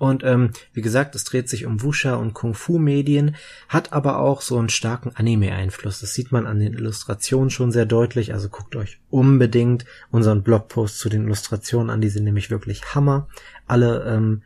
und 0.00 0.24
ähm, 0.24 0.52
wie 0.72 0.80
gesagt, 0.80 1.14
es 1.14 1.24
dreht 1.24 1.50
sich 1.50 1.66
um 1.66 1.82
Wusha 1.82 2.14
und 2.14 2.32
Kung-Fu-Medien, 2.32 3.36
hat 3.68 3.92
aber 3.92 4.18
auch 4.18 4.40
so 4.40 4.56
einen 4.58 4.70
starken 4.70 5.12
Anime-Einfluss. 5.14 6.00
Das 6.00 6.14
sieht 6.14 6.32
man 6.32 6.46
an 6.46 6.58
den 6.58 6.72
Illustrationen 6.72 7.50
schon 7.50 7.70
sehr 7.70 7.84
deutlich. 7.84 8.32
Also 8.32 8.48
guckt 8.48 8.74
euch 8.76 8.98
unbedingt 9.10 9.84
unseren 10.10 10.42
Blogpost 10.42 10.98
zu 10.98 11.10
den 11.10 11.24
Illustrationen 11.24 11.90
an. 11.90 12.00
Die 12.00 12.08
sind 12.08 12.24
nämlich 12.24 12.50
wirklich 12.50 12.94
Hammer. 12.94 13.28
Alle, 13.66 14.04
ähm, 14.06 14.40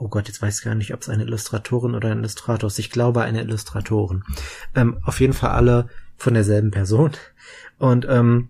oh 0.00 0.08
Gott, 0.08 0.28
jetzt 0.28 0.40
weiß 0.40 0.58
ich 0.58 0.64
gar 0.64 0.74
nicht, 0.74 0.94
ob 0.94 1.02
es 1.02 1.08
eine 1.08 1.24
Illustratorin 1.24 1.94
oder 1.94 2.10
ein 2.10 2.18
Illustrator 2.18 2.68
ist. 2.68 2.78
Ich 2.78 2.90
glaube 2.90 3.22
eine 3.22 3.42
Illustratorin. 3.42 4.22
Ähm, 4.74 4.98
auf 5.02 5.20
jeden 5.20 5.32
Fall 5.32 5.50
alle 5.50 5.88
von 6.16 6.34
derselben 6.34 6.70
Person. 6.70 7.12
Und 7.78 8.06
ähm, 8.08 8.48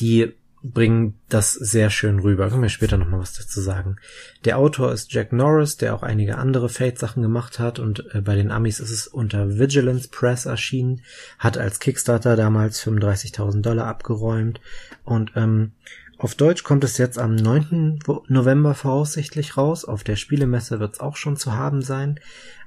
die 0.00 0.34
bringen 0.62 1.14
das 1.28 1.52
sehr 1.52 1.88
schön 1.90 2.18
rüber. 2.18 2.48
Können 2.48 2.62
wir 2.62 2.68
später 2.68 2.98
nochmal 2.98 3.20
was 3.20 3.34
dazu 3.34 3.60
sagen. 3.60 3.96
Der 4.44 4.58
Autor 4.58 4.92
ist 4.92 5.12
Jack 5.12 5.32
Norris, 5.32 5.76
der 5.76 5.94
auch 5.94 6.02
einige 6.02 6.36
andere 6.36 6.68
Fate-Sachen 6.68 7.22
gemacht 7.22 7.58
hat 7.58 7.78
und 7.78 8.04
äh, 8.14 8.20
bei 8.20 8.34
den 8.34 8.50
Amis 8.50 8.80
ist 8.80 8.90
es 8.90 9.06
unter 9.06 9.58
Vigilance 9.58 10.08
Press 10.08 10.46
erschienen, 10.46 11.02
hat 11.38 11.58
als 11.58 11.78
Kickstarter 11.78 12.36
damals 12.36 12.84
35.000 12.84 13.62
Dollar 13.62 13.86
abgeräumt 13.86 14.60
und 15.04 15.32
ähm, 15.36 15.72
auf 16.18 16.34
Deutsch 16.34 16.64
kommt 16.64 16.82
es 16.82 16.98
jetzt 16.98 17.18
am 17.18 17.36
9. 17.36 18.00
November 18.26 18.74
voraussichtlich 18.74 19.56
raus. 19.56 19.84
Auf 19.84 20.02
der 20.02 20.16
Spielemesse 20.16 20.80
wird 20.80 20.94
es 20.94 21.00
auch 21.00 21.16
schon 21.16 21.36
zu 21.36 21.54
haben 21.54 21.80
sein. 21.80 22.18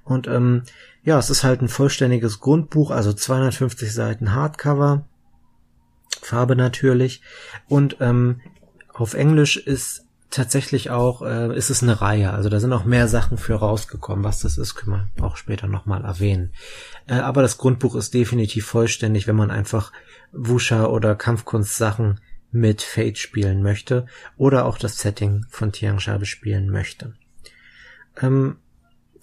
Und 0.06 0.28
ähm, 0.28 0.64
ja, 1.04 1.20
es 1.20 1.30
ist 1.30 1.44
halt 1.44 1.62
ein 1.62 1.68
vollständiges 1.68 2.40
Grundbuch, 2.40 2.92
also 2.92 3.12
250 3.12 3.94
Seiten 3.94 4.34
Hardcover 4.34 5.06
Farbe 6.22 6.56
natürlich. 6.56 7.22
Und 7.68 7.98
ähm, 8.00 8.40
auf 8.94 9.14
Englisch 9.16 9.58
ist 9.58 10.06
tatsächlich 10.30 10.90
auch, 10.90 11.22
äh, 11.22 11.56
ist 11.56 11.70
es 11.70 11.84
eine 11.84 12.00
Reihe. 12.00 12.32
Also 12.32 12.48
da 12.48 12.60
sind 12.62 12.72
auch 12.72 12.86
mehr 12.86 13.10
Sachen 13.10 13.38
für 13.38 13.56
rausgekommen. 13.56 14.24
Was 14.24 14.40
das 14.40 14.58
ist, 14.58 14.76
können 14.76 15.10
wir 15.16 15.26
auch 15.26 15.36
später 15.36 15.68
nochmal 15.68 16.06
erwähnen. 16.06 16.54
Äh, 17.06 17.16
aber 17.16 17.42
das 17.42 17.58
Grundbuch 17.58 17.96
ist 17.96 18.14
definitiv 18.14 18.66
vollständig, 18.66 19.28
wenn 19.28 19.36
man 19.36 19.52
einfach 19.52 19.92
Wusha 20.32 20.86
oder 20.86 21.16
Kampfkunstsachen 21.16 22.22
mit 22.52 22.82
Fate 22.82 23.18
spielen 23.18 23.62
möchte 23.62 24.06
oder 24.38 24.66
auch 24.66 24.78
das 24.78 24.98
Setting 24.98 25.46
von 25.50 25.72
Tiangsha 25.72 26.18
bespielen 26.18 26.70
möchte. 26.70 27.14
Ähm, 28.22 28.58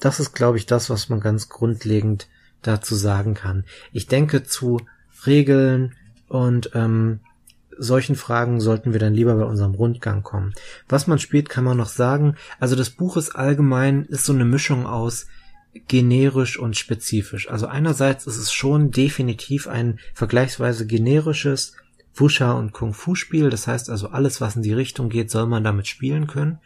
das 0.00 0.20
ist, 0.20 0.32
glaube 0.32 0.58
ich, 0.58 0.66
das, 0.66 0.90
was 0.90 1.08
man 1.08 1.20
ganz 1.20 1.48
grundlegend 1.48 2.28
dazu 2.62 2.94
sagen 2.94 3.34
kann. 3.34 3.64
Ich 3.92 4.06
denke, 4.06 4.44
zu 4.44 4.80
Regeln 5.26 5.94
und 6.28 6.70
ähm, 6.74 7.20
solchen 7.76 8.16
Fragen 8.16 8.60
sollten 8.60 8.92
wir 8.92 9.00
dann 9.00 9.14
lieber 9.14 9.34
bei 9.36 9.44
unserem 9.44 9.74
Rundgang 9.74 10.22
kommen. 10.22 10.52
Was 10.88 11.06
man 11.06 11.18
spielt, 11.18 11.48
kann 11.48 11.64
man 11.64 11.76
noch 11.76 11.88
sagen. 11.88 12.34
Also 12.58 12.74
das 12.76 12.90
Buch 12.90 13.16
ist 13.16 13.36
allgemein, 13.36 14.04
ist 14.04 14.24
so 14.24 14.32
eine 14.32 14.44
Mischung 14.44 14.86
aus 14.86 15.26
generisch 15.86 16.58
und 16.58 16.76
spezifisch. 16.76 17.48
Also 17.48 17.66
einerseits 17.66 18.26
ist 18.26 18.36
es 18.36 18.52
schon 18.52 18.90
definitiv 18.90 19.68
ein 19.68 20.00
vergleichsweise 20.14 20.86
generisches 20.86 21.74
Wusha 22.20 22.52
und 22.52 22.72
Kung 22.72 22.94
Fu 22.94 23.14
Spiel. 23.14 23.50
Das 23.50 23.66
heißt 23.66 23.90
also 23.90 24.08
alles, 24.08 24.40
was 24.40 24.56
in 24.56 24.62
die 24.62 24.72
Richtung 24.72 25.08
geht, 25.08 25.30
soll 25.30 25.46
man 25.46 25.64
damit 25.64 25.86
spielen 25.86 26.26
können. 26.26 26.58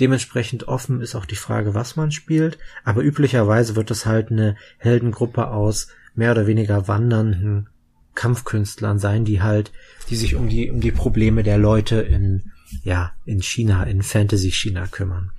Dementsprechend 0.00 0.66
offen 0.66 1.00
ist 1.00 1.14
auch 1.14 1.24
die 1.24 1.36
Frage, 1.36 1.74
was 1.74 1.96
man 1.96 2.10
spielt. 2.10 2.58
Aber 2.84 3.02
üblicherweise 3.02 3.76
wird 3.76 3.90
es 3.90 4.06
halt 4.06 4.30
eine 4.30 4.56
Heldengruppe 4.78 5.48
aus 5.48 5.88
mehr 6.14 6.32
oder 6.32 6.46
weniger 6.46 6.88
wandernden 6.88 7.68
Kampfkünstlern 8.14 8.98
sein, 8.98 9.24
die 9.24 9.42
halt, 9.42 9.72
die 10.08 10.16
sich 10.16 10.34
um 10.34 10.48
die, 10.48 10.70
um 10.70 10.80
die 10.80 10.92
Probleme 10.92 11.42
der 11.42 11.58
Leute 11.58 12.00
in, 12.00 12.52
ja, 12.82 13.12
in 13.24 13.42
China, 13.42 13.84
in 13.84 14.02
Fantasy 14.02 14.50
China 14.50 14.86
kümmern. 14.86 15.32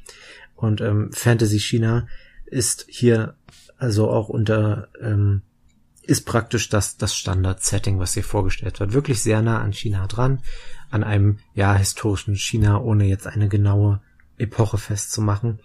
Und 0.56 0.82
ähm, 0.82 1.12
Fantasy 1.12 1.60
China 1.60 2.08
ist 2.46 2.86
hier 2.88 3.36
also 3.78 4.10
auch 4.10 4.30
unter, 4.30 4.90
ähm, 5.02 5.42
ist 6.08 6.26
praktisch 6.26 6.70
das, 6.70 6.98
das 6.98 7.16
Standard-Setting, 7.16 8.00
was 8.00 8.14
hier 8.14 8.24
vorgestellt 8.24 8.80
wird. 8.80 8.94
Wirklich 8.94 9.22
sehr 9.22 9.42
nah 9.42 9.62
an 9.62 9.74
China 9.74 10.08
dran, 10.08 10.42
an 10.90 11.04
einem, 11.04 11.40
ja, 11.54 11.76
historischen 11.76 12.36
China, 12.36 12.80
ohne 12.80 13.06
jetzt 13.06 13.28
eine 13.28 13.48
genaue 13.50 14.02
Epoche 14.38 14.78
festzumachen 14.78 15.60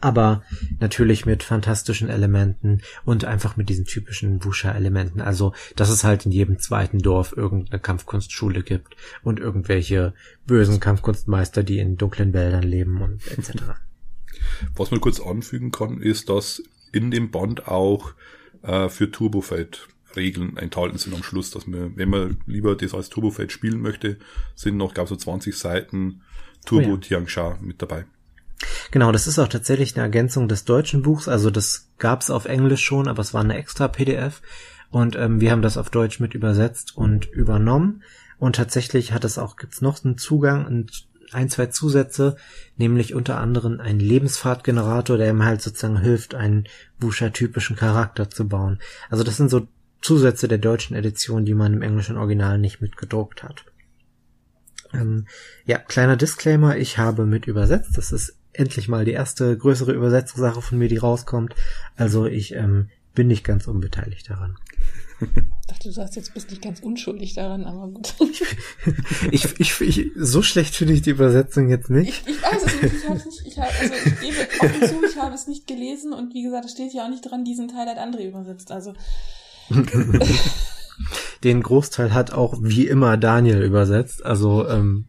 aber 0.00 0.42
natürlich 0.78 1.26
mit 1.26 1.42
fantastischen 1.42 2.08
Elementen 2.08 2.80
und 3.04 3.24
einfach 3.24 3.56
mit 3.56 3.68
diesen 3.68 3.84
typischen 3.84 4.42
Wusha-Elementen. 4.44 5.20
Also, 5.20 5.52
dass 5.76 5.90
es 5.90 6.04
halt 6.04 6.26
in 6.26 6.32
jedem 6.32 6.58
zweiten 6.58 7.00
Dorf 7.00 7.34
irgendeine 7.36 7.80
Kampfkunstschule 7.80 8.62
gibt 8.62 8.96
und 9.22 9.38
irgendwelche 9.38 10.14
bösen 10.46 10.80
Kampfkunstmeister, 10.80 11.62
die 11.62 11.78
in 11.78 11.96
dunklen 11.96 12.32
Wäldern 12.32 12.62
leben 12.62 13.02
und 13.02 13.26
etc. 13.30 13.52
Was 14.74 14.90
man 14.90 15.00
kurz 15.00 15.20
anfügen 15.20 15.70
kann, 15.70 16.00
ist, 16.00 16.28
dass 16.28 16.62
in 16.92 17.10
dem 17.10 17.30
Band 17.30 17.68
auch 17.68 18.14
äh, 18.62 18.88
für 18.88 19.10
Turbofeld 19.10 19.88
Regeln 20.16 20.56
enthalten 20.56 20.98
sind 20.98 21.14
am 21.14 21.22
Schluss, 21.22 21.50
dass 21.50 21.66
man, 21.66 21.96
wenn 21.96 22.08
man 22.08 22.38
lieber 22.46 22.74
das 22.74 22.94
als 22.94 23.08
Turbofeld 23.08 23.52
spielen 23.52 23.80
möchte, 23.80 24.18
sind 24.54 24.76
noch, 24.76 24.94
glaube 24.94 25.06
ich, 25.06 25.10
so 25.10 25.16
20 25.16 25.56
Seiten 25.56 26.22
Turbo 26.64 26.88
oh 26.88 26.94
ja. 26.94 27.00
Tiangsha 27.00 27.58
mit 27.60 27.80
dabei. 27.80 28.06
Genau, 28.90 29.12
das 29.12 29.26
ist 29.26 29.38
auch 29.38 29.48
tatsächlich 29.48 29.94
eine 29.94 30.02
Ergänzung 30.02 30.48
des 30.48 30.64
deutschen 30.64 31.02
Buchs. 31.02 31.28
Also 31.28 31.50
das 31.50 31.88
gab's 31.98 32.30
auf 32.30 32.44
Englisch 32.44 32.82
schon, 32.82 33.08
aber 33.08 33.20
es 33.20 33.32
war 33.32 33.42
eine 33.42 33.56
extra 33.56 33.88
PDF. 33.88 34.42
Und 34.90 35.16
ähm, 35.16 35.40
wir 35.40 35.52
haben 35.52 35.62
das 35.62 35.76
auf 35.76 35.90
Deutsch 35.90 36.20
mit 36.20 36.34
übersetzt 36.34 36.96
und 36.96 37.26
übernommen. 37.30 38.02
Und 38.38 38.56
tatsächlich 38.56 39.12
hat 39.12 39.24
es 39.24 39.38
auch, 39.38 39.56
gibt's 39.56 39.80
noch 39.80 40.04
einen 40.04 40.18
Zugang 40.18 40.66
und 40.66 41.06
ein, 41.32 41.48
zwei 41.48 41.66
Zusätze, 41.66 42.36
nämlich 42.76 43.14
unter 43.14 43.38
anderem 43.38 43.80
einen 43.80 44.00
Lebensfahrtgenerator, 44.00 45.16
der 45.16 45.30
ihm 45.30 45.44
halt 45.44 45.62
sozusagen 45.62 46.00
hilft, 46.00 46.34
einen 46.34 46.66
Buscher-typischen 46.98 47.76
Charakter 47.76 48.30
zu 48.30 48.48
bauen. 48.48 48.80
Also 49.08 49.24
das 49.24 49.36
sind 49.36 49.50
so 49.50 49.68
Zusätze 50.00 50.48
der 50.48 50.58
deutschen 50.58 50.96
Edition, 50.96 51.44
die 51.44 51.54
man 51.54 51.74
im 51.74 51.82
englischen 51.82 52.16
Original 52.16 52.58
nicht 52.58 52.80
mitgedruckt 52.80 53.42
hat. 53.42 53.64
Ähm, 54.92 55.26
ja, 55.64 55.78
kleiner 55.78 56.16
Disclaimer, 56.16 56.76
ich 56.76 56.98
habe 56.98 57.26
mit 57.26 57.46
übersetzt. 57.46 57.96
Das 57.96 58.12
ist 58.12 58.36
endlich 58.52 58.88
mal 58.88 59.04
die 59.04 59.12
erste 59.12 59.56
größere 59.56 59.92
Übersetzungssache 59.92 60.62
von 60.62 60.78
mir, 60.78 60.88
die 60.88 60.96
rauskommt. 60.96 61.54
Also 61.96 62.26
ich 62.26 62.54
ähm, 62.54 62.88
bin 63.14 63.28
nicht 63.28 63.44
ganz 63.44 63.66
unbeteiligt 63.66 64.28
daran. 64.30 64.56
Ich 65.60 65.76
dachte, 65.76 65.88
du 65.88 65.94
sagst 65.94 66.16
jetzt 66.16 66.34
bist 66.34 66.50
nicht 66.50 66.62
ganz 66.62 66.80
unschuldig 66.80 67.34
daran, 67.34 67.64
aber 67.64 67.86
gut. 67.88 68.12
ich, 69.30 69.60
ich, 69.60 69.80
ich, 69.80 70.10
so 70.16 70.42
schlecht 70.42 70.74
finde 70.74 70.94
ich 70.94 71.02
die 71.02 71.10
Übersetzung 71.10 71.68
jetzt 71.68 71.90
nicht. 71.90 72.24
Ich, 72.26 72.34
ich 72.34 72.42
weiß 72.42 72.64
es 72.64 72.82
nicht. 72.82 72.94
Ich 72.94 73.08
habe 73.08 73.14
nicht. 73.14 73.46
Ich 73.46 73.58
habe, 73.58 73.70
also 73.78 73.94
ich 73.94 74.20
gebe 74.20 74.36
offen 74.58 74.88
zu, 74.88 75.04
ich 75.08 75.16
habe 75.16 75.34
es 75.34 75.46
nicht 75.46 75.68
gelesen 75.68 76.12
und 76.12 76.34
wie 76.34 76.42
gesagt, 76.42 76.64
es 76.64 76.72
steht 76.72 76.92
ja 76.92 77.04
auch 77.04 77.08
nicht 77.08 77.22
dran, 77.22 77.44
diesen 77.44 77.68
Teil 77.68 77.86
hat 77.86 77.98
André 77.98 78.28
übersetzt. 78.28 78.72
Also 78.72 78.94
den 81.44 81.62
Großteil 81.62 82.12
hat 82.12 82.32
auch 82.32 82.58
wie 82.60 82.88
immer 82.88 83.16
Daniel 83.16 83.62
übersetzt. 83.62 84.24
Also 84.24 84.66
ähm, 84.68 85.06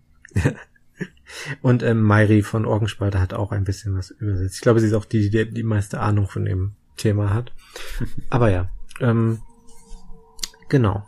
und 1.61 1.81
ähm, 1.81 2.01
Mairi 2.01 2.43
von 2.43 2.65
Orgenspalter 2.65 3.19
hat 3.19 3.33
auch 3.33 3.51
ein 3.51 3.63
bisschen 3.63 3.97
was 3.97 4.11
übersetzt. 4.11 4.55
Ich 4.55 4.61
glaube, 4.61 4.79
sie 4.79 4.87
ist 4.87 4.93
auch 4.93 5.05
die, 5.05 5.29
die 5.29 5.51
die 5.51 5.63
meiste 5.63 5.99
Ahnung 5.99 6.27
von 6.27 6.45
dem 6.45 6.73
Thema 6.97 7.33
hat. 7.33 7.51
Aber 8.29 8.51
ja, 8.51 8.69
ähm, 8.99 9.41
genau. 10.71 11.03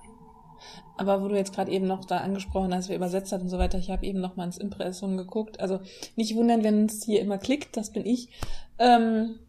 Aber 0.96 1.24
wo 1.24 1.28
du 1.28 1.36
jetzt 1.36 1.56
gerade 1.56 1.72
eben 1.72 1.88
noch 1.88 2.06
da 2.06 2.20
angesprochen 2.20 2.74
hast, 2.74 2.88
wer 2.88 2.96
übersetzt 2.96 3.32
hat 3.32 3.42
und 3.42 3.50
so 3.50 3.58
weiter, 3.58 3.80
ich 3.80 3.90
habe 3.90 4.06
eben 4.06 4.22
noch 4.22 4.36
mal 4.36 4.46
ins 4.46 4.58
Impressum 4.58 5.18
geguckt. 5.18 5.60
Also 5.60 5.80
nicht 6.16 6.36
wundern, 6.36 6.64
wenn 6.64 6.86
es 6.86 7.04
hier 7.04 7.20
immer 7.22 7.40
klickt, 7.40 7.76
das 7.76 7.92
bin 7.92 8.06
ich. 8.06 8.30
Ähm, 8.78 9.40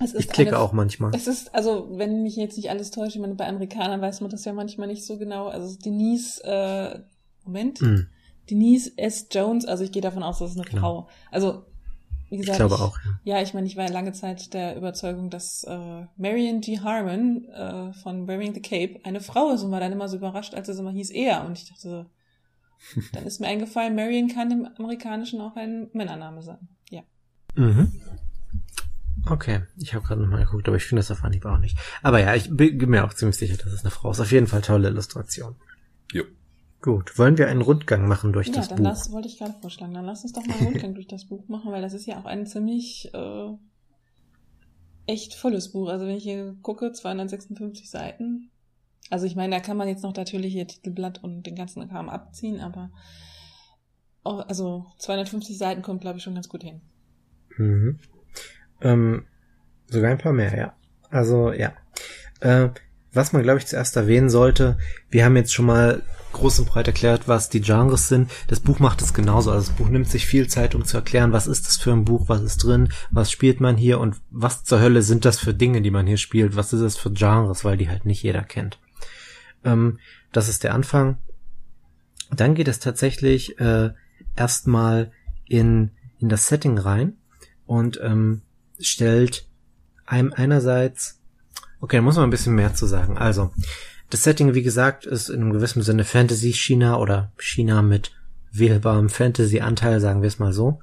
ich 0.00 0.28
klicke 0.28 0.52
eine, 0.52 0.58
auch 0.58 0.72
manchmal. 0.72 1.14
Es 1.14 1.26
ist, 1.26 1.54
also, 1.54 1.88
wenn 1.92 2.22
mich 2.22 2.36
jetzt 2.36 2.56
nicht 2.56 2.70
alles 2.70 2.90
täuscht, 2.90 3.14
ich 3.14 3.20
meine, 3.20 3.34
bei 3.34 3.46
Amerikanern 3.46 4.00
weiß 4.00 4.20
man 4.22 4.30
das 4.30 4.44
ja 4.44 4.52
manchmal 4.52 4.88
nicht 4.88 5.04
so 5.04 5.18
genau. 5.18 5.48
Also 5.48 5.76
Denise, 5.78 6.42
äh, 6.44 7.00
Moment. 7.44 7.80
Mm. 7.80 8.06
Denise 8.50 8.92
S. 8.96 9.28
Jones, 9.30 9.64
also 9.66 9.84
ich 9.84 9.92
gehe 9.92 10.02
davon 10.02 10.22
aus, 10.22 10.38
das 10.38 10.50
ist 10.50 10.56
eine 10.56 10.66
genau. 10.66 10.80
Frau. 10.80 11.08
Also, 11.30 11.64
wie 12.30 12.38
gesagt, 12.38 12.60
ich 12.60 12.66
glaube 12.66 12.82
auch. 12.82 12.98
Ja. 13.24 13.36
ja, 13.36 13.42
ich 13.42 13.54
meine, 13.54 13.66
ich 13.66 13.76
war 13.76 13.88
lange 13.88 14.12
Zeit 14.12 14.54
der 14.54 14.76
Überzeugung, 14.76 15.30
dass 15.30 15.64
äh, 15.64 16.06
Marion 16.16 16.60
G. 16.60 16.80
Harmon 16.80 17.44
äh, 17.46 17.92
von 17.94 18.26
Wearing 18.26 18.54
the 18.54 18.62
Cape 18.62 19.00
eine 19.04 19.20
Frau 19.20 19.52
ist 19.52 19.62
und 19.62 19.70
war 19.70 19.80
dann 19.80 19.92
immer 19.92 20.08
so 20.08 20.16
überrascht, 20.16 20.54
als 20.54 20.68
es 20.68 20.78
immer 20.78 20.90
hieß 20.90 21.10
er. 21.10 21.44
Und 21.44 21.58
ich 21.58 21.68
dachte, 21.68 22.06
dann 23.12 23.24
ist 23.24 23.40
mir 23.40 23.48
eingefallen, 23.48 23.94
Marion 23.94 24.28
kann 24.28 24.50
im 24.50 24.68
Amerikanischen 24.78 25.40
auch 25.40 25.56
ein 25.56 25.88
Männername 25.92 26.42
sein. 26.42 26.68
Ja. 26.90 27.02
Mhm. 27.54 28.00
Okay, 29.26 29.62
ich 29.78 29.94
habe 29.94 30.06
gerade 30.06 30.20
nochmal 30.20 30.44
geguckt, 30.44 30.68
aber 30.68 30.76
ich 30.76 30.84
finde 30.84 31.00
das 31.00 31.10
auf 31.10 31.24
Anhieb 31.24 31.46
auch 31.46 31.58
nicht. 31.58 31.78
Aber 32.02 32.20
ja, 32.20 32.34
ich 32.34 32.54
bin 32.54 32.90
mir 32.90 33.04
auch 33.04 33.14
ziemlich 33.14 33.36
sicher, 33.36 33.56
dass 33.56 33.72
es 33.72 33.80
eine 33.80 33.90
Frau 33.90 34.10
ist. 34.10 34.20
Auf 34.20 34.32
jeden 34.32 34.46
Fall 34.46 34.60
tolle 34.60 34.88
Illustration. 34.88 35.56
Jo. 36.12 36.24
Gut, 36.84 37.18
wollen 37.18 37.38
wir 37.38 37.48
einen 37.48 37.62
Rundgang 37.62 38.06
machen 38.06 38.34
durch 38.34 38.48
ja, 38.48 38.56
das 38.56 38.68
dann 38.68 38.76
Buch? 38.76 38.84
Lass, 38.84 39.10
wollte 39.10 39.26
ich 39.26 39.38
gerade 39.38 39.54
vorschlagen. 39.58 39.94
Dann 39.94 40.04
lass 40.04 40.22
uns 40.22 40.34
doch 40.34 40.44
mal 40.44 40.54
einen 40.58 40.66
Rundgang 40.66 40.92
durch 40.94 41.06
das 41.06 41.24
Buch 41.24 41.48
machen, 41.48 41.72
weil 41.72 41.80
das 41.80 41.94
ist 41.94 42.04
ja 42.04 42.20
auch 42.20 42.26
ein 42.26 42.46
ziemlich 42.46 43.10
äh, 43.14 43.52
echt 45.06 45.32
volles 45.32 45.72
Buch. 45.72 45.88
Also 45.88 46.06
wenn 46.06 46.16
ich 46.16 46.24
hier 46.24 46.54
gucke, 46.60 46.92
256 46.92 47.88
Seiten. 47.88 48.50
Also 49.08 49.24
ich 49.24 49.34
meine, 49.34 49.56
da 49.56 49.62
kann 49.62 49.78
man 49.78 49.88
jetzt 49.88 50.02
noch 50.02 50.14
natürlich 50.14 50.52
hier 50.52 50.66
Titelblatt 50.66 51.24
und 51.24 51.44
den 51.44 51.54
ganzen 51.54 51.88
Kram 51.88 52.10
abziehen, 52.10 52.60
aber 52.60 52.90
oh, 54.22 54.42
also 54.46 54.84
250 54.98 55.56
Seiten 55.56 55.80
kommt, 55.80 56.02
glaube 56.02 56.18
ich, 56.18 56.22
schon 56.22 56.34
ganz 56.34 56.50
gut 56.50 56.64
hin. 56.64 56.82
Mhm. 57.56 57.98
Ähm, 58.82 59.24
sogar 59.86 60.10
ein 60.10 60.18
paar 60.18 60.34
mehr, 60.34 60.54
ja. 60.54 60.76
Also 61.08 61.50
ja. 61.50 61.72
Äh, 62.40 62.68
was 63.10 63.32
man, 63.32 63.42
glaube 63.42 63.60
ich, 63.60 63.66
zuerst 63.66 63.96
erwähnen 63.96 64.28
sollte, 64.28 64.76
wir 65.08 65.24
haben 65.24 65.36
jetzt 65.36 65.54
schon 65.54 65.64
mal 65.64 66.02
groß 66.34 66.60
und 66.60 66.68
breit 66.68 66.86
erklärt, 66.86 67.26
was 67.26 67.48
die 67.48 67.60
Genres 67.60 68.08
sind. 68.08 68.30
Das 68.48 68.60
Buch 68.60 68.78
macht 68.78 69.00
es 69.00 69.14
genauso. 69.14 69.50
Also 69.50 69.68
das 69.68 69.76
Buch 69.76 69.88
nimmt 69.88 70.08
sich 70.08 70.26
viel 70.26 70.46
Zeit, 70.48 70.74
um 70.74 70.84
zu 70.84 70.98
erklären, 70.98 71.32
was 71.32 71.46
ist 71.46 71.66
das 71.66 71.76
für 71.76 71.92
ein 71.92 72.04
Buch, 72.04 72.28
was 72.28 72.42
ist 72.42 72.58
drin, 72.58 72.90
was 73.10 73.30
spielt 73.30 73.60
man 73.60 73.76
hier 73.76 73.98
und 74.00 74.16
was 74.30 74.64
zur 74.64 74.80
Hölle 74.80 75.02
sind 75.02 75.24
das 75.24 75.38
für 75.38 75.54
Dinge, 75.54 75.80
die 75.80 75.90
man 75.90 76.06
hier 76.06 76.18
spielt, 76.18 76.56
was 76.56 76.72
ist 76.72 76.82
das 76.82 76.96
für 76.96 77.10
Genres, 77.10 77.64
weil 77.64 77.76
die 77.76 77.88
halt 77.88 78.04
nicht 78.04 78.22
jeder 78.22 78.42
kennt. 78.42 78.78
Ähm, 79.64 79.98
das 80.32 80.48
ist 80.48 80.64
der 80.64 80.74
Anfang. 80.74 81.18
Dann 82.30 82.54
geht 82.54 82.68
es 82.68 82.78
tatsächlich 82.80 83.58
äh, 83.60 83.90
erstmal 84.36 85.12
in, 85.46 85.90
in 86.18 86.28
das 86.28 86.48
Setting 86.48 86.78
rein 86.78 87.16
und 87.66 88.00
ähm, 88.02 88.42
stellt 88.80 89.48
einem 90.06 90.32
einerseits, 90.34 91.20
okay, 91.80 91.96
da 91.96 92.02
muss 92.02 92.16
man 92.16 92.24
ein 92.24 92.30
bisschen 92.30 92.54
mehr 92.54 92.74
zu 92.74 92.86
sagen. 92.86 93.16
Also, 93.16 93.52
das 94.14 94.22
Setting, 94.22 94.54
wie 94.54 94.62
gesagt, 94.62 95.06
ist 95.06 95.28
in 95.28 95.40
einem 95.40 95.52
gewissen 95.52 95.82
Sinne 95.82 96.04
Fantasy-China 96.04 96.98
oder 96.98 97.32
China 97.36 97.82
mit 97.82 98.12
wählbarem 98.52 99.08
Fantasy-Anteil, 99.08 99.98
sagen 99.98 100.22
wir 100.22 100.28
es 100.28 100.38
mal 100.38 100.52
so. 100.52 100.78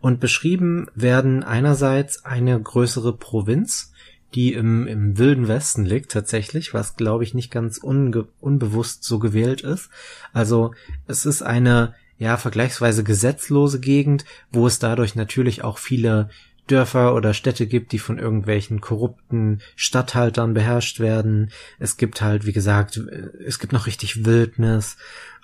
Und 0.00 0.20
beschrieben 0.20 0.86
werden 0.94 1.42
einerseits 1.42 2.24
eine 2.24 2.60
größere 2.60 3.16
Provinz, 3.16 3.92
die 4.36 4.52
im, 4.52 4.86
im 4.86 5.18
wilden 5.18 5.48
Westen 5.48 5.84
liegt 5.84 6.12
tatsächlich, 6.12 6.72
was 6.72 6.94
glaube 6.94 7.24
ich 7.24 7.34
nicht 7.34 7.50
ganz 7.50 7.78
unge 7.78 8.28
unbewusst 8.38 9.02
so 9.02 9.18
gewählt 9.18 9.62
ist. 9.62 9.90
Also 10.32 10.72
es 11.08 11.26
ist 11.26 11.42
eine 11.42 11.96
ja, 12.16 12.36
vergleichsweise 12.36 13.02
gesetzlose 13.02 13.80
Gegend, 13.80 14.24
wo 14.52 14.68
es 14.68 14.78
dadurch 14.78 15.16
natürlich 15.16 15.64
auch 15.64 15.78
viele 15.78 16.30
Dörfer 16.70 17.14
oder 17.14 17.34
Städte 17.34 17.66
gibt, 17.66 17.92
die 17.92 17.98
von 17.98 18.18
irgendwelchen 18.18 18.80
korrupten 18.80 19.60
Statthaltern 19.76 20.54
beherrscht 20.54 21.00
werden. 21.00 21.50
Es 21.78 21.96
gibt 21.96 22.22
halt, 22.22 22.46
wie 22.46 22.52
gesagt, 22.52 22.96
es 22.96 23.58
gibt 23.58 23.72
noch 23.72 23.86
richtig 23.86 24.24
Wildnis 24.24 24.96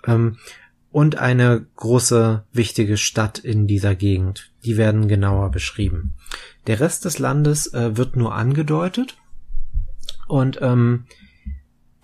ähm, 0.06 0.38
und 0.90 1.18
eine 1.18 1.66
große 1.76 2.44
wichtige 2.52 2.96
Stadt 2.96 3.38
in 3.38 3.66
dieser 3.66 3.94
Gegend. 3.94 4.52
Die 4.64 4.76
werden 4.76 5.08
genauer 5.08 5.50
beschrieben. 5.50 6.14
Der 6.66 6.80
Rest 6.80 7.04
des 7.04 7.18
Landes 7.18 7.72
äh, 7.74 7.96
wird 7.96 8.16
nur 8.16 8.34
angedeutet 8.34 9.16
und 10.28 10.58
ähm, 10.62 11.06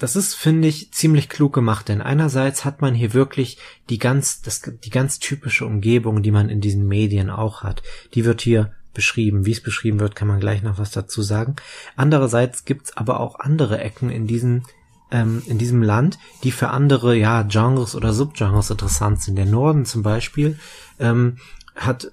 das 0.01 0.16
ist, 0.16 0.35
finde 0.35 0.66
ich, 0.66 0.93
ziemlich 0.93 1.29
klug 1.29 1.53
gemacht, 1.53 1.89
denn 1.89 2.01
einerseits 2.01 2.64
hat 2.64 2.81
man 2.81 2.95
hier 2.95 3.12
wirklich 3.12 3.59
die 3.91 3.99
ganz, 3.99 4.41
das, 4.41 4.62
die 4.62 4.89
ganz 4.89 5.18
typische 5.18 5.66
Umgebung, 5.66 6.23
die 6.23 6.31
man 6.31 6.49
in 6.49 6.62
diesen 6.62 6.89
Medien 6.89 7.29
auch 7.29 7.62
hat. 7.62 7.83
Die 8.14 8.25
wird 8.25 8.41
hier 8.41 8.73
beschrieben. 8.93 9.47
Wie 9.47 9.53
es 9.53 9.62
beschrieben 9.62 10.01
wird, 10.01 10.14
kann 10.14 10.28
man 10.28 10.41
gleich 10.41 10.62
noch 10.62 10.78
was 10.78 10.91
dazu 10.91 11.22
sagen. 11.22 11.57
Andererseits 11.97 12.64
gibt's 12.64 12.97
aber 12.97 13.20
auch 13.20 13.38
andere 13.38 13.78
Ecken 13.78 14.11
in 14.11 14.26
diesem 14.26 14.62
ähm, 15.11 15.43
in 15.47 15.59
diesem 15.59 15.82
Land, 15.82 16.18
die 16.45 16.53
für 16.53 16.70
andere 16.70 17.16
ja 17.16 17.43
Genres 17.43 17.95
oder 17.95 18.12
Subgenres 18.12 18.70
interessant 18.70 19.22
sind. 19.22 19.36
Der 19.36 19.47
Norden 19.47 19.84
zum 19.84 20.03
Beispiel 20.03 20.59
ähm, 20.99 21.38
hat 21.74 22.11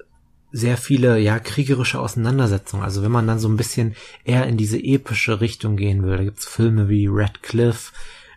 sehr 0.52 0.78
viele 0.78 1.20
ja 1.20 1.40
kriegerische 1.40 2.00
Auseinandersetzungen. 2.00 2.84
Also 2.84 3.04
wenn 3.04 3.12
man 3.12 3.28
dann 3.28 3.40
so 3.40 3.50
ein 3.50 3.58
bisschen 3.58 3.96
eher 4.24 4.48
in 4.48 4.58
diese 4.58 4.80
epische 4.80 5.42
Richtung 5.42 5.76
gehen 5.76 6.04
will, 6.04 6.18
da 6.18 6.24
gibt's 6.24 6.48
Filme 6.48 6.90
wie 6.90 7.08
Red 7.08 7.44
Cliff, 7.44 7.94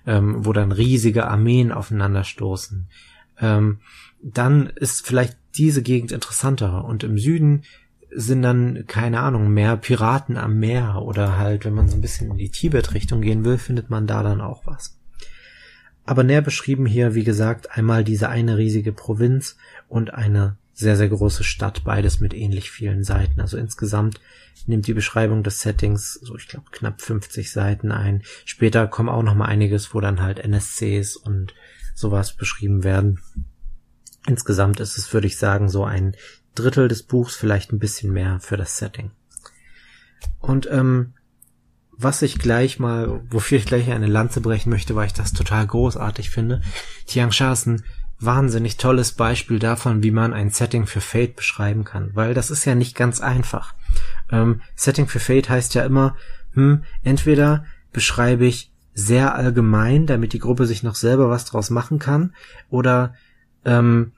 ähm, 0.06 0.44
wo 0.44 0.52
dann 0.52 0.72
riesige 0.72 1.26
Armeen 1.28 1.72
aufeinanderstoßen. 1.72 2.88
Ähm, 3.40 3.78
dann 4.22 4.66
ist 4.66 5.06
vielleicht 5.06 5.36
diese 5.56 5.82
Gegend 5.82 6.12
interessanter. 6.12 6.84
Und 6.84 7.04
im 7.04 7.18
Süden 7.18 7.64
sind 8.12 8.42
dann, 8.42 8.84
keine 8.86 9.20
Ahnung, 9.20 9.50
mehr 9.50 9.76
Piraten 9.76 10.36
am 10.36 10.58
Meer 10.58 11.02
oder 11.02 11.38
halt, 11.38 11.64
wenn 11.64 11.74
man 11.74 11.88
so 11.88 11.96
ein 11.96 12.00
bisschen 12.00 12.30
in 12.32 12.36
die 12.36 12.50
Tibet-Richtung 12.50 13.20
gehen 13.20 13.44
will, 13.44 13.58
findet 13.58 13.90
man 13.90 14.06
da 14.06 14.22
dann 14.22 14.40
auch 14.40 14.66
was. 14.66 14.98
Aber 16.04 16.24
näher 16.24 16.42
beschrieben 16.42 16.86
hier, 16.86 17.14
wie 17.14 17.24
gesagt, 17.24 17.76
einmal 17.76 18.02
diese 18.02 18.28
eine 18.28 18.58
riesige 18.58 18.92
Provinz 18.92 19.56
und 19.88 20.12
eine 20.12 20.56
sehr, 20.72 20.96
sehr 20.96 21.08
große 21.08 21.44
Stadt, 21.44 21.84
beides 21.84 22.20
mit 22.20 22.34
ähnlich 22.34 22.70
vielen 22.70 23.04
Seiten. 23.04 23.40
Also 23.40 23.58
insgesamt 23.58 24.20
nimmt 24.66 24.86
die 24.86 24.94
Beschreibung 24.94 25.42
des 25.42 25.60
Settings 25.60 26.14
so, 26.14 26.36
ich 26.36 26.48
glaube, 26.48 26.70
knapp 26.72 27.00
50 27.00 27.52
Seiten 27.52 27.92
ein. 27.92 28.22
Später 28.44 28.88
kommen 28.88 29.08
auch 29.08 29.22
noch 29.22 29.34
mal 29.34 29.46
einiges, 29.46 29.94
wo 29.94 30.00
dann 30.00 30.22
halt 30.22 30.38
NSCs 30.38 31.16
und 31.16 31.54
sowas 31.94 32.34
beschrieben 32.34 32.82
werden. 32.82 33.20
Insgesamt 34.26 34.80
ist 34.80 34.98
es, 34.98 35.12
würde 35.12 35.26
ich 35.26 35.36
sagen, 35.36 35.68
so 35.68 35.84
ein 35.84 36.16
Drittel 36.54 36.88
des 36.88 37.02
Buchs, 37.02 37.36
vielleicht 37.36 37.72
ein 37.72 37.78
bisschen 37.78 38.12
mehr 38.12 38.40
für 38.40 38.56
das 38.56 38.78
Setting. 38.78 39.10
Und 40.40 40.68
ähm, 40.70 41.14
was 41.92 42.22
ich 42.22 42.38
gleich 42.38 42.78
mal, 42.78 43.20
wofür 43.28 43.58
ich 43.58 43.66
gleich 43.66 43.90
eine 43.90 44.06
Lanze 44.06 44.40
brechen 44.40 44.70
möchte, 44.70 44.94
weil 44.94 45.06
ich 45.06 45.12
das 45.12 45.32
total 45.32 45.66
großartig 45.66 46.30
finde. 46.30 46.62
Tiangsha 47.06 47.52
ist 47.52 47.66
ein 47.66 47.84
wahnsinnig 48.18 48.76
tolles 48.76 49.12
Beispiel 49.12 49.58
davon, 49.58 50.02
wie 50.02 50.10
man 50.10 50.32
ein 50.32 50.50
Setting 50.50 50.86
für 50.86 51.00
Fate 51.00 51.36
beschreiben 51.36 51.84
kann, 51.84 52.10
weil 52.14 52.34
das 52.34 52.50
ist 52.50 52.64
ja 52.64 52.74
nicht 52.74 52.94
ganz 52.94 53.20
einfach. 53.20 53.74
Ähm, 54.30 54.60
Setting 54.76 55.08
für 55.08 55.20
Fate 55.20 55.48
heißt 55.48 55.74
ja 55.74 55.84
immer, 55.84 56.16
hm, 56.52 56.84
entweder 57.02 57.64
beschreibe 57.92 58.46
ich 58.46 58.72
sehr 58.94 59.34
allgemein, 59.34 60.06
damit 60.06 60.32
die 60.32 60.38
Gruppe 60.38 60.66
sich 60.66 60.82
noch 60.82 60.94
selber 60.94 61.30
was 61.30 61.44
draus 61.44 61.70
machen 61.70 61.98
kann, 61.98 62.34
oder 62.68 63.14
ähm, 63.64 64.12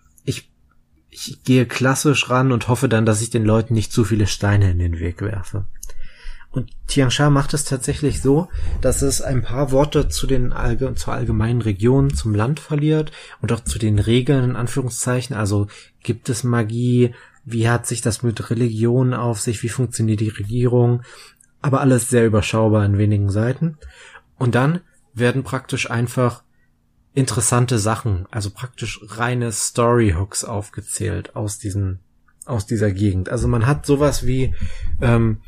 ich 1.15 1.45
gehe 1.45 1.67
klassisch 1.67 2.31
ran 2.31 2.53
und 2.53 2.69
hoffe 2.69 2.89
dann, 2.89 3.05
dass 3.05 3.21
ich 3.21 3.29
den 3.29 3.45
Leuten 3.45 3.75
nicht 3.75 3.93
zu 3.93 4.03
viele 4.03 4.27
Steine 4.27 4.71
in 4.71 4.79
den 4.79 4.99
Weg 4.99 5.21
werfe. 5.21 5.67
Und 6.51 6.71
Tiangsha 6.87 7.31
macht 7.31 7.55
es 7.55 7.65
tatsächlich 7.65 8.21
so, 8.21 8.49
dass 8.81 9.03
es 9.03 9.21
ein 9.21 9.43
paar 9.43 9.73
Worte 9.73 10.09
zu 10.09 10.27
den 10.27 10.53
Allge 10.53 10.95
zur 10.95 11.13
allgemeinen 11.13 11.63
Region, 11.63 12.13
zum 12.13 12.35
Land 12.35 12.61
verliert 12.61 13.13
und 13.41 13.53
auch 13.53 13.61
zu 13.61 13.79
den 13.79 13.99
Regeln 13.99 14.45
in 14.45 14.57
Anführungszeichen. 14.57 15.37
Also 15.37 15.69
gibt 16.03 16.29
es 16.31 16.45
Magie? 16.45 17.15
Wie 17.45 17.69
hat 17.69 17.87
sich 17.87 18.01
das 18.01 18.23
mit 18.23 18.51
Religion 18.51 19.13
auf 19.13 19.41
sich? 19.41 19.63
Wie 19.63 19.69
funktioniert 19.69 20.21
die 20.21 20.29
Regierung? 20.29 21.03
Aber 21.61 21.81
alles 21.81 22.09
sehr 22.09 22.27
überschaubar 22.27 22.85
in 22.85 22.99
wenigen 22.99 23.31
Seiten. 23.31 23.79
Und 24.39 24.55
dann 24.55 24.81
werden 25.15 25.45
praktisch 25.45 25.91
einfach 25.91 26.43
interessante 27.15 27.79
Sachen, 27.79 28.27
also 28.31 28.51
praktisch 28.51 29.01
reine 29.03 29.53
Storyhooks 29.53 30.45
aufgezählt 30.45 31.37
aus 31.37 31.59
diesen, 31.59 32.01
aus 32.47 32.67
dieser 32.67 32.91
Gegend. 32.91 33.29
Also 33.29 33.49
man 33.49 33.67
hat 33.67 33.87
sowas 33.87 34.27
wie 34.27 34.55
ähm, 35.01 35.43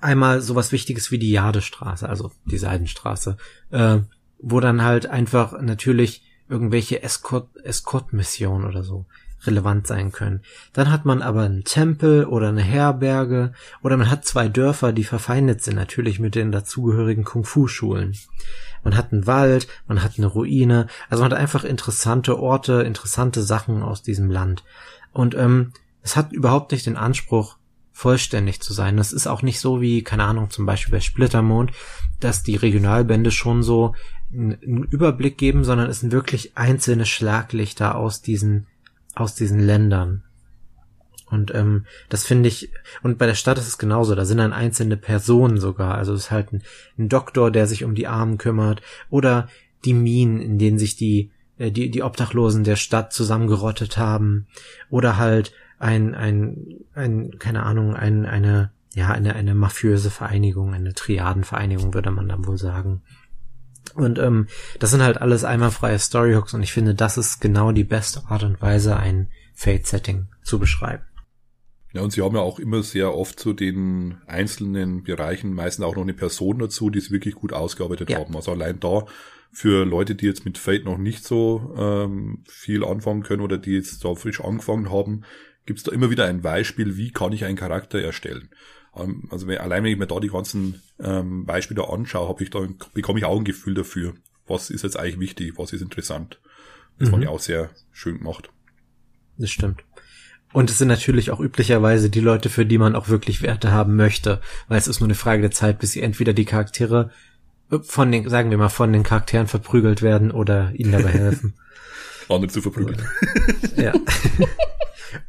einmal 0.00 0.40
sowas 0.40 0.72
Wichtiges 0.72 1.10
wie 1.10 1.18
die 1.18 1.30
Jadestraße, 1.30 2.08
also 2.08 2.32
die 2.44 2.58
Seidenstraße, 2.58 3.36
äh, 3.70 3.98
wo 4.38 4.60
dann 4.60 4.82
halt 4.82 5.06
einfach 5.06 5.60
natürlich 5.60 6.22
irgendwelche 6.48 7.02
Escort, 7.02 7.48
Escort-Missionen 7.64 8.66
oder 8.66 8.82
so 8.82 9.06
relevant 9.46 9.86
sein 9.86 10.12
können. 10.12 10.42
Dann 10.72 10.90
hat 10.90 11.04
man 11.04 11.22
aber 11.22 11.42
einen 11.42 11.64
Tempel 11.64 12.24
oder 12.26 12.48
eine 12.48 12.62
Herberge 12.62 13.52
oder 13.82 13.96
man 13.96 14.10
hat 14.10 14.24
zwei 14.24 14.48
Dörfer, 14.48 14.92
die 14.92 15.04
verfeindet 15.04 15.62
sind, 15.62 15.76
natürlich 15.76 16.18
mit 16.18 16.34
den 16.34 16.52
dazugehörigen 16.52 17.24
Kung-Fu-Schulen. 17.24 18.16
Man 18.84 18.96
hat 18.96 19.12
einen 19.12 19.26
Wald, 19.26 19.68
man 19.86 20.02
hat 20.02 20.18
eine 20.18 20.26
Ruine, 20.26 20.86
also 21.08 21.22
man 21.22 21.32
hat 21.32 21.38
einfach 21.38 21.64
interessante 21.64 22.38
Orte, 22.38 22.82
interessante 22.82 23.42
Sachen 23.42 23.82
aus 23.82 24.02
diesem 24.02 24.30
Land. 24.30 24.64
Und 25.12 25.34
ähm, 25.34 25.72
es 26.02 26.16
hat 26.16 26.32
überhaupt 26.32 26.72
nicht 26.72 26.86
den 26.86 26.96
Anspruch, 26.96 27.56
vollständig 27.92 28.60
zu 28.60 28.72
sein. 28.72 28.96
Das 28.96 29.12
ist 29.12 29.26
auch 29.26 29.42
nicht 29.42 29.60
so 29.60 29.80
wie, 29.80 30.02
keine 30.02 30.24
Ahnung, 30.24 30.50
zum 30.50 30.66
Beispiel 30.66 30.92
bei 30.92 31.00
Splittermond, 31.00 31.72
dass 32.20 32.42
die 32.42 32.56
Regionalbände 32.56 33.30
schon 33.30 33.62
so 33.62 33.94
einen 34.32 34.84
Überblick 34.90 35.36
geben, 35.36 35.62
sondern 35.62 35.90
es 35.90 36.00
sind 36.00 36.10
wirklich 36.10 36.56
einzelne 36.56 37.04
Schlaglichter 37.06 37.96
aus 37.96 38.22
diesen, 38.22 38.66
aus 39.14 39.34
diesen 39.34 39.60
Ländern. 39.60 40.24
Und 41.32 41.54
ähm, 41.54 41.86
das 42.10 42.26
finde 42.26 42.50
ich, 42.50 42.70
und 43.02 43.16
bei 43.16 43.24
der 43.24 43.34
Stadt 43.34 43.56
ist 43.56 43.66
es 43.66 43.78
genauso, 43.78 44.14
da 44.14 44.26
sind 44.26 44.36
dann 44.36 44.52
einzelne 44.52 44.98
Personen 44.98 45.58
sogar. 45.58 45.94
Also 45.94 46.12
es 46.12 46.24
ist 46.24 46.30
halt 46.30 46.52
ein, 46.52 46.62
ein 46.98 47.08
Doktor, 47.08 47.50
der 47.50 47.66
sich 47.66 47.84
um 47.84 47.94
die 47.94 48.06
Armen 48.06 48.36
kümmert, 48.36 48.82
oder 49.08 49.48
die 49.86 49.94
Minen, 49.94 50.40
in 50.40 50.58
denen 50.58 50.78
sich 50.78 50.94
die, 50.94 51.32
äh, 51.56 51.70
die, 51.70 51.90
die 51.90 52.02
Obdachlosen 52.02 52.64
der 52.64 52.76
Stadt 52.76 53.14
zusammengerottet 53.14 53.96
haben, 53.96 54.46
oder 54.90 55.16
halt 55.16 55.54
ein, 55.78 56.14
ein, 56.14 56.84
ein, 56.94 57.38
keine 57.38 57.62
Ahnung, 57.62 57.96
ein, 57.96 58.26
eine, 58.26 58.70
ja, 58.94 59.08
eine, 59.08 59.34
eine 59.34 59.54
mafiöse 59.54 60.10
Vereinigung, 60.10 60.74
eine 60.74 60.92
Triadenvereinigung, 60.92 61.94
würde 61.94 62.10
man 62.10 62.28
dann 62.28 62.46
wohl 62.46 62.58
sagen. 62.58 63.00
Und 63.94 64.18
ähm, 64.18 64.48
das 64.78 64.90
sind 64.90 65.00
halt 65.00 65.22
alles 65.22 65.44
einmalfreie 65.44 65.98
Storyhooks 65.98 66.52
und 66.52 66.62
ich 66.62 66.74
finde, 66.74 66.94
das 66.94 67.16
ist 67.16 67.40
genau 67.40 67.72
die 67.72 67.84
beste 67.84 68.22
Art 68.28 68.42
und 68.42 68.60
Weise, 68.60 68.98
ein 68.98 69.28
Fate-Setting 69.54 70.28
zu 70.42 70.58
beschreiben. 70.58 71.04
Ja, 71.92 72.00
und 72.00 72.12
sie 72.12 72.22
haben 72.22 72.34
ja 72.34 72.40
auch 72.40 72.58
immer 72.58 72.82
sehr 72.82 73.14
oft 73.14 73.38
zu 73.38 73.52
den 73.52 74.16
einzelnen 74.26 75.02
Bereichen 75.02 75.52
meistens 75.52 75.84
auch 75.84 75.94
noch 75.94 76.02
eine 76.02 76.14
Person 76.14 76.58
dazu, 76.58 76.88
die 76.88 76.98
es 76.98 77.10
wirklich 77.10 77.34
gut 77.34 77.52
ausgearbeitet 77.52 78.10
ja. 78.10 78.18
haben. 78.18 78.34
Also 78.34 78.52
allein 78.52 78.80
da 78.80 79.06
für 79.50 79.84
Leute, 79.84 80.14
die 80.14 80.24
jetzt 80.24 80.46
mit 80.46 80.56
Fate 80.56 80.86
noch 80.86 80.96
nicht 80.96 81.24
so 81.24 81.74
ähm, 81.76 82.44
viel 82.48 82.84
anfangen 82.84 83.22
können 83.22 83.42
oder 83.42 83.58
die 83.58 83.72
jetzt 83.72 84.02
da 84.02 84.14
frisch 84.14 84.40
angefangen 84.40 84.90
haben, 84.90 85.24
gibt 85.66 85.78
es 85.78 85.84
da 85.84 85.92
immer 85.92 86.10
wieder 86.10 86.24
ein 86.24 86.40
Beispiel, 86.40 86.96
wie 86.96 87.12
kann 87.12 87.32
ich 87.32 87.44
einen 87.44 87.56
Charakter 87.56 88.00
erstellen. 88.00 88.48
Ähm, 88.96 89.28
also 89.30 89.46
wenn, 89.46 89.58
allein 89.58 89.84
wenn 89.84 89.92
ich 89.92 89.98
mir 89.98 90.06
da 90.06 90.18
die 90.20 90.28
ganzen 90.28 90.82
ähm, 90.98 91.44
Beispiele 91.44 91.88
anschaue, 91.88 92.28
habe 92.28 92.42
ich 92.42 92.48
da 92.48 92.66
bekomme 92.94 93.18
ich 93.18 93.26
auch 93.26 93.38
ein 93.38 93.44
Gefühl 93.44 93.74
dafür, 93.74 94.14
was 94.46 94.70
ist 94.70 94.82
jetzt 94.82 94.98
eigentlich 94.98 95.20
wichtig, 95.20 95.58
was 95.58 95.74
ist 95.74 95.82
interessant. 95.82 96.40
Das 96.98 97.08
mhm. 97.08 97.12
fand 97.12 97.22
ich 97.24 97.28
auch 97.28 97.40
sehr 97.40 97.70
schön 97.92 98.18
gemacht. 98.18 98.48
Das 99.36 99.50
stimmt. 99.50 99.84
Und 100.52 100.70
es 100.70 100.78
sind 100.78 100.88
natürlich 100.88 101.30
auch 101.30 101.40
üblicherweise 101.40 102.10
die 102.10 102.20
Leute, 102.20 102.50
für 102.50 102.66
die 102.66 102.78
man 102.78 102.94
auch 102.94 103.08
wirklich 103.08 103.42
Werte 103.42 103.72
haben 103.72 103.96
möchte, 103.96 104.40
weil 104.68 104.78
es 104.78 104.88
ist 104.88 105.00
nur 105.00 105.06
eine 105.06 105.14
Frage 105.14 105.42
der 105.42 105.50
Zeit, 105.50 105.78
bis 105.78 105.92
sie 105.92 106.02
entweder 106.02 106.32
die 106.32 106.44
Charaktere 106.44 107.10
von 107.82 108.12
den, 108.12 108.28
sagen 108.28 108.50
wir 108.50 108.58
mal, 108.58 108.68
von 108.68 108.92
den 108.92 109.02
Charakteren 109.02 109.46
verprügelt 109.46 110.02
werden 110.02 110.30
oder 110.30 110.72
ihnen 110.74 110.92
dabei 110.92 111.10
helfen. 111.12 111.54
Andere 112.28 112.50
zu 112.50 112.60
verprügeln. 112.60 113.02
ja. 113.76 113.92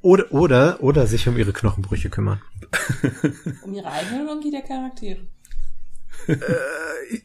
Oder, 0.01 0.31
oder, 0.31 0.81
oder 0.81 1.07
sich 1.07 1.27
um 1.27 1.37
ihre 1.37 1.51
Knochenbrüche 1.51 2.09
kümmern. 2.09 2.41
Um 3.63 3.73
ihre 3.73 3.91
eigenen 3.91 4.21
oder 4.21 4.31
um 4.31 4.41
die 4.41 4.49
der 4.49 4.61
Charaktere? 4.61 5.19
Äh, 6.27 7.19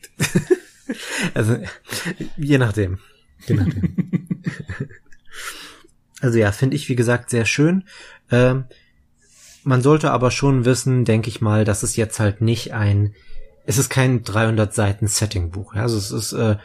also, 1.35 1.57
je 2.37 2.59
nachdem. 2.59 2.99
Je 3.47 3.55
nachdem. 3.55 4.29
Also 6.21 6.39
ja, 6.39 6.53
finde 6.53 6.77
ich, 6.77 6.89
wie 6.89 6.97
gesagt, 6.97 7.31
sehr 7.31 7.45
schön. 7.45 7.85
Ähm, 8.31 8.65
man 9.65 9.83
sollte 9.83 10.11
aber 10.11 10.31
schon 10.31 10.65
wissen, 10.65 11.05
denke 11.05 11.29
ich 11.29 11.41
mal, 11.41 11.65
dass 11.65 11.83
es 11.83 11.97
jetzt 11.97 12.21
halt 12.21 12.41
nicht 12.41 12.73
ein, 12.73 13.15
es 13.67 13.79
ist 13.79 13.91
kein 13.91 14.23
300 14.23 14.75
Seiten 14.75 15.07
Setting 15.07 15.51
Buch. 15.51 15.75
Ja? 15.75 15.83
Also 15.83 15.99
es 15.99 16.11
ist, 16.11 16.33
äh, 16.33 16.57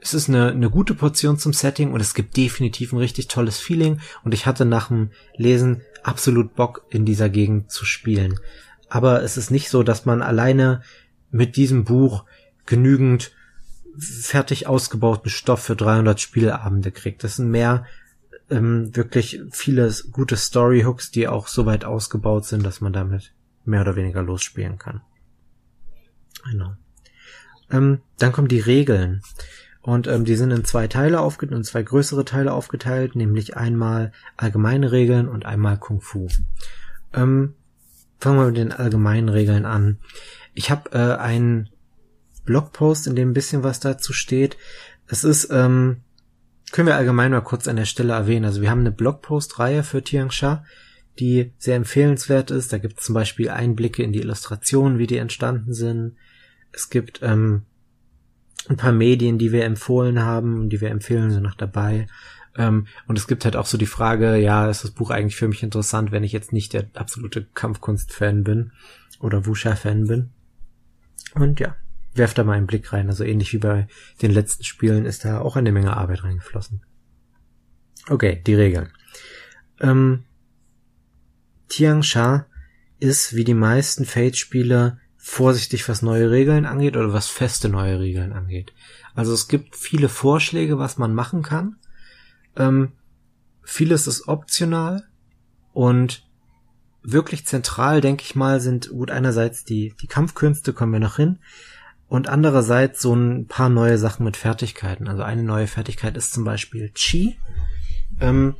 es 0.00 0.14
ist 0.14 0.28
eine, 0.28 0.50
eine 0.50 0.70
gute 0.70 0.94
Portion 0.94 1.38
zum 1.38 1.52
Setting 1.52 1.92
und 1.92 2.00
es 2.00 2.14
gibt 2.14 2.36
definitiv 2.36 2.92
ein 2.92 2.98
richtig 2.98 3.28
tolles 3.28 3.58
Feeling 3.58 4.00
und 4.24 4.34
ich 4.34 4.46
hatte 4.46 4.64
nach 4.64 4.88
dem 4.88 5.10
Lesen 5.36 5.82
absolut 6.02 6.54
Bock 6.54 6.84
in 6.90 7.04
dieser 7.04 7.28
Gegend 7.28 7.70
zu 7.70 7.84
spielen. 7.84 8.40
Aber 8.88 9.22
es 9.22 9.36
ist 9.36 9.50
nicht 9.50 9.68
so, 9.70 9.82
dass 9.82 10.06
man 10.06 10.22
alleine 10.22 10.82
mit 11.30 11.56
diesem 11.56 11.84
Buch 11.84 12.24
genügend 12.66 13.32
fertig 13.98 14.66
ausgebauten 14.66 15.30
Stoff 15.30 15.62
für 15.62 15.76
300 15.76 16.20
Spielabende 16.20 16.90
kriegt. 16.90 17.22
Das 17.22 17.36
sind 17.36 17.50
mehr 17.50 17.86
ähm, 18.50 18.94
wirklich 18.94 19.40
viele 19.50 19.92
gute 20.10 20.36
Storyhooks, 20.36 21.10
die 21.10 21.28
auch 21.28 21.46
so 21.46 21.66
weit 21.66 21.84
ausgebaut 21.84 22.44
sind, 22.44 22.64
dass 22.64 22.80
man 22.80 22.92
damit 22.92 23.32
mehr 23.64 23.82
oder 23.82 23.96
weniger 23.96 24.22
losspielen 24.22 24.78
kann. 24.78 25.02
Genau. 26.50 26.74
Ähm, 27.70 28.00
dann 28.18 28.32
kommen 28.32 28.48
die 28.48 28.60
Regeln. 28.60 29.22
Und 29.82 30.06
ähm, 30.06 30.24
die 30.24 30.36
sind 30.36 30.50
in 30.50 30.64
zwei 30.64 30.88
Teile 30.88 31.20
aufgeteilt, 31.20 31.58
in 31.58 31.64
zwei 31.64 31.82
größere 31.82 32.24
Teile 32.24 32.52
aufgeteilt, 32.52 33.16
nämlich 33.16 33.56
einmal 33.56 34.12
allgemeine 34.36 34.92
Regeln 34.92 35.26
und 35.26 35.46
einmal 35.46 35.78
Kung 35.78 36.02
Fu. 36.02 36.28
Ähm, 37.14 37.54
fangen 38.18 38.38
wir 38.38 38.46
mit 38.46 38.56
den 38.58 38.72
allgemeinen 38.72 39.30
Regeln 39.30 39.64
an. 39.64 39.98
Ich 40.52 40.70
habe 40.70 40.90
äh, 40.92 41.16
einen 41.16 41.70
Blogpost, 42.44 43.06
in 43.06 43.16
dem 43.16 43.30
ein 43.30 43.34
bisschen 43.34 43.62
was 43.62 43.80
dazu 43.80 44.12
steht. 44.12 44.58
Es 45.06 45.24
ist, 45.24 45.48
ähm, 45.50 46.02
können 46.72 46.88
wir 46.88 46.96
allgemein 46.96 47.30
mal 47.32 47.40
kurz 47.40 47.68
an 47.68 47.76
der 47.76 47.84
Stelle 47.84 48.12
erwähnen. 48.12 48.44
Also 48.44 48.60
wir 48.60 48.70
haben 48.70 48.80
eine 48.80 48.92
Blogpost-Reihe 48.92 49.82
für 49.82 50.02
Tiangsha, 50.02 50.64
die 51.18 51.52
sehr 51.58 51.76
empfehlenswert 51.76 52.50
ist. 52.50 52.72
Da 52.72 52.78
gibt 52.78 52.98
es 52.98 53.06
zum 53.06 53.14
Beispiel 53.14 53.50
Einblicke 53.50 54.02
in 54.02 54.12
die 54.12 54.20
Illustrationen, 54.20 54.98
wie 54.98 55.06
die 55.06 55.16
entstanden 55.16 55.74
sind. 55.74 56.16
Es 56.72 56.90
gibt 56.90 57.20
ähm, 57.22 57.62
ein 58.68 58.76
paar 58.76 58.92
Medien, 58.92 59.38
die 59.38 59.52
wir 59.52 59.64
empfohlen 59.64 60.22
haben, 60.22 60.68
die 60.68 60.80
wir 60.80 60.90
empfehlen, 60.90 61.30
sind 61.30 61.42
noch 61.42 61.56
dabei. 61.56 62.06
Ähm, 62.56 62.86
und 63.06 63.18
es 63.18 63.26
gibt 63.26 63.44
halt 63.44 63.56
auch 63.56 63.66
so 63.66 63.78
die 63.78 63.86
Frage, 63.86 64.36
ja, 64.36 64.68
ist 64.68 64.84
das 64.84 64.90
Buch 64.90 65.10
eigentlich 65.10 65.36
für 65.36 65.48
mich 65.48 65.62
interessant, 65.62 66.12
wenn 66.12 66.24
ich 66.24 66.32
jetzt 66.32 66.52
nicht 66.52 66.72
der 66.72 66.86
absolute 66.94 67.46
Kampfkunst-Fan 67.54 68.44
bin 68.44 68.72
oder 69.20 69.46
Wusha-Fan 69.46 70.06
bin. 70.06 70.30
Und 71.34 71.60
ja, 71.60 71.76
werft 72.14 72.38
da 72.38 72.44
mal 72.44 72.56
einen 72.56 72.66
Blick 72.66 72.92
rein. 72.92 73.08
Also 73.08 73.24
ähnlich 73.24 73.52
wie 73.52 73.58
bei 73.58 73.86
den 74.22 74.30
letzten 74.30 74.64
Spielen 74.64 75.04
ist 75.04 75.24
da 75.24 75.40
auch 75.40 75.56
eine 75.56 75.72
Menge 75.72 75.96
Arbeit 75.96 76.24
reingeflossen. 76.24 76.82
Okay, 78.08 78.42
die 78.46 78.54
Regeln. 78.54 78.92
Ähm, 79.80 80.24
Tiangsha 81.68 82.46
ist 82.98 83.34
wie 83.34 83.44
die 83.44 83.54
meisten 83.54 84.04
Fate-Spiele 84.04 84.98
vorsichtig, 85.16 85.88
was 85.88 86.02
neue 86.02 86.30
Regeln 86.30 86.66
angeht 86.66 86.96
oder 86.96 87.12
was 87.12 87.28
feste 87.28 87.68
neue 87.68 88.00
Regeln 88.00 88.32
angeht. 88.32 88.72
Also 89.14 89.32
es 89.32 89.48
gibt 89.48 89.76
viele 89.76 90.08
Vorschläge, 90.08 90.78
was 90.78 90.98
man 90.98 91.14
machen 91.14 91.42
kann. 91.42 91.76
Ähm, 92.56 92.92
vieles 93.62 94.06
ist 94.06 94.28
optional 94.28 95.04
und 95.72 96.26
wirklich 97.02 97.46
zentral, 97.46 98.00
denke 98.00 98.24
ich 98.24 98.34
mal, 98.34 98.60
sind 98.60 98.90
gut 98.90 99.10
einerseits 99.10 99.64
die, 99.64 99.94
die 100.00 100.06
Kampfkünste, 100.06 100.72
kommen 100.72 100.92
wir 100.92 101.00
noch 101.00 101.16
hin, 101.16 101.38
und 102.10 102.28
andererseits 102.28 103.00
so 103.00 103.14
ein 103.14 103.46
paar 103.46 103.68
neue 103.68 103.96
Sachen 103.96 104.24
mit 104.24 104.36
Fertigkeiten. 104.36 105.06
Also 105.06 105.22
eine 105.22 105.44
neue 105.44 105.68
Fertigkeit 105.68 106.16
ist 106.16 106.32
zum 106.32 106.44
Beispiel 106.44 106.90
Chi. 106.90 107.38
Ähm, 108.20 108.56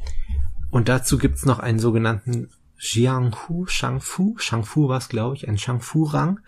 und 0.71 0.89
dazu 0.89 1.19
gibt's 1.19 1.45
noch 1.45 1.59
einen 1.59 1.81
sogenannten 1.81 2.49
Jianghu, 2.79 3.67
Shangfu, 3.67 4.39
Shangfu 4.39 4.89
war 4.89 4.99
es, 4.99 5.09
glaube 5.09 5.35
ich, 5.35 5.49
ein 5.49 5.59
Shangfu-Rang, 5.59 6.39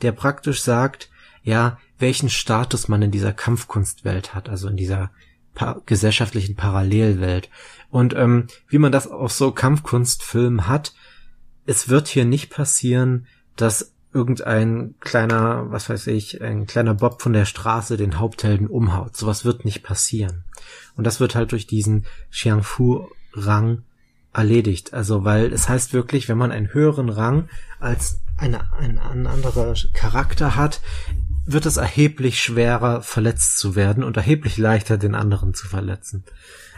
der 0.00 0.12
praktisch 0.12 0.62
sagt, 0.62 1.10
ja, 1.42 1.78
welchen 1.98 2.30
Status 2.30 2.88
man 2.88 3.02
in 3.02 3.10
dieser 3.10 3.34
Kampfkunstwelt 3.34 4.34
hat, 4.34 4.48
also 4.48 4.68
in 4.68 4.76
dieser 4.78 5.10
pa 5.54 5.82
gesellschaftlichen 5.84 6.56
Parallelwelt. 6.56 7.50
Und 7.90 8.14
ähm, 8.14 8.46
wie 8.68 8.78
man 8.78 8.90
das 8.90 9.06
auf 9.06 9.32
so 9.32 9.52
Kampfkunstfilmen 9.52 10.66
hat, 10.66 10.94
es 11.66 11.90
wird 11.90 12.08
hier 12.08 12.24
nicht 12.24 12.48
passieren, 12.48 13.26
dass 13.54 13.92
irgendein 14.12 14.94
kleiner, 15.00 15.66
was 15.70 15.88
weiß 15.88 16.06
ich, 16.08 16.42
ein 16.42 16.66
kleiner 16.66 16.94
Bob 16.94 17.20
von 17.20 17.32
der 17.32 17.44
Straße 17.44 17.96
den 17.96 18.18
Haupthelden 18.18 18.66
umhaut. 18.66 19.16
Sowas 19.16 19.44
wird 19.44 19.64
nicht 19.64 19.82
passieren. 19.82 20.44
Und 20.96 21.04
das 21.04 21.20
wird 21.20 21.34
halt 21.34 21.52
durch 21.52 21.66
diesen 21.66 22.06
Xiangfu-Rang 22.30 23.82
erledigt. 24.32 24.94
Also, 24.94 25.24
weil 25.24 25.52
es 25.52 25.68
heißt 25.68 25.92
wirklich, 25.92 26.28
wenn 26.28 26.38
man 26.38 26.52
einen 26.52 26.72
höheren 26.72 27.08
Rang 27.08 27.48
als 27.80 28.20
eine, 28.36 28.72
ein, 28.72 28.98
ein 28.98 29.26
anderer 29.26 29.74
Charakter 29.92 30.56
hat, 30.56 30.80
wird 31.44 31.66
es 31.66 31.76
erheblich 31.76 32.42
schwerer 32.42 33.02
verletzt 33.02 33.58
zu 33.58 33.74
werden 33.74 34.04
und 34.04 34.16
erheblich 34.16 34.58
leichter 34.58 34.98
den 34.98 35.14
anderen 35.14 35.54
zu 35.54 35.66
verletzen. 35.66 36.24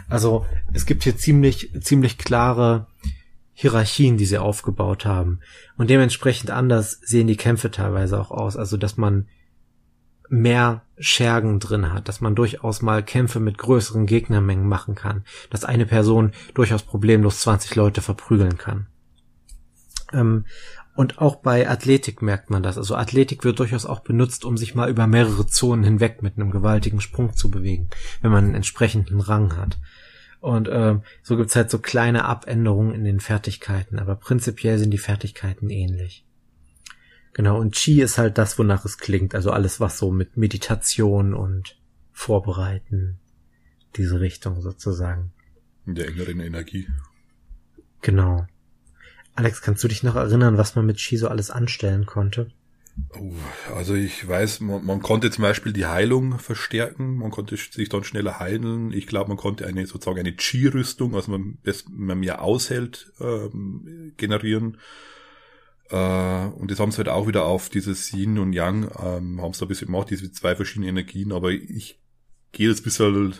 Also 0.09 0.47
es 0.72 0.87
gibt 0.87 1.05
hier 1.05 1.16
ziemlich 1.16 1.70
ziemlich 1.81 2.18
klare 2.18 2.87
Hierarchien, 3.61 4.16
die 4.16 4.24
sie 4.24 4.38
aufgebaut 4.38 5.04
haben 5.04 5.40
und 5.76 5.90
dementsprechend 5.90 6.50
anders 6.50 6.98
sehen 7.04 7.26
die 7.26 7.36
Kämpfe 7.36 7.70
teilweise 7.70 8.18
auch 8.18 8.30
aus. 8.30 8.56
Also 8.56 8.78
dass 8.78 8.96
man 8.96 9.28
mehr 10.30 10.80
Schergen 10.98 11.61
drin 11.61 11.92
hat, 11.92 12.08
dass 12.08 12.22
man 12.22 12.34
durchaus 12.34 12.80
mal 12.80 13.02
Kämpfe 13.02 13.38
mit 13.38 13.58
größeren 13.58 14.06
Gegnermengen 14.06 14.66
machen 14.66 14.94
kann, 14.94 15.24
dass 15.50 15.66
eine 15.66 15.84
Person 15.84 16.32
durchaus 16.54 16.84
problemlos 16.84 17.40
20 17.40 17.74
Leute 17.74 18.00
verprügeln 18.00 18.56
kann. 18.56 18.86
Ähm, 20.14 20.46
und 20.94 21.18
auch 21.18 21.36
bei 21.36 21.68
Athletik 21.68 22.22
merkt 22.22 22.48
man 22.48 22.62
das. 22.62 22.78
Also 22.78 22.96
Athletik 22.96 23.44
wird 23.44 23.58
durchaus 23.58 23.84
auch 23.84 24.00
benutzt, 24.00 24.46
um 24.46 24.56
sich 24.56 24.74
mal 24.74 24.88
über 24.88 25.06
mehrere 25.06 25.46
Zonen 25.46 25.84
hinweg 25.84 26.22
mit 26.22 26.38
einem 26.38 26.50
gewaltigen 26.50 27.02
Sprung 27.02 27.36
zu 27.36 27.50
bewegen, 27.50 27.90
wenn 28.22 28.32
man 28.32 28.44
einen 28.44 28.54
entsprechenden 28.54 29.20
Rang 29.20 29.58
hat. 29.58 29.76
Und 30.41 30.68
äh, 30.68 30.99
so 31.22 31.36
gibt's 31.36 31.55
halt 31.55 31.70
so 31.70 31.78
kleine 31.78 32.24
Abänderungen 32.24 32.95
in 32.95 33.05
den 33.05 33.20
Fertigkeiten, 33.20 33.99
aber 33.99 34.16
prinzipiell 34.16 34.78
sind 34.78 34.91
die 34.91 34.99
Fertigkeiten 34.99 35.68
ähnlich. 35.68 36.24
Genau, 37.34 37.61
und 37.61 37.74
Chi 37.74 38.01
ist 38.01 38.18
halt 38.18 38.38
das, 38.38 38.59
wonach 38.59 38.84
es 38.84 38.99
klingt. 38.99 39.34
Also 39.34 39.51
alles, 39.51 39.80
was 39.80 39.99
so 39.99 40.11
mit 40.11 40.36
Meditation 40.36 41.34
und 41.34 41.78
Vorbereiten, 42.12 43.20
diese 43.97 44.20
Richtung 44.20 44.61
sozusagen. 44.62 45.32
In 45.86 45.95
der 45.95 46.09
inneren 46.09 46.41
Energie. 46.41 46.88
Genau. 48.03 48.47
Alex, 49.34 49.62
kannst 49.62 49.84
du 49.84 49.88
dich 49.88 50.03
noch 50.03 50.16
erinnern, 50.16 50.59
was 50.59 50.74
man 50.74 50.86
mit 50.86 50.97
Chi 50.97 51.16
so 51.16 51.28
alles 51.28 51.51
anstellen 51.51 52.07
konnte? 52.07 52.51
Also 53.74 53.94
ich 53.94 54.26
weiß, 54.26 54.61
man, 54.61 54.84
man, 54.84 55.03
konnte 55.03 55.30
zum 55.30 55.42
Beispiel 55.42 55.72
die 55.72 55.86
Heilung 55.86 56.38
verstärken, 56.38 57.16
man 57.16 57.30
konnte 57.30 57.57
sich 57.57 57.88
dann 57.88 58.05
schneller 58.05 58.38
heilen. 58.38 58.92
Ich 58.92 59.07
glaube, 59.07 59.28
man 59.28 59.36
konnte 59.36 59.66
eine 59.66 59.86
sozusagen 59.86 60.18
eine 60.18 60.36
Chi-Rüstung, 60.36 61.14
also 61.14 61.30
man, 61.32 61.59
man 61.90 62.20
mehr 62.20 62.42
aushält, 62.42 63.12
ähm, 63.20 64.12
generieren. 64.16 64.78
Äh, 65.90 66.46
und 66.46 66.70
das 66.70 66.78
haben 66.78 66.92
sie 66.92 66.98
halt 66.98 67.09
auch 67.09 67.26
wieder 67.26 67.44
auf 67.44 67.68
dieses 67.68 68.12
Yin 68.12 68.38
und 68.38 68.53
Yang, 68.53 68.90
ähm, 69.03 69.42
haben 69.42 69.53
sie 69.53 69.61
da 69.61 69.66
ein 69.66 69.68
bisschen 69.68 69.86
gemacht, 69.86 70.11
diese 70.11 70.30
zwei 70.32 70.55
verschiedene 70.57 70.88
Energien, 70.88 71.32
aber 71.32 71.51
ich 71.51 72.01
gehe 72.53 72.68
jetzt 72.68 72.80
ein 72.80 72.84
bisschen 72.84 73.34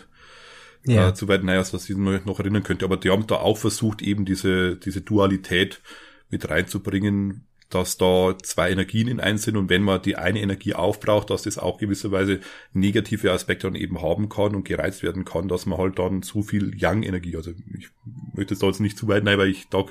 äh, 0.87 0.93
ja. 0.93 1.09
äh, 1.09 1.13
zu 1.13 1.27
weit, 1.27 1.43
naja, 1.43 1.59
was 1.59 1.89
ich 1.89 1.95
mich 1.95 2.25
noch 2.25 2.39
erinnern 2.39 2.63
könnte, 2.63 2.85
aber 2.85 2.97
die 2.97 3.09
haben 3.09 3.27
da 3.27 3.35
auch 3.35 3.57
versucht, 3.57 4.01
eben 4.01 4.25
diese, 4.25 4.75
diese 4.75 5.01
Dualität 5.01 5.81
mit 6.29 6.49
reinzubringen, 6.49 7.47
dass 7.73 7.97
da 7.97 8.35
zwei 8.41 8.71
Energien 8.71 9.07
in 9.07 9.19
eins 9.19 9.43
sind 9.43 9.57
und 9.57 9.69
wenn 9.69 9.83
man 9.83 10.01
die 10.01 10.15
eine 10.15 10.41
Energie 10.41 10.73
aufbraucht, 10.73 11.29
dass 11.29 11.43
das 11.43 11.57
auch 11.57 11.77
gewisserweise 11.77 12.39
negative 12.73 13.31
Aspekte 13.31 13.67
dann 13.67 13.75
eben 13.75 14.01
haben 14.01 14.29
kann 14.29 14.55
und 14.55 14.65
gereizt 14.65 15.03
werden 15.03 15.25
kann, 15.25 15.47
dass 15.47 15.65
man 15.65 15.79
halt 15.79 15.99
dann 15.99 16.21
zu 16.21 16.43
viel 16.43 16.75
Yang-Energie, 16.79 17.35
also 17.35 17.51
ich 17.51 17.89
möchte 18.33 18.53
jetzt 18.53 18.63
da 18.63 18.67
jetzt 18.67 18.79
nicht 18.79 18.97
zu 18.97 19.07
weit, 19.07 19.23
nein, 19.23 19.37
weil 19.37 19.49
ich 19.49 19.67
da 19.69 19.85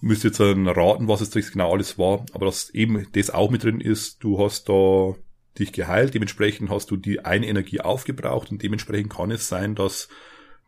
müsste 0.00 0.28
jetzt 0.28 0.40
raten, 0.40 1.08
was 1.08 1.20
es 1.20 1.52
genau 1.52 1.72
alles 1.72 1.98
war, 1.98 2.24
aber 2.32 2.46
dass 2.46 2.70
eben 2.70 3.06
das 3.12 3.30
auch 3.30 3.50
mit 3.50 3.64
drin 3.64 3.80
ist, 3.80 4.22
du 4.24 4.38
hast 4.38 4.68
da 4.68 5.14
dich 5.58 5.72
geheilt, 5.72 6.14
dementsprechend 6.14 6.70
hast 6.70 6.90
du 6.90 6.96
die 6.96 7.24
eine 7.24 7.46
Energie 7.46 7.80
aufgebraucht 7.80 8.50
und 8.50 8.62
dementsprechend 8.62 9.12
kann 9.12 9.30
es 9.30 9.48
sein, 9.48 9.74
dass 9.74 10.08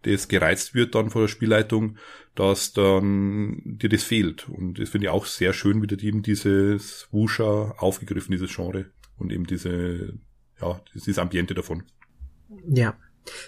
das 0.03 0.29
gereizt 0.29 0.75
wird 0.75 0.95
dann 0.95 1.11
von 1.11 1.23
der 1.23 1.29
Spielleitung, 1.29 1.97
dass 2.35 2.73
dann 2.73 3.61
dir 3.65 3.89
das 3.89 4.03
fehlt. 4.03 4.49
Und 4.49 4.79
das 4.79 4.91
finde 4.91 5.07
ich 5.07 5.11
auch 5.11 5.27
sehr 5.27 5.53
schön, 5.53 5.83
wie 5.83 5.87
der 5.87 6.03
eben 6.03 6.23
dieses 6.23 7.09
Wusha 7.11 7.75
aufgegriffen, 7.79 8.33
dieses 8.33 8.55
Genre 8.55 8.87
und 9.19 9.33
eben 9.33 9.47
diese, 9.47 10.15
ja, 10.61 10.81
dieses 10.95 11.19
Ambiente 11.19 11.55
davon. 11.55 11.85
Ja, 12.69 12.95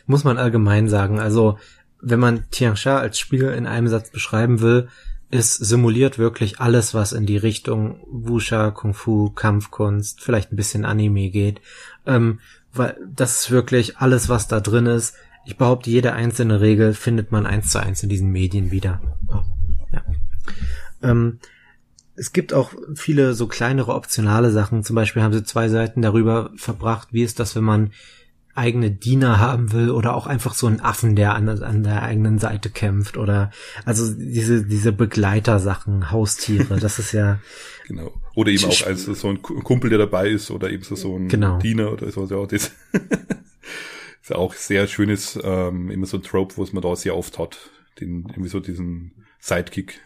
muss 0.07 0.25
man 0.25 0.39
allgemein 0.39 0.89
sagen. 0.89 1.19
Also, 1.19 1.59
wenn 2.01 2.21
man 2.21 2.49
Tiansha 2.51 2.99
als 2.99 3.19
Spiel 3.19 3.49
in 3.49 3.67
einem 3.67 3.89
Satz 3.89 4.11
beschreiben 4.11 4.61
will, 4.61 4.89
es 5.31 5.55
simuliert 5.55 6.19
wirklich 6.19 6.61
alles, 6.61 6.95
was 6.95 7.13
in 7.13 7.27
die 7.27 7.37
Richtung 7.37 8.01
Wusha, 8.07 8.71
Kung 8.71 8.95
Fu, 8.95 9.31
Kampfkunst, 9.31 10.23
vielleicht 10.23 10.53
ein 10.53 10.57
bisschen 10.57 10.85
Anime 10.85 11.31
geht. 11.31 11.61
Ähm, 12.07 12.39
weil 12.73 12.97
das 13.13 13.41
ist 13.41 13.51
wirklich 13.51 13.99
alles, 13.99 14.29
was 14.29 14.49
da 14.49 14.61
drin 14.61 14.87
ist. 14.87 15.15
Ich 15.47 15.57
behaupte, 15.57 15.91
jede 15.91 16.13
einzelne 16.13 16.61
Regel 16.61 16.95
findet 16.95 17.33
man 17.33 17.47
eins 17.47 17.71
zu 17.71 17.79
eins 17.79 18.03
in 18.03 18.09
diesen 18.09 18.31
Medien 18.31 18.71
wieder. 18.71 19.01
Oh, 19.29 19.43
ja. 19.93 20.05
ähm, 21.03 21.39
es 22.17 22.33
gibt 22.33 22.53
auch 22.53 22.73
viele 22.95 23.35
so 23.35 23.47
kleinere 23.47 23.95
optionale 23.95 24.51
Sachen. 24.51 24.85
Zum 24.85 24.97
Beispiel 24.97 25.23
haben 25.23 25.33
sie 25.33 25.45
zwei 25.45 25.69
Seiten 25.69 26.01
darüber 26.01 26.51
verbracht, 26.57 27.09
wie 27.13 27.25
ist 27.25 27.41
das, 27.41 27.57
wenn 27.57 27.65
man 27.65 27.91
eigene 28.55 28.91
Diener 28.91 29.41
haben 29.41 29.73
will 29.73 29.91
oder 29.91 30.15
auch 30.15 30.27
einfach 30.27 30.55
so 30.55 30.67
einen 30.69 30.81
Affen, 30.81 31.17
der 31.17 31.35
an, 31.35 31.49
an 31.49 31.83
der 31.83 32.03
eigenen 32.03 32.39
Seite 32.39 32.71
kämpft 32.71 33.17
oder 33.17 33.51
also 33.85 34.15
diese 34.15 34.65
diese 34.65 34.93
Begleitersachen, 34.93 36.13
Haustiere, 36.13 36.79
das 36.79 37.01
ist 37.01 37.13
ja 37.13 37.41
genau 37.89 38.13
oder 38.37 38.53
eben 38.53 38.65
auch 38.65 38.87
als 38.87 39.05
so 39.05 39.29
ein 39.29 39.43
Kumpel, 39.43 39.91
der 39.91 39.99
dabei 39.99 40.29
ist 40.29 40.53
oder 40.53 40.71
eben 40.71 40.85
so, 40.85 40.95
so 40.95 41.17
ein 41.17 41.29
genau. 41.29 41.59
Diener 41.59 41.93
oder 41.93 42.11
so 42.13 42.27
ja 42.27 42.47
das 42.47 42.71
ist 44.25 44.35
auch 44.35 44.55
sehr 44.55 44.87
schönes 44.87 45.39
ähm, 45.43 45.91
immer 45.91 46.07
so 46.07 46.17
ein 46.17 46.23
Trope, 46.23 46.57
was 46.57 46.73
man 46.73 46.83
da 46.83 46.97
sehr 46.97 47.15
oft 47.15 47.39
hat, 47.39 47.59
den 48.01 48.25
irgendwie 48.27 48.49
so 48.49 48.59
diesen 48.59 49.13
Sidekick. 49.39 50.01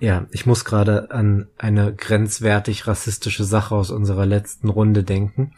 Ja, 0.00 0.26
ich 0.30 0.46
muss 0.46 0.64
gerade 0.64 1.10
an 1.10 1.48
eine 1.58 1.94
grenzwertig 1.94 2.86
rassistische 2.86 3.44
Sache 3.44 3.74
aus 3.74 3.90
unserer 3.90 4.24
letzten 4.24 4.70
Runde 4.70 5.02
denken. 5.02 5.52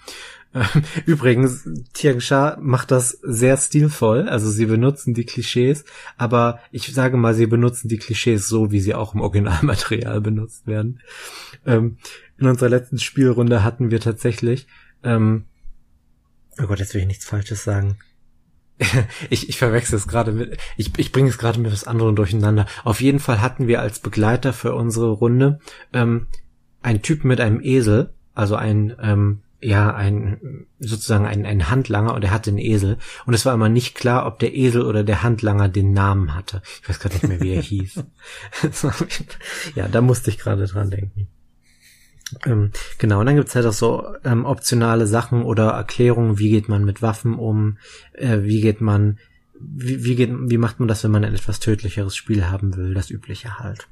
Übrigens, 1.06 1.68
Tiang 1.92 2.18
Sha 2.18 2.58
macht 2.60 2.90
das 2.90 3.10
sehr 3.22 3.56
stilvoll, 3.56 4.28
also 4.28 4.50
sie 4.50 4.66
benutzen 4.66 5.14
die 5.14 5.24
Klischees, 5.24 5.84
aber 6.16 6.58
ich 6.72 6.92
sage 6.92 7.16
mal, 7.16 7.34
sie 7.34 7.46
benutzen 7.46 7.88
die 7.88 7.98
Klischees 7.98 8.48
so, 8.48 8.72
wie 8.72 8.80
sie 8.80 8.94
auch 8.96 9.14
im 9.14 9.20
Originalmaterial 9.20 10.20
benutzt 10.20 10.66
werden. 10.66 11.00
Ähm, 11.64 11.98
in 12.36 12.48
unserer 12.48 12.70
letzten 12.70 12.98
Spielrunde 12.98 13.62
hatten 13.62 13.92
wir 13.92 14.00
tatsächlich, 14.00 14.66
ähm, 15.04 15.44
oh 16.62 16.66
Gott, 16.66 16.78
jetzt 16.78 16.94
will 16.94 17.00
ich 17.00 17.06
nichts 17.06 17.24
Falsches 17.24 17.64
sagen. 17.64 17.98
ich, 19.30 19.48
ich 19.48 19.58
verwechsel 19.58 19.96
es 19.96 20.08
gerade 20.08 20.32
mit, 20.32 20.56
ich, 20.76 20.98
ich 20.98 21.12
bringe 21.12 21.28
es 21.28 21.38
gerade 21.38 21.60
mit 21.60 21.72
was 21.72 21.84
anderem 21.84 22.16
durcheinander. 22.16 22.66
Auf 22.84 23.00
jeden 23.00 23.20
Fall 23.20 23.40
hatten 23.40 23.66
wir 23.66 23.80
als 23.80 24.00
Begleiter 24.00 24.52
für 24.52 24.74
unsere 24.74 25.10
Runde 25.10 25.60
ähm, 25.92 26.28
einen 26.82 27.02
Typen 27.02 27.28
mit 27.28 27.40
einem 27.40 27.60
Esel, 27.60 28.14
also 28.34 28.56
ein 28.56 28.96
ähm, 29.00 29.42
ja 29.62 29.94
ein 29.94 30.66
sozusagen 30.78 31.26
ein, 31.26 31.44
ein 31.44 31.68
Handlanger 31.68 32.14
und 32.14 32.24
er 32.24 32.30
hatte 32.30 32.50
einen 32.50 32.58
Esel 32.58 32.96
und 33.26 33.34
es 33.34 33.44
war 33.44 33.52
immer 33.52 33.68
nicht 33.68 33.94
klar, 33.94 34.26
ob 34.26 34.38
der 34.38 34.54
Esel 34.54 34.82
oder 34.82 35.04
der 35.04 35.22
Handlanger 35.22 35.68
den 35.68 35.92
Namen 35.92 36.34
hatte. 36.34 36.62
Ich 36.82 36.88
weiß 36.88 36.98
gerade 36.98 37.16
nicht 37.16 37.28
mehr, 37.28 37.40
wie 37.40 37.54
er 37.54 37.62
hieß. 37.62 38.02
ja, 39.74 39.88
da 39.88 40.00
musste 40.00 40.30
ich 40.30 40.38
gerade 40.38 40.66
dran 40.66 40.90
denken. 40.90 41.28
Ähm, 42.44 42.72
genau, 42.98 43.20
und 43.20 43.26
dann 43.26 43.36
gibt's 43.36 43.54
halt 43.54 43.66
auch 43.66 43.72
so 43.72 44.04
ähm, 44.24 44.44
optionale 44.44 45.06
Sachen 45.06 45.42
oder 45.42 45.70
Erklärungen, 45.70 46.38
wie 46.38 46.50
geht 46.50 46.68
man 46.68 46.84
mit 46.84 47.02
Waffen 47.02 47.38
um, 47.38 47.78
äh, 48.12 48.42
wie 48.42 48.60
geht 48.60 48.80
man, 48.80 49.18
wie, 49.58 50.04
wie, 50.04 50.14
geht, 50.16 50.30
wie 50.32 50.58
macht 50.58 50.78
man 50.78 50.88
das, 50.88 51.04
wenn 51.04 51.10
man 51.10 51.24
ein 51.24 51.34
etwas 51.34 51.60
tödlicheres 51.60 52.16
Spiel 52.16 52.46
haben 52.46 52.76
will, 52.76 52.94
das 52.94 53.10
übliche 53.10 53.58
halt. 53.58 53.88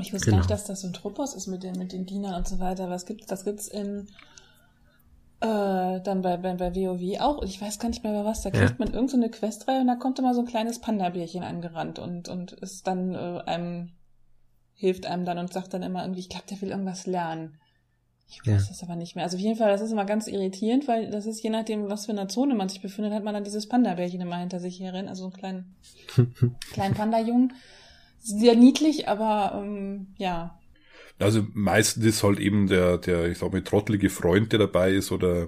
Ich 0.00 0.12
wusste 0.12 0.26
genau. 0.26 0.36
gar 0.36 0.40
nicht, 0.40 0.50
dass 0.50 0.64
das 0.64 0.80
so 0.80 0.86
ein 0.86 0.94
Tropos 0.94 1.34
ist 1.34 1.46
mit 1.48 1.62
den, 1.62 1.76
mit 1.78 1.92
den 1.92 2.06
Dienern 2.06 2.34
und 2.34 2.48
so 2.48 2.58
weiter. 2.58 2.88
Was 2.88 3.04
gibt's, 3.04 3.26
das 3.26 3.44
gibt's 3.44 3.68
in 3.68 4.08
äh, 5.42 6.00
dann 6.00 6.22
bei, 6.22 6.36
bei, 6.36 6.54
bei 6.54 6.74
WoW 6.74 7.20
auch, 7.20 7.42
ich 7.42 7.60
weiß 7.60 7.80
gar 7.80 7.88
nicht 7.88 8.04
mehr 8.04 8.12
bei 8.12 8.24
was, 8.24 8.42
da 8.42 8.50
kriegt 8.50 8.70
ja. 8.70 8.76
man 8.78 8.94
irgendeine 8.94 9.26
so 9.26 9.38
Questreihe 9.40 9.80
und 9.80 9.88
da 9.88 9.96
kommt 9.96 10.18
immer 10.20 10.34
so 10.34 10.40
ein 10.40 10.46
kleines 10.46 10.80
Panda-Bärchen 10.80 11.42
angerannt 11.42 11.98
und, 11.98 12.28
und 12.28 12.52
ist 12.52 12.86
dann 12.86 13.14
äh, 13.14 13.42
einem, 13.44 13.90
hilft 14.82 15.06
einem 15.06 15.24
dann 15.24 15.38
und 15.38 15.52
sagt 15.52 15.72
dann 15.72 15.84
immer 15.84 16.02
irgendwie, 16.02 16.18
ich 16.18 16.28
glaube, 16.28 16.44
der 16.50 16.60
will 16.60 16.70
irgendwas 16.70 17.06
lernen. 17.06 17.56
Ich 18.28 18.40
weiß 18.44 18.62
ja. 18.62 18.68
das 18.68 18.82
aber 18.82 18.96
nicht 18.96 19.14
mehr. 19.14 19.24
Also 19.24 19.36
auf 19.36 19.42
jeden 19.42 19.56
Fall, 19.56 19.70
das 19.70 19.80
ist 19.80 19.92
immer 19.92 20.04
ganz 20.04 20.26
irritierend, 20.26 20.88
weil 20.88 21.08
das 21.08 21.24
ist 21.24 21.40
je 21.40 21.50
nachdem, 21.50 21.88
was 21.88 22.06
für 22.06 22.12
eine 22.12 22.26
Zone 22.26 22.56
man 22.56 22.68
sich 22.68 22.82
befindet, 22.82 23.12
hat 23.12 23.22
man 23.22 23.32
dann 23.32 23.44
dieses 23.44 23.68
Panda-Bärchen 23.68 24.20
immer 24.20 24.38
hinter 24.38 24.58
sich 24.58 24.80
herrennen, 24.80 25.08
also 25.08 25.22
so 25.22 25.30
einen 25.30 25.38
kleinen, 26.16 26.56
kleinen 26.72 26.94
Panda-Jungen. 26.94 27.52
Sehr 28.18 28.56
niedlich, 28.56 29.06
aber 29.06 29.62
ähm, 29.62 30.14
ja, 30.16 30.58
also 31.20 31.46
meistens 31.52 32.04
ist 32.04 32.22
halt 32.24 32.40
eben 32.40 32.66
der, 32.66 32.98
der, 32.98 33.28
ich 33.28 33.38
sag 33.38 33.52
mal, 33.52 33.62
trottelige 33.62 34.10
Freund, 34.10 34.50
der 34.50 34.58
dabei 34.58 34.92
ist 34.92 35.12
oder 35.12 35.46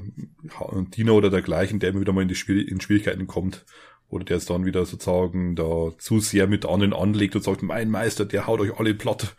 ein 0.70 0.90
Diener 0.90 1.14
oder 1.14 1.30
dergleichen, 1.30 1.80
der 1.80 1.90
immer 1.90 2.02
wieder 2.02 2.12
mal 2.12 2.22
in 2.22 2.28
die 2.28 2.36
Schwier 2.36 2.68
in 2.68 2.80
Schwierigkeiten 2.80 3.26
kommt. 3.26 3.64
Oder 4.14 4.24
der 4.24 4.36
es 4.36 4.46
dann 4.46 4.64
wieder 4.64 4.86
sozusagen 4.86 5.56
da 5.56 5.90
zu 5.98 6.20
sehr 6.20 6.46
mit 6.46 6.64
anderen 6.64 6.92
anlegt 6.92 7.34
und 7.34 7.42
sagt, 7.42 7.62
mein 7.62 7.90
Meister, 7.90 8.24
der 8.24 8.46
haut 8.46 8.60
euch 8.60 8.78
alle 8.78 8.94
platt. 8.94 9.34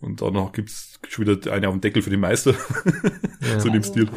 Und 0.00 0.22
danach 0.22 0.52
gibt's 0.52 1.00
schon 1.08 1.26
wieder 1.26 1.52
eine 1.52 1.68
auf 1.68 1.74
den 1.74 1.80
Deckel 1.80 2.02
für 2.02 2.10
den 2.10 2.20
Meister. 2.20 2.54
Ja. 3.42 3.58
so 3.58 3.66
in 3.66 3.74
dem 3.74 3.82
Stil. 3.82 4.08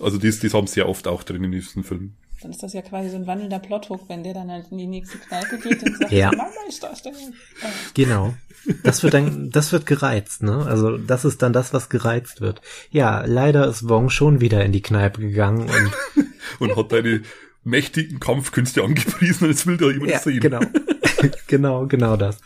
Also 0.00 0.18
das, 0.18 0.40
das 0.40 0.54
haben 0.54 0.66
sie 0.66 0.80
ja 0.80 0.86
oft 0.86 1.06
auch 1.06 1.22
drin 1.22 1.44
in 1.44 1.52
diesen 1.52 1.84
Filmen 1.84 2.16
dann 2.42 2.52
ist 2.52 2.62
das 2.62 2.72
ja 2.72 2.80
quasi 2.80 3.10
so 3.10 3.16
ein 3.16 3.26
wandelnder 3.26 3.58
Plothook, 3.58 4.08
wenn 4.08 4.22
der 4.22 4.32
dann 4.32 4.50
halt 4.50 4.66
in 4.70 4.78
die 4.78 4.86
nächste 4.86 5.18
Kneipe 5.18 5.58
geht 5.58 5.82
und 5.82 5.98
sagt, 5.98 6.10
ja. 6.10 6.30
Mama 6.30 6.50
ist? 6.68 6.82
Genau. 7.94 8.34
Das 8.82 9.02
wird 9.02 9.14
dann, 9.14 9.50
das 9.50 9.72
wird 9.72 9.84
gereizt, 9.84 10.42
ne? 10.42 10.64
Also 10.66 10.96
das 10.96 11.24
ist 11.24 11.42
dann 11.42 11.52
das, 11.52 11.74
was 11.74 11.90
gereizt 11.90 12.40
wird. 12.40 12.62
Ja, 12.90 13.24
leider 13.26 13.66
ist 13.66 13.88
Wong 13.88 14.08
schon 14.08 14.40
wieder 14.40 14.64
in 14.64 14.72
die 14.72 14.82
Kneipe 14.82 15.20
gegangen 15.20 15.68
und 15.68 16.26
und 16.60 16.76
hat 16.76 16.92
deine 16.92 17.22
mächtigen 17.62 18.20
Kampfkünste 18.20 18.82
angepriesen 18.82 19.44
und 19.44 19.50
jetzt 19.50 19.66
will 19.66 19.76
da 19.76 19.90
jemand 19.90 20.10
ja, 20.10 20.18
sehen. 20.18 20.40
Genau. 20.40 20.60
genau, 21.46 21.86
genau 21.86 22.16
das. 22.16 22.40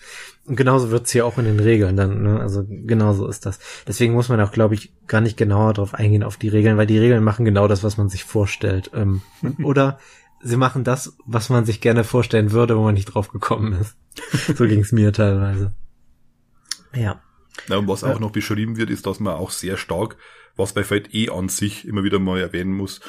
Und 0.46 0.56
genauso 0.56 0.90
wird's 0.90 1.10
hier 1.10 1.24
auch 1.26 1.38
in 1.38 1.46
den 1.46 1.60
Regeln 1.60 1.96
dann, 1.96 2.22
ne? 2.22 2.40
Also 2.40 2.64
genauso 2.68 3.26
ist 3.28 3.46
das. 3.46 3.58
Deswegen 3.86 4.12
muss 4.12 4.28
man 4.28 4.40
auch, 4.40 4.52
glaube 4.52 4.74
ich, 4.74 4.92
gar 5.06 5.20
nicht 5.20 5.36
genauer 5.36 5.72
drauf 5.74 5.94
eingehen 5.94 6.22
auf 6.22 6.36
die 6.36 6.48
Regeln, 6.48 6.76
weil 6.76 6.86
die 6.86 6.98
Regeln 6.98 7.24
machen 7.24 7.44
genau 7.44 7.66
das, 7.66 7.82
was 7.82 7.96
man 7.96 8.08
sich 8.08 8.24
vorstellt. 8.24 8.90
Ähm, 8.94 9.22
oder 9.62 9.98
sie 10.42 10.56
machen 10.56 10.84
das, 10.84 11.16
was 11.24 11.48
man 11.48 11.64
sich 11.64 11.80
gerne 11.80 12.04
vorstellen 12.04 12.52
würde, 12.52 12.76
wo 12.76 12.82
man 12.82 12.94
nicht 12.94 13.06
drauf 13.06 13.30
gekommen 13.30 13.72
ist. 13.72 13.96
so 14.56 14.66
ging's 14.66 14.92
mir 14.92 15.12
teilweise. 15.12 15.72
Ja. 16.94 17.22
Na, 17.68 17.76
und 17.76 17.88
was 17.88 18.04
auch 18.04 18.20
noch 18.20 18.30
beschrieben 18.30 18.76
wird, 18.76 18.90
ist, 18.90 19.06
dass 19.06 19.20
man 19.20 19.34
auch 19.34 19.50
sehr 19.50 19.76
stark, 19.76 20.16
was 20.56 20.74
bei 20.74 20.84
Fate 20.84 21.14
eh 21.14 21.30
an 21.30 21.48
sich 21.48 21.86
immer 21.86 22.04
wieder 22.04 22.18
mal 22.18 22.40
erwähnen 22.40 22.72
muss, 22.72 23.00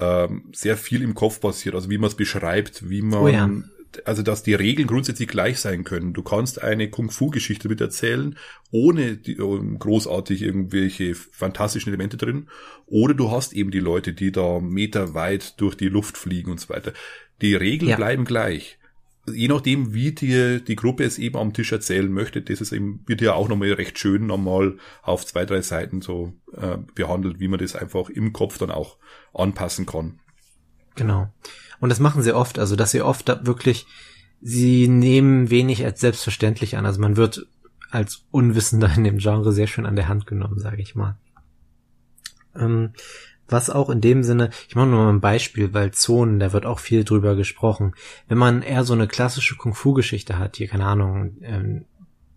ähm, 0.00 0.44
sehr 0.52 0.76
viel 0.76 1.02
im 1.02 1.14
Kopf 1.14 1.40
passiert, 1.40 1.74
also 1.74 1.90
wie 1.90 1.98
man 1.98 2.08
es 2.08 2.14
beschreibt, 2.14 2.88
wie 2.88 3.02
man 3.02 3.20
oh 3.20 3.28
ja 3.28 3.50
also 4.04 4.22
dass 4.22 4.42
die 4.42 4.54
Regeln 4.54 4.86
grundsätzlich 4.86 5.28
gleich 5.28 5.60
sein 5.60 5.84
können. 5.84 6.12
Du 6.12 6.22
kannst 6.22 6.62
eine 6.62 6.90
Kung-Fu-Geschichte 6.90 7.68
mit 7.68 7.80
erzählen, 7.80 8.36
ohne 8.70 9.16
die, 9.16 9.36
ähm, 9.36 9.78
großartig 9.78 10.42
irgendwelche 10.42 11.14
fantastischen 11.14 11.92
Elemente 11.92 12.16
drin. 12.16 12.48
Oder 12.86 13.14
du 13.14 13.30
hast 13.30 13.52
eben 13.52 13.70
die 13.70 13.80
Leute, 13.80 14.12
die 14.12 14.32
da 14.32 14.60
meterweit 14.60 15.60
durch 15.60 15.74
die 15.74 15.88
Luft 15.88 16.18
fliegen 16.18 16.50
und 16.50 16.60
so 16.60 16.68
weiter. 16.68 16.92
Die 17.40 17.54
Regeln 17.54 17.90
ja. 17.90 17.96
bleiben 17.96 18.24
gleich. 18.24 18.77
Je 19.32 19.48
nachdem, 19.48 19.94
wie 19.94 20.12
dir 20.12 20.60
die 20.60 20.76
Gruppe 20.76 21.04
es 21.04 21.18
eben 21.18 21.36
am 21.36 21.52
Tisch 21.52 21.72
erzählen 21.72 22.10
möchte, 22.10 22.42
das 22.42 22.60
ist 22.60 22.72
eben, 22.72 23.02
wird 23.06 23.20
ja 23.20 23.34
auch 23.34 23.48
nochmal 23.48 23.72
recht 23.72 23.98
schön 23.98 24.26
nochmal 24.26 24.78
auf 25.02 25.26
zwei, 25.26 25.44
drei 25.44 25.62
Seiten 25.62 26.00
so 26.00 26.34
äh, 26.56 26.78
behandelt, 26.94 27.40
wie 27.40 27.48
man 27.48 27.58
das 27.58 27.76
einfach 27.76 28.08
im 28.08 28.32
Kopf 28.32 28.58
dann 28.58 28.70
auch 28.70 28.98
anpassen 29.32 29.86
kann. 29.86 30.20
Genau. 30.94 31.32
Und 31.80 31.90
das 31.90 32.00
machen 32.00 32.22
sie 32.22 32.34
oft, 32.34 32.58
also 32.58 32.76
dass 32.76 32.90
sie 32.90 33.02
oft 33.02 33.28
wirklich, 33.46 33.86
sie 34.40 34.88
nehmen 34.88 35.50
wenig 35.50 35.84
als 35.84 36.00
selbstverständlich 36.00 36.76
an. 36.76 36.86
Also 36.86 37.00
man 37.00 37.16
wird 37.16 37.46
als 37.90 38.24
Unwissender 38.30 38.92
in 38.96 39.04
dem 39.04 39.18
Genre 39.18 39.52
sehr 39.52 39.66
schön 39.66 39.86
an 39.86 39.96
der 39.96 40.08
Hand 40.08 40.26
genommen, 40.26 40.58
sage 40.58 40.82
ich 40.82 40.94
mal. 40.94 41.18
Ähm, 42.54 42.92
was 43.48 43.70
auch 43.70 43.90
in 43.90 44.00
dem 44.00 44.22
Sinne, 44.22 44.50
ich 44.68 44.76
mache 44.76 44.86
nur 44.86 45.04
mal 45.04 45.12
ein 45.12 45.20
Beispiel, 45.20 45.74
weil 45.74 45.92
Zonen, 45.92 46.38
da 46.38 46.52
wird 46.52 46.66
auch 46.66 46.78
viel 46.78 47.04
drüber 47.04 47.36
gesprochen. 47.36 47.94
Wenn 48.28 48.38
man 48.38 48.62
eher 48.62 48.84
so 48.84 48.92
eine 48.92 49.08
klassische 49.08 49.56
Kung-Fu-Geschichte 49.56 50.38
hat, 50.38 50.56
hier, 50.56 50.68
keine 50.68 50.86
Ahnung, 50.86 51.36
ähm, 51.42 51.84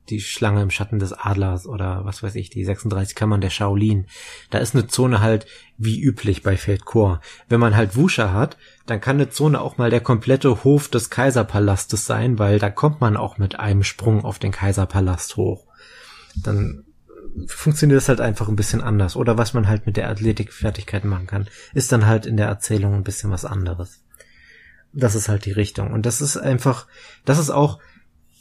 die 0.09 0.19
Schlange 0.19 0.61
im 0.61 0.69
Schatten 0.69 0.99
des 0.99 1.13
Adlers 1.13 1.65
oder 1.65 2.03
was 2.03 2.21
weiß 2.21 2.35
ich, 2.35 2.49
die 2.49 2.65
36 2.65 3.15
Kammern 3.15 3.41
der 3.41 3.49
Shaolin. 3.49 4.07
Da 4.49 4.57
ist 4.57 4.75
eine 4.75 4.87
Zone 4.87 5.21
halt 5.21 5.45
wie 5.77 6.01
üblich 6.01 6.43
bei 6.43 6.57
Feldchor. 6.57 7.21
Wenn 7.47 7.59
man 7.59 7.75
halt 7.75 7.95
Wusha 7.95 8.33
hat, 8.33 8.57
dann 8.85 8.99
kann 8.99 9.15
eine 9.15 9.29
Zone 9.29 9.61
auch 9.61 9.77
mal 9.77 9.89
der 9.89 10.01
komplette 10.01 10.63
Hof 10.63 10.89
des 10.89 11.09
Kaiserpalastes 11.09 12.05
sein, 12.05 12.39
weil 12.39 12.59
da 12.59 12.69
kommt 12.69 12.99
man 12.99 13.15
auch 13.15 13.37
mit 13.37 13.59
einem 13.59 13.83
Sprung 13.83 14.25
auf 14.25 14.37
den 14.37 14.51
Kaiserpalast 14.51 15.37
hoch. 15.37 15.65
Dann 16.35 16.83
funktioniert 17.47 17.97
das 17.97 18.09
halt 18.09 18.21
einfach 18.21 18.47
ein 18.47 18.55
bisschen 18.55 18.81
anders. 18.81 19.15
Oder 19.15 19.37
was 19.37 19.53
man 19.53 19.67
halt 19.67 19.85
mit 19.85 19.97
der 19.97 20.09
Athletikfertigkeit 20.09 21.05
machen 21.05 21.27
kann, 21.27 21.47
ist 21.73 21.91
dann 21.91 22.05
halt 22.05 22.25
in 22.25 22.37
der 22.37 22.47
Erzählung 22.47 22.93
ein 22.93 23.03
bisschen 23.03 23.31
was 23.31 23.45
anderes. 23.45 24.03
Das 24.93 25.15
ist 25.15 25.29
halt 25.29 25.45
die 25.45 25.51
Richtung. 25.51 25.91
Und 25.91 26.05
das 26.05 26.21
ist 26.21 26.37
einfach, 26.37 26.87
das 27.25 27.39
ist 27.39 27.49
auch 27.49 27.79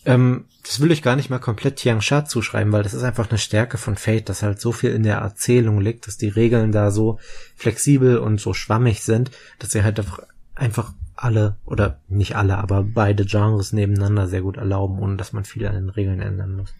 ähm, 0.04 0.46
das 0.64 0.80
will 0.80 0.92
ich 0.92 1.02
gar 1.02 1.16
nicht 1.16 1.30
mal 1.30 1.38
komplett 1.38 1.76
Tiang 1.76 2.00
Sha 2.00 2.24
zuschreiben, 2.24 2.72
weil 2.72 2.82
das 2.82 2.94
ist 2.94 3.02
einfach 3.02 3.28
eine 3.28 3.38
Stärke 3.38 3.76
von 3.76 3.96
Fate, 3.96 4.28
dass 4.28 4.42
halt 4.42 4.60
so 4.60 4.72
viel 4.72 4.90
in 4.90 5.02
der 5.02 5.18
Erzählung 5.18 5.80
liegt, 5.80 6.06
dass 6.06 6.16
die 6.16 6.28
Regeln 6.28 6.72
da 6.72 6.90
so 6.90 7.18
flexibel 7.56 8.18
und 8.18 8.40
so 8.40 8.54
schwammig 8.54 9.02
sind, 9.02 9.30
dass 9.58 9.70
sie 9.72 9.82
halt 9.82 9.98
einfach, 9.98 10.20
einfach 10.54 10.92
alle 11.16 11.56
oder 11.66 12.00
nicht 12.08 12.36
alle, 12.36 12.56
aber 12.58 12.82
beide 12.82 13.26
Genres 13.26 13.72
nebeneinander 13.72 14.26
sehr 14.26 14.40
gut 14.40 14.56
erlauben, 14.56 14.98
ohne 14.98 15.16
dass 15.16 15.32
man 15.32 15.44
viel 15.44 15.66
an 15.66 15.74
den 15.74 15.90
Regeln 15.90 16.20
ändern 16.20 16.56
muss. 16.56 16.74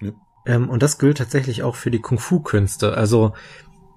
Ja. 0.00 0.12
Ähm, 0.46 0.68
und 0.68 0.82
das 0.82 0.98
gilt 0.98 1.18
tatsächlich 1.18 1.62
auch 1.62 1.76
für 1.76 1.90
die 1.90 2.00
Kung-Fu-Künste. 2.00 2.94
Also, 2.94 3.34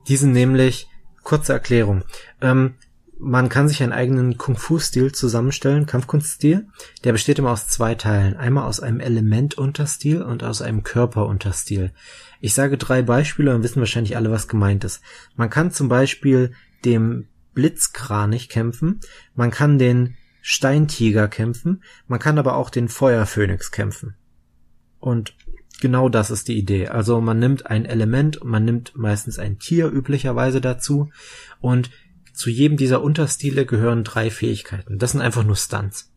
die 0.08 0.18
sind 0.18 0.32
nämlich, 0.32 0.88
kurze 1.24 1.54
Erklärung, 1.54 2.04
ähm, 2.42 2.76
man 3.20 3.50
kann 3.50 3.68
sich 3.68 3.82
einen 3.82 3.94
eigenen 3.94 4.38
Kung-Fu-Stil 4.38 5.12
zusammenstellen, 5.12 5.88
Kampfkunststil. 5.88 6.68
Der 7.04 7.14
besteht 7.14 7.40
immer 7.40 7.52
aus 7.52 7.68
zwei 7.68 7.96
Teilen. 7.96 8.38
Einmal 8.38 8.66
aus 8.66 8.80
einem 8.80 9.00
Elementunterstil 9.00 10.22
und 10.22 10.44
aus 10.44 10.62
einem 10.62 10.84
Körperunterstil. 10.84 11.94
Ich 12.42 12.54
sage 12.54 12.78
drei 12.78 13.02
Beispiele 13.02 13.56
und 13.56 13.64
wissen 13.64 13.80
wahrscheinlich 13.80 14.16
alle, 14.16 14.32
was 14.32 14.48
gemeint 14.48 14.84
ist. 14.84 15.02
Man 15.36 15.50
kann 15.50 15.72
zum 15.72 15.90
Beispiel 15.90 16.54
dem 16.86 17.28
Blitzkranich 17.54 18.50
kämpfen, 18.50 19.00
man 19.34 19.50
kann 19.50 19.80
den 19.80 20.16
Steintiger 20.42 21.28
kämpfen, 21.28 21.84
man 22.08 22.20
kann 22.20 22.38
aber 22.38 22.56
auch 22.56 22.70
den 22.70 22.88
Feuerphönix 22.88 23.72
kämpfen. 23.72 24.16
Und 25.00 25.36
genau 25.80 26.10
das 26.10 26.32
ist 26.32 26.48
die 26.48 26.58
Idee. 26.58 26.88
Also 26.88 27.22
man 27.22 27.40
nimmt 27.40 27.66
ein 27.66 27.86
Element, 27.86 28.44
man 28.44 28.66
nimmt 28.66 28.96
meistens 28.96 29.40
ein 29.40 29.60
Tier 29.60 29.88
üblicherweise 29.88 30.62
dazu 30.62 31.10
und 31.60 31.90
zu 32.34 32.50
jedem 32.50 32.78
dieser 32.78 33.02
Unterstile 33.02 33.66
gehören 33.66 34.04
drei 34.04 34.30
Fähigkeiten. 34.30 35.00
Das 35.00 35.12
sind 35.12 35.22
einfach 35.22 35.44
nur 35.44 35.56
Stunts. 35.56 36.12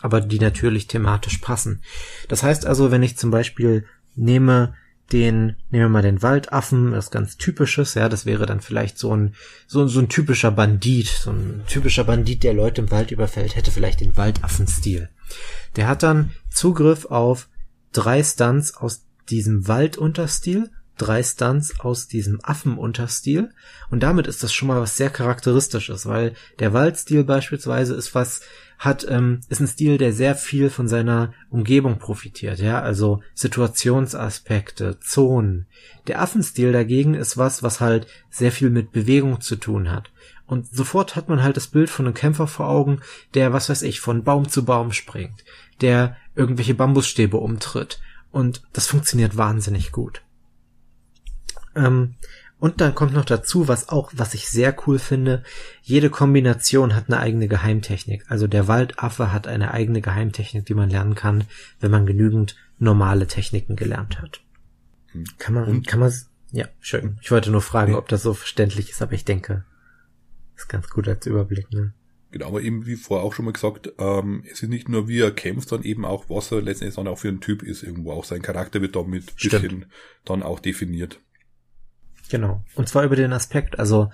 Aber 0.00 0.20
die 0.20 0.38
natürlich 0.38 0.86
thematisch 0.86 1.38
passen. 1.38 1.82
Das 2.28 2.42
heißt 2.42 2.64
also, 2.64 2.90
wenn 2.90 3.02
ich 3.02 3.18
zum 3.18 3.30
Beispiel 3.30 3.84
nehme 4.14 4.74
den, 5.10 5.56
nehmen 5.70 5.84
wir 5.84 5.88
mal 5.88 6.02
den 6.02 6.22
Waldaffen, 6.22 6.92
das 6.92 7.10
ganz 7.10 7.36
typisches, 7.36 7.94
ja, 7.94 8.08
das 8.08 8.24
wäre 8.24 8.46
dann 8.46 8.60
vielleicht 8.60 8.98
so 8.98 9.14
ein, 9.14 9.34
so, 9.66 9.86
so 9.86 10.00
ein 10.00 10.08
typischer 10.08 10.50
Bandit, 10.50 11.08
so 11.08 11.30
ein 11.30 11.62
typischer 11.66 12.04
Bandit, 12.04 12.42
der 12.44 12.54
Leute 12.54 12.80
im 12.80 12.90
Wald 12.90 13.10
überfällt, 13.10 13.56
hätte 13.56 13.70
vielleicht 13.70 14.00
den 14.00 14.16
Waldaffenstil. 14.16 15.10
Der 15.76 15.88
hat 15.88 16.02
dann 16.02 16.32
Zugriff 16.50 17.06
auf 17.06 17.48
drei 17.92 18.22
Stunts 18.22 18.76
aus 18.76 19.04
diesem 19.28 19.68
Waldunterstil, 19.68 20.70
drei 20.98 21.22
Stunts 21.22 21.80
aus 21.80 22.06
diesem 22.06 22.40
Affenunterstil 22.42 23.50
und 23.90 24.02
damit 24.02 24.26
ist 24.26 24.42
das 24.42 24.52
schon 24.52 24.68
mal 24.68 24.80
was 24.80 24.96
sehr 24.96 25.10
charakteristisches, 25.10 26.06
weil 26.06 26.34
der 26.58 26.72
Waldstil 26.72 27.24
beispielsweise 27.24 27.94
ist 27.94 28.14
was 28.14 28.42
hat 28.78 29.06
ähm, 29.08 29.40
ist 29.48 29.60
ein 29.60 29.68
Stil, 29.68 29.96
der 29.96 30.12
sehr 30.12 30.34
viel 30.34 30.68
von 30.68 30.88
seiner 30.88 31.32
Umgebung 31.50 31.98
profitiert, 31.98 32.58
ja, 32.58 32.80
also 32.80 33.22
Situationsaspekte, 33.32 34.98
Zonen. 34.98 35.66
Der 36.08 36.20
Affenstil 36.20 36.72
dagegen 36.72 37.14
ist 37.14 37.38
was, 37.38 37.62
was 37.62 37.80
halt 37.80 38.08
sehr 38.28 38.50
viel 38.50 38.70
mit 38.70 38.90
Bewegung 38.90 39.40
zu 39.40 39.54
tun 39.54 39.90
hat. 39.90 40.10
Und 40.46 40.66
sofort 40.74 41.14
hat 41.14 41.28
man 41.28 41.44
halt 41.44 41.56
das 41.56 41.68
Bild 41.68 41.90
von 41.90 42.06
einem 42.06 42.14
Kämpfer 42.14 42.48
vor 42.48 42.68
Augen, 42.68 43.00
der, 43.34 43.52
was 43.52 43.68
weiß 43.68 43.82
ich, 43.82 44.00
von 44.00 44.24
Baum 44.24 44.48
zu 44.48 44.64
Baum 44.64 44.92
springt, 44.92 45.44
der 45.80 46.16
irgendwelche 46.34 46.74
Bambusstäbe 46.74 47.36
umtritt. 47.36 48.00
Und 48.30 48.62
das 48.72 48.86
funktioniert 48.86 49.36
wahnsinnig 49.36 49.92
gut. 49.92 50.22
Ähm, 51.74 52.14
und 52.58 52.80
dann 52.80 52.94
kommt 52.94 53.12
noch 53.12 53.24
dazu, 53.24 53.66
was 53.66 53.88
auch, 53.88 54.12
was 54.14 54.34
ich 54.34 54.48
sehr 54.48 54.74
cool 54.86 55.00
finde, 55.00 55.42
jede 55.82 56.10
Kombination 56.10 56.94
hat 56.94 57.08
eine 57.08 57.18
eigene 57.18 57.48
Geheimtechnik. 57.48 58.24
Also 58.28 58.46
der 58.46 58.68
Waldaffe 58.68 59.32
hat 59.32 59.48
eine 59.48 59.72
eigene 59.72 60.00
Geheimtechnik, 60.00 60.64
die 60.64 60.74
man 60.74 60.88
lernen 60.88 61.16
kann, 61.16 61.44
wenn 61.80 61.90
man 61.90 62.06
genügend 62.06 62.54
normale 62.78 63.26
Techniken 63.26 63.74
gelernt 63.74 64.22
hat. 64.22 64.42
Kann 65.38 65.54
man, 65.54 65.64
und? 65.64 65.86
kann 65.88 66.00
man, 66.00 66.12
ja, 66.52 66.68
schön. 66.80 67.18
Ich 67.20 67.30
wollte 67.30 67.50
nur 67.50 67.62
fragen, 67.62 67.96
ob 67.96 68.08
das 68.08 68.22
so 68.22 68.32
verständlich 68.32 68.90
ist, 68.90 69.02
aber 69.02 69.12
ich 69.12 69.24
denke, 69.24 69.64
ist 70.56 70.68
ganz 70.68 70.88
gut 70.88 71.08
als 71.08 71.26
Überblick, 71.26 71.72
ne? 71.72 71.92
Genau, 72.32 72.46
aber 72.46 72.62
eben 72.62 72.86
wie 72.86 72.96
vorher 72.96 73.26
auch 73.26 73.34
schon 73.34 73.44
mal 73.44 73.52
gesagt, 73.52 73.92
ähm, 73.98 74.42
es 74.50 74.62
ist 74.62 74.70
nicht 74.70 74.88
nur 74.88 75.06
wie 75.06 75.20
er 75.20 75.30
kämpft, 75.30 75.68
sondern 75.68 75.86
eben 75.86 76.06
auch, 76.06 76.30
was 76.30 76.50
er 76.50 76.62
letztendlich 76.62 76.96
dann 76.96 77.06
auch 77.06 77.18
für 77.18 77.28
ein 77.28 77.42
Typ 77.42 77.62
ist 77.62 77.82
irgendwo. 77.82 78.12
Auch 78.12 78.24
sein 78.24 78.40
Charakter 78.40 78.80
wird 78.80 78.96
damit 78.96 79.32
Stimmt. 79.36 79.62
bisschen 79.62 79.86
dann 80.24 80.42
auch 80.42 80.58
definiert. 80.58 81.20
Genau. 82.30 82.64
Und 82.74 82.88
zwar 82.88 83.04
über 83.04 83.16
den 83.16 83.34
Aspekt, 83.34 83.78
also 83.78 84.10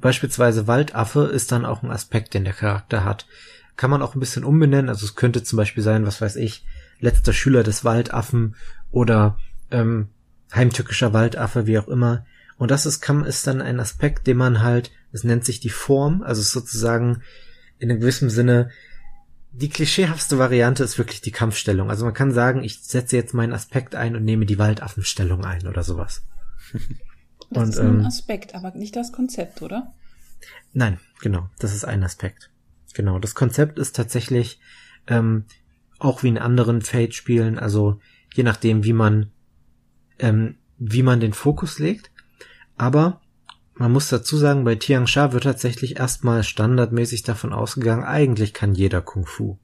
beispielsweise 0.00 0.66
Waldaffe 0.66 1.26
ist 1.26 1.52
dann 1.52 1.64
auch 1.64 1.84
ein 1.84 1.92
Aspekt, 1.92 2.34
den 2.34 2.42
der 2.42 2.54
Charakter 2.54 3.04
hat. 3.04 3.28
Kann 3.76 3.90
man 3.90 4.02
auch 4.02 4.16
ein 4.16 4.20
bisschen 4.20 4.42
umbenennen, 4.42 4.88
also 4.88 5.06
es 5.06 5.14
könnte 5.14 5.44
zum 5.44 5.56
Beispiel 5.56 5.84
sein, 5.84 6.06
was 6.06 6.20
weiß 6.20 6.34
ich, 6.34 6.66
letzter 6.98 7.32
Schüler 7.32 7.62
des 7.62 7.84
Waldaffen 7.84 8.56
oder 8.90 9.38
ähm, 9.70 10.08
heimtückischer 10.52 11.12
Waldaffe, 11.12 11.68
wie 11.68 11.78
auch 11.78 11.86
immer. 11.86 12.26
Und 12.56 12.72
das 12.72 12.86
ist, 12.86 13.00
kann, 13.00 13.24
ist 13.24 13.46
dann 13.46 13.60
ein 13.60 13.78
Aspekt, 13.78 14.26
den 14.26 14.38
man 14.38 14.60
halt, 14.62 14.90
es 15.12 15.22
nennt 15.22 15.44
sich 15.44 15.60
die 15.60 15.70
Form, 15.70 16.22
also 16.22 16.42
sozusagen 16.42 17.22
in 17.84 17.90
einem 17.90 18.00
gewissen 18.00 18.30
Sinne, 18.30 18.70
die 19.52 19.68
klischeehaftste 19.68 20.38
Variante 20.38 20.82
ist 20.82 20.98
wirklich 20.98 21.20
die 21.20 21.30
Kampfstellung. 21.30 21.90
Also 21.90 22.04
man 22.04 22.14
kann 22.14 22.32
sagen, 22.32 22.64
ich 22.64 22.80
setze 22.80 23.16
jetzt 23.16 23.34
meinen 23.34 23.52
Aspekt 23.52 23.94
ein 23.94 24.16
und 24.16 24.24
nehme 24.24 24.46
die 24.46 24.58
Waldaffenstellung 24.58 25.44
ein 25.44 25.66
oder 25.66 25.82
sowas. 25.82 26.24
Das 27.50 27.62
und, 27.62 27.68
ist 27.68 27.78
ein 27.78 28.00
ähm, 28.00 28.06
Aspekt, 28.06 28.54
aber 28.54 28.72
nicht 28.72 28.96
das 28.96 29.12
Konzept, 29.12 29.60
oder? 29.60 29.92
Nein, 30.72 30.98
genau, 31.20 31.50
das 31.58 31.74
ist 31.74 31.84
ein 31.84 32.02
Aspekt. 32.02 32.50
Genau, 32.94 33.18
das 33.18 33.34
Konzept 33.34 33.78
ist 33.78 33.94
tatsächlich 33.94 34.58
ähm, 35.06 35.44
auch 35.98 36.22
wie 36.22 36.28
in 36.28 36.38
anderen 36.38 36.80
Fate-Spielen, 36.80 37.58
also 37.58 38.00
je 38.32 38.44
nachdem, 38.44 38.82
wie 38.82 38.94
man 38.94 39.30
ähm, 40.18 40.56
wie 40.78 41.02
man 41.02 41.20
den 41.20 41.34
Fokus 41.34 41.78
legt. 41.78 42.10
Aber 42.76 43.20
man 43.76 43.92
muss 43.92 44.08
dazu 44.08 44.36
sagen, 44.36 44.64
bei 44.64 44.76
Tiangsha 44.76 45.32
wird 45.32 45.44
tatsächlich 45.44 45.98
erstmal 45.98 46.42
standardmäßig 46.42 47.22
davon 47.22 47.52
ausgegangen, 47.52 48.04
eigentlich 48.04 48.54
kann 48.54 48.74
jeder 48.74 49.00
Kung 49.00 49.26
Fu. 49.26 49.58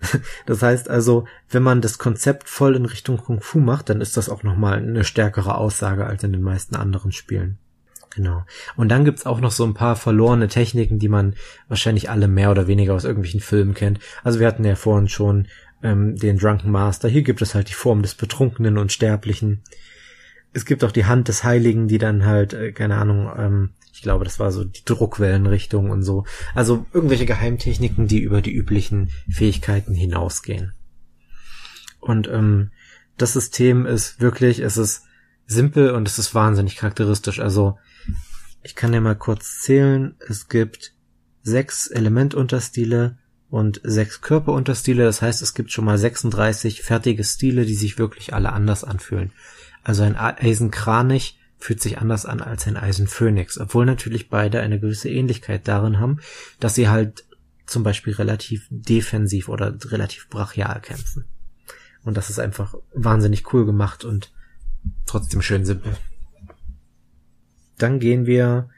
Das 0.46 0.62
heißt 0.62 0.90
also, 0.90 1.26
wenn 1.48 1.62
man 1.62 1.80
das 1.80 1.98
Konzept 1.98 2.48
voll 2.48 2.76
in 2.76 2.84
Richtung 2.84 3.16
Kung 3.16 3.40
Fu 3.40 3.58
macht, 3.58 3.88
dann 3.88 4.00
ist 4.00 4.16
das 4.16 4.28
auch 4.28 4.42
nochmal 4.42 4.78
eine 4.78 5.04
stärkere 5.04 5.56
Aussage 5.56 6.06
als 6.06 6.22
in 6.22 6.32
den 6.32 6.42
meisten 6.42 6.76
anderen 6.76 7.12
Spielen. 7.12 7.58
Genau. 8.14 8.44
Und 8.76 8.88
dann 8.88 9.04
gibt's 9.04 9.26
auch 9.26 9.40
noch 9.40 9.50
so 9.50 9.64
ein 9.64 9.74
paar 9.74 9.94
verlorene 9.94 10.48
Techniken, 10.48 10.98
die 10.98 11.08
man 11.08 11.34
wahrscheinlich 11.68 12.08
alle 12.08 12.28
mehr 12.28 12.50
oder 12.50 12.66
weniger 12.66 12.94
aus 12.94 13.04
irgendwelchen 13.04 13.40
Filmen 13.40 13.74
kennt. 13.74 14.00
Also 14.24 14.40
wir 14.40 14.46
hatten 14.46 14.64
ja 14.64 14.74
vorhin 14.74 15.08
schon 15.08 15.48
ähm, 15.82 16.16
den 16.16 16.38
Drunken 16.38 16.70
Master. 16.70 17.08
Hier 17.08 17.22
gibt 17.22 17.42
es 17.42 17.54
halt 17.54 17.68
die 17.68 17.74
Form 17.74 18.00
des 18.00 18.14
Betrunkenen 18.14 18.78
und 18.78 18.90
Sterblichen. 18.90 19.62
Es 20.56 20.64
gibt 20.64 20.84
auch 20.84 20.92
die 20.92 21.04
Hand 21.04 21.28
des 21.28 21.44
Heiligen, 21.44 21.86
die 21.86 21.98
dann 21.98 22.24
halt, 22.24 22.54
äh, 22.54 22.72
keine 22.72 22.96
Ahnung, 22.96 23.30
ähm, 23.36 23.70
ich 23.92 24.00
glaube, 24.00 24.24
das 24.24 24.38
war 24.38 24.50
so 24.52 24.64
die 24.64 24.84
Druckwellenrichtung 24.84 25.90
und 25.90 26.02
so. 26.02 26.24
Also 26.54 26.86
irgendwelche 26.94 27.26
Geheimtechniken, 27.26 28.06
die 28.06 28.20
über 28.20 28.40
die 28.40 28.54
üblichen 28.54 29.10
Fähigkeiten 29.30 29.94
hinausgehen. 29.94 30.72
Und 32.00 32.26
ähm, 32.28 32.70
das 33.18 33.34
System 33.34 33.84
ist 33.84 34.20
wirklich, 34.20 34.60
es 34.60 34.78
ist 34.78 35.02
simpel 35.46 35.90
und 35.90 36.08
es 36.08 36.18
ist 36.18 36.34
wahnsinnig 36.34 36.76
charakteristisch. 36.76 37.38
Also 37.38 37.78
ich 38.62 38.74
kann 38.74 38.92
dir 38.92 39.00
mal 39.02 39.14
kurz 39.14 39.60
zählen. 39.60 40.16
Es 40.26 40.48
gibt 40.48 40.94
sechs 41.42 41.86
Elementunterstile 41.86 43.18
und 43.50 43.80
sechs 43.84 44.22
Körperunterstile. 44.22 45.04
Das 45.04 45.20
heißt, 45.20 45.42
es 45.42 45.52
gibt 45.52 45.70
schon 45.70 45.84
mal 45.84 45.98
36 45.98 46.82
fertige 46.82 47.24
Stile, 47.24 47.66
die 47.66 47.74
sich 47.74 47.98
wirklich 47.98 48.32
alle 48.32 48.52
anders 48.52 48.84
anfühlen. 48.84 49.32
Also 49.86 50.02
ein 50.02 50.16
Eisenkranich 50.16 51.38
fühlt 51.58 51.80
sich 51.80 51.98
anders 51.98 52.26
an 52.26 52.40
als 52.40 52.66
ein 52.66 52.76
Eisenphönix, 52.76 53.56
obwohl 53.56 53.86
natürlich 53.86 54.28
beide 54.28 54.60
eine 54.60 54.80
gewisse 54.80 55.08
Ähnlichkeit 55.08 55.68
darin 55.68 56.00
haben, 56.00 56.18
dass 56.58 56.74
sie 56.74 56.88
halt 56.88 57.24
zum 57.66 57.84
Beispiel 57.84 58.12
relativ 58.14 58.66
defensiv 58.68 59.48
oder 59.48 59.78
relativ 59.84 60.28
brachial 60.28 60.80
kämpfen. 60.80 61.24
Und 62.02 62.16
das 62.16 62.30
ist 62.30 62.40
einfach 62.40 62.74
wahnsinnig 62.94 63.52
cool 63.52 63.64
gemacht 63.64 64.04
und 64.04 64.32
trotzdem 65.06 65.40
schön 65.40 65.64
simpel. 65.64 65.96
Dann 67.78 68.00
gehen 68.00 68.26
wir 68.26 68.68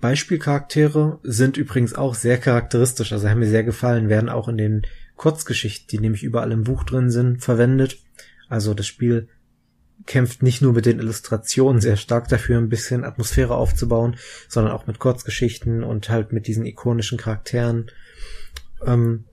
Beispielcharaktere 0.00 1.20
sind 1.22 1.56
übrigens 1.56 1.94
auch 1.94 2.16
sehr 2.16 2.38
charakteristisch, 2.38 3.12
also 3.12 3.28
haben 3.28 3.38
mir 3.38 3.48
sehr 3.48 3.62
gefallen, 3.62 4.08
werden 4.08 4.30
auch 4.30 4.48
in 4.48 4.58
den 4.58 4.82
Kurzgeschichten, 5.14 5.86
die 5.88 6.00
nämlich 6.00 6.24
überall 6.24 6.50
im 6.50 6.64
Buch 6.64 6.82
drin 6.82 7.08
sind, 7.08 7.44
verwendet. 7.44 8.00
Also 8.48 8.74
das 8.74 8.88
Spiel 8.88 9.28
kämpft 10.10 10.42
nicht 10.42 10.60
nur 10.60 10.72
mit 10.72 10.86
den 10.86 10.98
Illustrationen 10.98 11.80
sehr 11.80 11.96
stark 11.96 12.26
dafür, 12.26 12.58
ein 12.58 12.68
bisschen 12.68 13.04
Atmosphäre 13.04 13.54
aufzubauen, 13.54 14.16
sondern 14.48 14.72
auch 14.72 14.88
mit 14.88 14.98
Kurzgeschichten 14.98 15.84
und 15.84 16.10
halt 16.10 16.32
mit 16.32 16.48
diesen 16.48 16.66
ikonischen 16.66 17.16
Charakteren. 17.16 17.92
Ähm, 18.84 19.26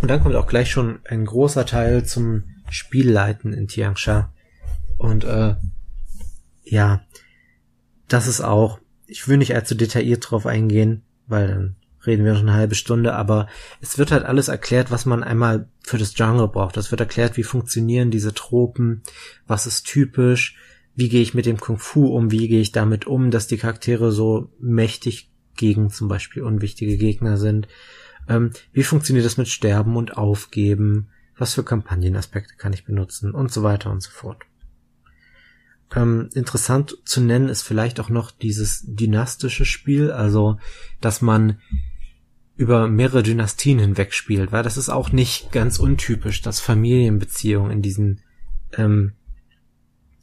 und 0.00 0.10
dann 0.10 0.22
kommt 0.22 0.34
auch 0.34 0.46
gleich 0.46 0.70
schon 0.70 1.00
ein 1.04 1.26
großer 1.26 1.66
Teil 1.66 2.06
zum 2.06 2.44
Spielleiten 2.70 3.52
in 3.52 3.68
Tiangsha. 3.68 4.32
Und 4.96 5.24
äh, 5.24 5.56
ja, 6.64 7.02
das 8.08 8.28
ist 8.28 8.40
auch, 8.40 8.80
ich 9.06 9.28
will 9.28 9.36
nicht 9.36 9.54
allzu 9.54 9.74
detailliert 9.74 10.30
drauf 10.30 10.46
eingehen, 10.46 11.02
weil 11.26 11.48
dann 11.48 11.76
reden 12.06 12.24
wir 12.24 12.32
noch 12.32 12.40
eine 12.40 12.54
halbe 12.54 12.74
Stunde, 12.74 13.14
aber 13.14 13.48
es 13.80 13.98
wird 13.98 14.12
halt 14.12 14.24
alles 14.24 14.48
erklärt, 14.48 14.90
was 14.90 15.06
man 15.06 15.22
einmal 15.22 15.68
für 15.82 15.98
das 15.98 16.14
Genre 16.14 16.48
braucht. 16.48 16.76
Es 16.76 16.90
wird 16.90 17.00
erklärt, 17.00 17.36
wie 17.36 17.42
funktionieren 17.42 18.10
diese 18.10 18.34
Tropen, 18.34 19.02
was 19.46 19.66
ist 19.66 19.86
typisch, 19.86 20.56
wie 20.94 21.08
gehe 21.08 21.22
ich 21.22 21.34
mit 21.34 21.46
dem 21.46 21.58
Kung 21.58 21.78
Fu 21.78 22.06
um, 22.06 22.30
wie 22.30 22.48
gehe 22.48 22.60
ich 22.60 22.72
damit 22.72 23.06
um, 23.06 23.30
dass 23.30 23.46
die 23.46 23.58
Charaktere 23.58 24.12
so 24.12 24.50
mächtig 24.58 25.30
gegen 25.56 25.90
zum 25.90 26.08
Beispiel 26.08 26.42
unwichtige 26.42 26.96
Gegner 26.96 27.36
sind. 27.36 27.68
Ähm, 28.28 28.50
wie 28.72 28.82
funktioniert 28.82 29.26
das 29.26 29.36
mit 29.36 29.48
Sterben 29.48 29.96
und 29.96 30.16
Aufgeben? 30.16 31.08
Was 31.36 31.54
für 31.54 31.64
Kampagnenaspekte 31.64 32.54
kann 32.56 32.72
ich 32.72 32.84
benutzen? 32.84 33.32
Und 33.32 33.52
so 33.52 33.62
weiter 33.62 33.90
und 33.90 34.02
so 34.02 34.10
fort. 34.10 34.42
Ähm, 35.94 36.30
interessant 36.34 36.98
zu 37.04 37.20
nennen 37.20 37.48
ist 37.48 37.62
vielleicht 37.62 38.00
auch 38.00 38.08
noch 38.08 38.30
dieses 38.30 38.82
dynastische 38.86 39.64
Spiel, 39.64 40.10
also 40.10 40.58
dass 41.00 41.22
man 41.22 41.60
über 42.56 42.88
mehrere 42.88 43.22
Dynastien 43.22 43.78
hinweg 43.78 44.14
spielt, 44.14 44.50
weil 44.50 44.62
das 44.62 44.76
ist 44.76 44.88
auch 44.88 45.12
nicht 45.12 45.52
ganz 45.52 45.78
untypisch, 45.78 46.40
dass 46.40 46.60
Familienbeziehungen 46.60 47.70
in 47.70 47.82
diesen 47.82 48.20
ähm, 48.72 49.12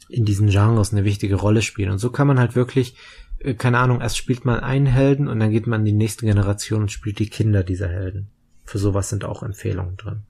in 0.10 0.26
diesen 0.26 0.48
Genres 0.48 0.92
eine 0.92 1.06
wichtige 1.06 1.36
Rolle 1.36 1.62
spielen. 1.62 1.92
Und 1.92 1.98
so 1.98 2.12
kann 2.12 2.28
man 2.28 2.40
halt 2.40 2.56
wirklich, 2.56 2.96
äh, 3.40 3.54
keine 3.54 3.80
Ahnung, 3.80 4.02
erst 4.02 4.18
spielt 4.18 4.46
man 4.46 4.60
einen 4.60 4.86
Helden 4.86 5.28
und 5.28 5.40
dann 5.40 5.52
geht 5.52 5.68
man 5.68 5.82
in 5.82 5.86
die 5.86 5.94
nächste 5.94 6.26
Generation 6.26 6.84
und 6.84 6.92
spielt 6.92 7.20
die 7.20 7.30
Kinder 7.30 7.64
dieser 7.64 7.88
Helden. 7.88 8.28
Für 8.64 8.78
sowas 8.78 9.10
sind 9.10 9.26
auch 9.26 9.44
Empfehlungen 9.44 9.98
drin. 9.98 10.24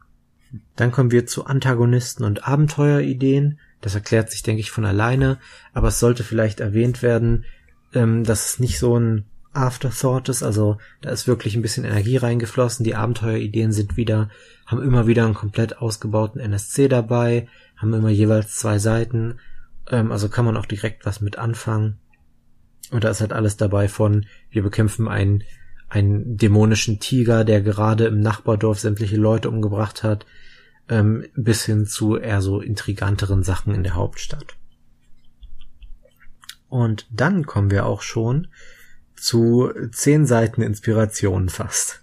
Dann 0.76 0.92
kommen 0.92 1.12
wir 1.12 1.26
zu 1.26 1.46
Antagonisten 1.46 2.24
und 2.24 2.48
Abenteuerideen. 2.48 3.60
Das 3.82 3.96
erklärt 3.96 4.32
sich, 4.32 4.44
denke 4.44 4.62
ich, 4.62 4.72
von 4.72 4.86
alleine, 4.86 5.40
aber 5.74 5.90
es 5.90 6.00
sollte 6.00 6.24
vielleicht 6.24 6.60
erwähnt 6.60 7.02
werden, 7.02 7.46
ähm, 7.94 8.24
dass 8.24 8.46
es 8.46 8.60
nicht 8.60 8.80
so 8.80 8.98
ein 8.98 9.26
Afterthought 9.54 10.30
ist, 10.30 10.44
also 10.44 10.78
da 11.02 11.12
ist 11.12 11.28
wirklich 11.28 11.56
ein 11.56 11.62
bisschen 11.62 11.86
Energie 11.86 12.18
reingeflossen. 12.18 12.84
Die 12.84 12.96
Abenteuerideen 12.96 13.72
sind 13.72 13.98
wieder, 13.98 14.30
haben 14.66 14.82
immer 14.82 15.08
wieder 15.08 15.26
einen 15.26 15.36
komplett 15.36 15.78
ausgebauten 15.78 16.42
NSC 16.42 16.88
dabei, 16.88 17.48
haben 17.78 17.94
immer 17.94 18.10
jeweils 18.10 18.56
zwei 18.58 18.80
Seiten, 18.80 19.40
ähm, 19.90 20.12
also 20.12 20.28
kann 20.28 20.46
man 20.46 20.58
auch 20.58 20.66
direkt 20.66 21.06
was 21.06 21.22
mit 21.22 21.38
anfangen. 21.38 22.00
Und 22.92 23.04
da 23.04 23.10
ist 23.10 23.22
halt 23.22 23.34
alles 23.34 23.56
dabei 23.56 23.88
von, 23.88 24.26
wir 24.50 24.64
bekämpfen 24.64 25.08
einen, 25.08 25.44
einen 25.88 26.36
dämonischen 26.38 27.00
Tiger, 27.00 27.44
der 27.44 27.62
gerade 27.62 28.06
im 28.06 28.20
Nachbardorf 28.20 28.80
sämtliche 28.80 29.18
Leute 29.18 29.50
umgebracht 29.50 30.04
hat, 30.04 30.26
ähm, 30.90 31.26
bis 31.36 31.64
hin 31.66 31.86
zu 31.86 32.18
eher 32.18 32.42
so 32.42 32.60
intriganteren 32.60 33.44
Sachen 33.44 33.74
in 33.74 33.84
der 33.84 33.96
Hauptstadt. 33.96 34.58
Und 36.68 37.08
dann 37.12 37.46
kommen 37.46 37.70
wir 37.70 37.86
auch 37.86 38.02
schon 38.02 38.48
zu 39.16 39.72
zehn 39.92 40.26
Seiten 40.26 40.62
Inspiration 40.62 41.50
fast. 41.50 42.02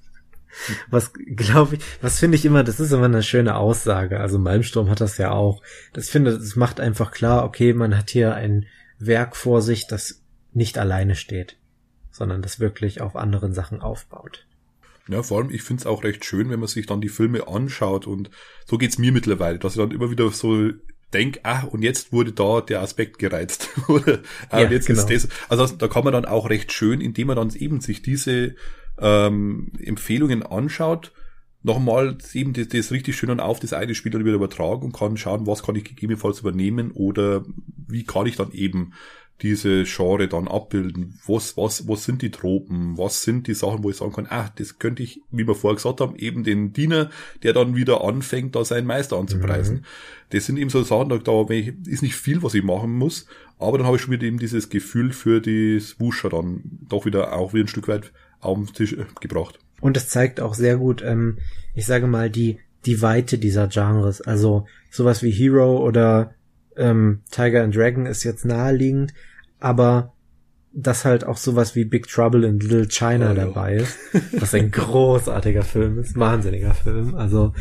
Was 0.91 1.13
glaube 1.15 1.77
ich, 1.77 1.83
was 2.03 2.19
finde 2.19 2.37
ich 2.37 2.45
immer, 2.45 2.65
das 2.65 2.81
ist 2.81 2.93
immer 2.93 3.07
eine 3.07 3.23
schöne 3.23 3.57
Aussage. 3.57 4.21
Also 4.21 4.39
Malmsturm 4.39 4.91
hat 4.91 5.01
das 5.01 5.17
ja 5.19 5.31
auch. 5.31 5.63
Das 5.93 6.11
finde, 6.11 6.39
das 6.39 6.57
macht 6.57 6.81
einfach 6.81 7.13
klar, 7.13 7.45
okay, 7.45 7.73
man 7.73 7.97
hat 7.97 8.11
hier 8.11 8.35
ein 8.35 8.67
Werk 8.99 9.37
vor 9.37 9.63
sich, 9.63 9.87
das 9.87 10.21
nicht 10.53 10.79
alleine 10.79 11.15
steht, 11.15 11.57
sondern 12.11 12.43
das 12.43 12.61
wirklich 12.61 13.01
auf 13.01 13.17
anderen 13.17 13.55
Sachen 13.55 13.81
aufbaut. 13.81 14.47
Ja, 15.09 15.23
vor 15.23 15.39
allem, 15.39 15.51
ich 15.51 15.63
finde 15.63 15.81
es 15.81 15.87
auch 15.87 16.05
recht 16.05 16.25
schön, 16.25 16.51
wenn 16.51 16.61
man 16.61 16.69
sich 16.69 16.87
dann 16.87 17.01
die 17.01 17.09
Filme 17.09 17.49
anschaut 17.49 18.07
und 18.07 18.31
so 18.67 18.79
geht's 18.79 18.99
mir 18.99 19.13
mittlerweile, 19.13 19.59
dass 19.59 19.75
ich 19.75 19.81
dann 19.81 19.91
immer 19.91 20.11
wieder 20.11 20.31
so 20.31 20.71
denk, 21.13 21.41
ah, 21.43 21.65
und 21.65 21.83
jetzt 21.83 22.13
wurde 22.13 22.33
da 22.33 22.61
der 22.61 22.81
Aspekt 22.81 23.19
gereizt. 23.19 23.71
Oder 23.89 24.21
ah, 24.49 24.61
ja, 24.61 24.71
jetzt 24.71 24.87
genau. 24.87 25.01
ist 25.01 25.11
das. 25.11 25.29
Also 25.49 25.67
da 25.75 25.89
kann 25.89 26.05
man 26.05 26.13
dann 26.13 26.25
auch 26.25 26.49
recht 26.51 26.73
schön, 26.73 27.01
indem 27.01 27.29
man 27.29 27.37
dann 27.37 27.51
eben 27.51 27.81
sich 27.81 28.03
diese 28.03 28.55
ähm, 28.99 29.73
Empfehlungen 29.83 30.43
anschaut, 30.43 31.13
nochmal 31.63 32.17
eben 32.33 32.53
das, 32.53 32.69
das 32.69 32.91
richtig 32.91 33.17
schön 33.17 33.29
dann 33.29 33.41
auf 33.41 33.61
das 33.61 33.73
eine 33.73 33.95
Spiel 33.95 34.13
dann 34.13 34.25
wieder 34.25 34.35
übertragen 34.35 34.83
und 34.83 34.93
kann 34.95 35.17
schauen, 35.17 35.47
was 35.47 35.63
kann 35.63 35.77
ich 35.77 35.85
gegebenenfalls 35.85 36.41
übernehmen 36.41 36.91
oder 36.93 37.45
wie 37.87 38.05
kann 38.05 38.27
ich 38.27 38.37
dann 38.37 38.53
eben 38.53 38.93
diese 39.43 39.85
Genre 39.85 40.29
dann 40.29 40.49
abbilden? 40.49 41.19
Was, 41.27 41.57
was, 41.57 41.89
was 41.89 42.05
sind 42.05 42.23
die 42.23 42.31
Tropen? 42.31 42.99
Was 42.99 43.23
sind 43.23 43.47
die 43.47 43.55
Sachen, 43.55 43.83
wo 43.83 43.91
ich 43.91 43.97
sagen 43.97 44.13
kann, 44.13 44.27
ah, 44.29 44.51
das 44.57 44.79
könnte 44.79 45.03
ich, 45.03 45.23
wie 45.31 45.47
wir 45.47 45.55
vorher 45.55 45.77
gesagt 45.77 46.01
haben, 46.01 46.17
eben 46.17 46.45
den 46.45 46.73
Diener, 46.73 47.11
der 47.43 47.53
dann 47.53 47.75
wieder 47.77 48.05
anfängt, 48.05 48.55
da 48.55 48.65
seinen 48.65 48.87
Meister 48.87 49.17
anzupreisen. 49.17 49.77
Mhm. 49.77 49.85
Das 50.31 50.47
sind 50.47 50.59
eben 50.59 50.71
so 50.71 50.83
Sachen, 50.83 51.09
da, 51.09 51.19
da 51.19 51.47
ist 51.51 52.03
nicht 52.03 52.17
viel, 52.17 52.43
was 52.43 52.55
ich 52.55 52.63
machen 52.63 52.93
muss, 52.93 53.27
aber 53.59 53.79
dann 53.79 53.87
habe 53.87 53.97
ich 53.97 54.03
schon 54.03 54.13
wieder 54.13 54.27
eben 54.27 54.39
dieses 54.39 54.69
Gefühl 54.69 55.13
für 55.13 55.41
das 55.41 55.99
Wuscher 56.01 56.31
dann 56.31 56.63
doch 56.89 57.05
wieder 57.05 57.33
auch 57.33 57.53
wieder 57.53 57.65
ein 57.65 57.69
Stück 57.69 57.89
weit 57.89 58.13
auf 58.41 58.57
den 58.57 58.67
Tisch 58.73 58.93
äh, 58.93 59.05
gebracht. 59.21 59.59
Und 59.81 59.97
es 59.97 60.09
zeigt 60.09 60.41
auch 60.41 60.55
sehr 60.55 60.77
gut, 60.77 61.03
ähm, 61.03 61.39
ich 61.75 61.87
sage 61.87 62.07
mal, 62.07 62.31
die, 62.31 62.59
die 62.87 63.03
Weite 63.03 63.39
dieser 63.39 63.69
Genres. 63.69 64.21
Also 64.21 64.67
sowas 64.91 65.23
wie 65.23 65.31
Hero 65.31 65.85
oder 65.85 66.35
ähm, 66.77 67.21
Tiger 67.31 67.63
and 67.63 67.75
Dragon 67.75 68.07
ist 68.07 68.25
jetzt 68.25 68.45
naheliegend, 68.45 69.13
aber 69.61 70.13
dass 70.73 71.05
halt 71.05 71.25
auch 71.25 71.37
sowas 71.37 71.75
wie 71.75 71.85
Big 71.85 72.07
Trouble 72.09 72.47
in 72.47 72.61
Little 72.61 72.89
China 72.89 73.33
oh, 73.33 73.35
dabei 73.35 73.77
ist, 73.77 73.99
was 74.33 74.55
ein 74.55 74.71
großartiger 74.71 75.63
Film 75.63 75.99
ist, 75.99 76.17
wahnsinniger 76.17 76.75
Film. 76.75 77.15
Also, 77.17 77.55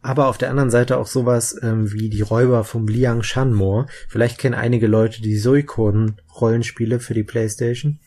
aber 0.00 0.28
auf 0.28 0.38
der 0.38 0.50
anderen 0.50 0.70
Seite 0.70 0.96
auch 0.96 1.06
sowas 1.06 1.56
ähm, 1.62 1.92
wie 1.92 2.08
die 2.08 2.22
Räuber 2.22 2.64
vom 2.64 2.88
Liang 2.88 3.22
Shanmore. 3.22 3.86
Vielleicht 4.08 4.38
kennen 4.38 4.54
einige 4.54 4.86
Leute 4.86 5.20
die 5.20 5.36
Suikoden-Rollenspiele 5.36 7.00
für 7.00 7.12
die 7.12 7.24
PlayStation 7.24 7.98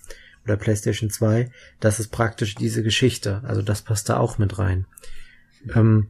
oder 0.44 0.58
PlayStation 0.58 1.12
2. 1.12 1.52
Das 1.80 2.00
ist 2.00 2.08
praktisch 2.08 2.56
diese 2.56 2.82
Geschichte. 2.82 3.42
Also 3.46 3.62
das 3.62 3.84
passt 3.84 4.10
da 4.10 4.18
auch 4.18 4.40
mit 4.40 4.58
rein. 4.58 4.88
Ähm, 5.76 6.10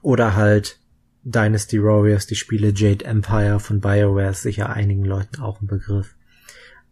oder 0.00 0.34
halt 0.34 0.80
Dynasty 1.24 1.82
Warriors, 1.82 2.26
die 2.26 2.36
Spiele 2.36 2.72
Jade 2.74 3.04
Empire 3.04 3.60
von 3.60 3.80
BioWare 3.80 4.30
ist 4.30 4.42
sicher 4.42 4.70
einigen 4.70 5.04
Leuten 5.04 5.40
auch 5.40 5.60
ein 5.60 5.66
Begriff. 5.66 6.14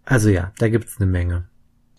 Also 0.05 0.29
ja, 0.29 0.53
da 0.59 0.69
gibt's 0.69 0.97
eine 0.99 1.11
Menge. 1.11 1.49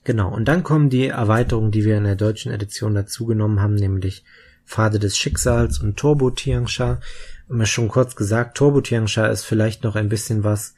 Genau, 0.04 0.34
und 0.34 0.48
dann 0.48 0.64
kommen 0.64 0.90
die 0.90 1.08
Erweiterungen, 1.08 1.72
die 1.72 1.86
wir 1.86 1.98
in 1.98 2.04
der 2.04 2.16
deutschen 2.16 2.52
Edition 2.52 2.96
dazugenommen 2.96 3.62
haben, 3.62 3.76
nämlich 3.76 4.24
Pfade 4.66 5.00
des 5.00 5.18
Schicksals 5.18 5.80
und 5.80 5.98
Turbo 5.98 6.30
Tiangsha. 6.30 7.00
Und 7.48 7.68
schon 7.68 7.88
kurz 7.88 8.16
gesagt, 8.16 8.58
Turbo 8.58 8.82
Tiangsha 8.82 9.28
ist 9.28 9.44
vielleicht 9.44 9.84
noch 9.84 9.96
ein 9.96 10.10
bisschen 10.10 10.44
was. 10.44 10.76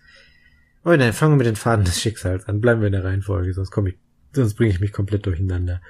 Oh 0.86 0.96
nein, 0.96 1.14
fangen 1.14 1.34
wir 1.34 1.38
mit 1.38 1.48
den 1.48 1.56
Pfaden 1.56 1.86
des 1.86 2.02
Schicksals 2.02 2.48
an. 2.48 2.62
Bleiben 2.62 2.82
wir 2.82 2.88
in 2.88 2.94
der 2.94 3.04
Reihenfolge, 3.04 3.54
sonst 3.54 3.72
komme 3.72 3.90
ich, 3.90 3.98
sonst 4.34 4.56
bringe 4.56 4.72
ich 4.72 4.80
mich 4.80 4.94
komplett 4.94 5.26
durcheinander. 5.26 5.82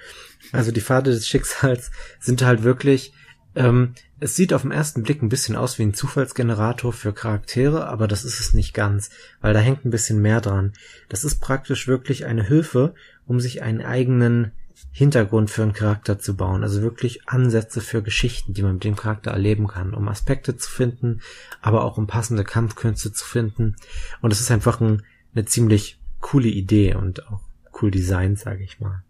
Also 0.52 0.72
die 0.72 0.82
Pfade 0.82 1.12
des 1.12 1.28
Schicksals 1.28 1.92
sind 2.20 2.44
halt 2.44 2.64
wirklich 2.64 3.14
ähm, 3.56 3.94
es 4.22 4.36
sieht 4.36 4.54
auf 4.54 4.62
den 4.62 4.72
ersten 4.72 5.02
Blick 5.02 5.24
ein 5.24 5.30
bisschen 5.30 5.56
aus 5.56 5.80
wie 5.80 5.84
ein 5.84 5.96
Zufallsgenerator 5.96 6.94
für 6.94 7.12
Charaktere, 7.12 7.88
aber 7.88 8.08
das 8.08 8.24
ist 8.24 8.40
es 8.40 8.54
nicht 8.54 8.76
ganz, 8.76 9.10
weil 9.42 9.56
da 9.56 9.60
hängt 9.60 9.84
ein 9.84 9.90
bisschen 9.90 10.22
mehr 10.22 10.42
dran. 10.42 10.74
Das 11.10 11.24
ist 11.24 11.42
praktisch 11.42 11.88
wirklich 11.88 12.26
eine 12.26 12.44
Hilfe, 12.44 12.94
um 13.26 13.40
sich 13.40 13.64
einen 13.64 13.82
eigenen 13.82 14.52
Hintergrund 14.92 15.50
für 15.50 15.64
einen 15.64 15.74
Charakter 15.74 16.20
zu 16.20 16.36
bauen, 16.36 16.62
also 16.62 16.84
wirklich 16.84 17.28
Ansätze 17.28 17.82
für 17.82 18.04
Geschichten, 18.04 18.54
die 18.54 18.62
man 18.62 18.76
mit 18.76 18.84
dem 18.84 18.96
Charakter 18.96 19.32
erleben 19.32 19.68
kann, 19.68 19.96
um 19.96 20.08
Aspekte 20.08 20.56
zu 20.56 20.70
finden, 20.70 21.22
aber 21.60 21.84
auch 21.84 21.98
um 21.98 22.06
passende 22.06 22.44
Kampfkünste 22.44 23.12
zu 23.12 23.26
finden. 23.26 23.76
Und 24.22 24.32
es 24.32 24.40
ist 24.40 24.52
einfach 24.52 24.82
ein, 24.82 25.02
eine 25.34 25.46
ziemlich 25.46 26.00
coole 26.20 26.50
Idee 26.50 26.94
und 26.94 27.28
auch 27.28 27.42
cool 27.82 27.90
designt, 27.90 28.38
sage 28.38 28.64
ich 28.64 28.80
mal. 28.80 29.04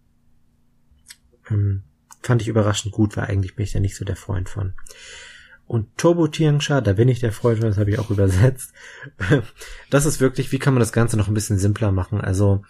Ähm, 1.50 1.84
fand 2.22 2.42
ich 2.42 2.48
überraschend 2.48 2.94
gut, 2.94 3.18
weil 3.18 3.26
eigentlich 3.26 3.56
bin 3.56 3.64
ich 3.64 3.72
da 3.72 3.80
nicht 3.80 3.96
so 3.96 4.06
der 4.06 4.16
Freund 4.16 4.50
von. 4.50 4.74
Und 5.68 5.98
Turbo 5.98 6.28
Tiangsha, 6.28 6.82
da 6.82 6.94
bin 6.94 7.08
ich 7.08 7.20
der 7.20 7.32
Freund 7.32 7.60
von, 7.60 7.68
das 7.70 7.78
habe 7.78 7.92
ich 7.92 8.00
auch 8.00 8.10
übersetzt. 8.10 8.74
Das 9.90 10.06
ist 10.06 10.20
wirklich, 10.20 10.52
wie 10.52 10.60
kann 10.60 10.74
man 10.74 10.82
das 10.82 10.94
Ganze 10.94 11.18
noch 11.18 11.28
ein 11.28 11.34
bisschen 11.34 11.58
simpler 11.58 11.92
machen? 11.92 12.22
Also 12.22 12.64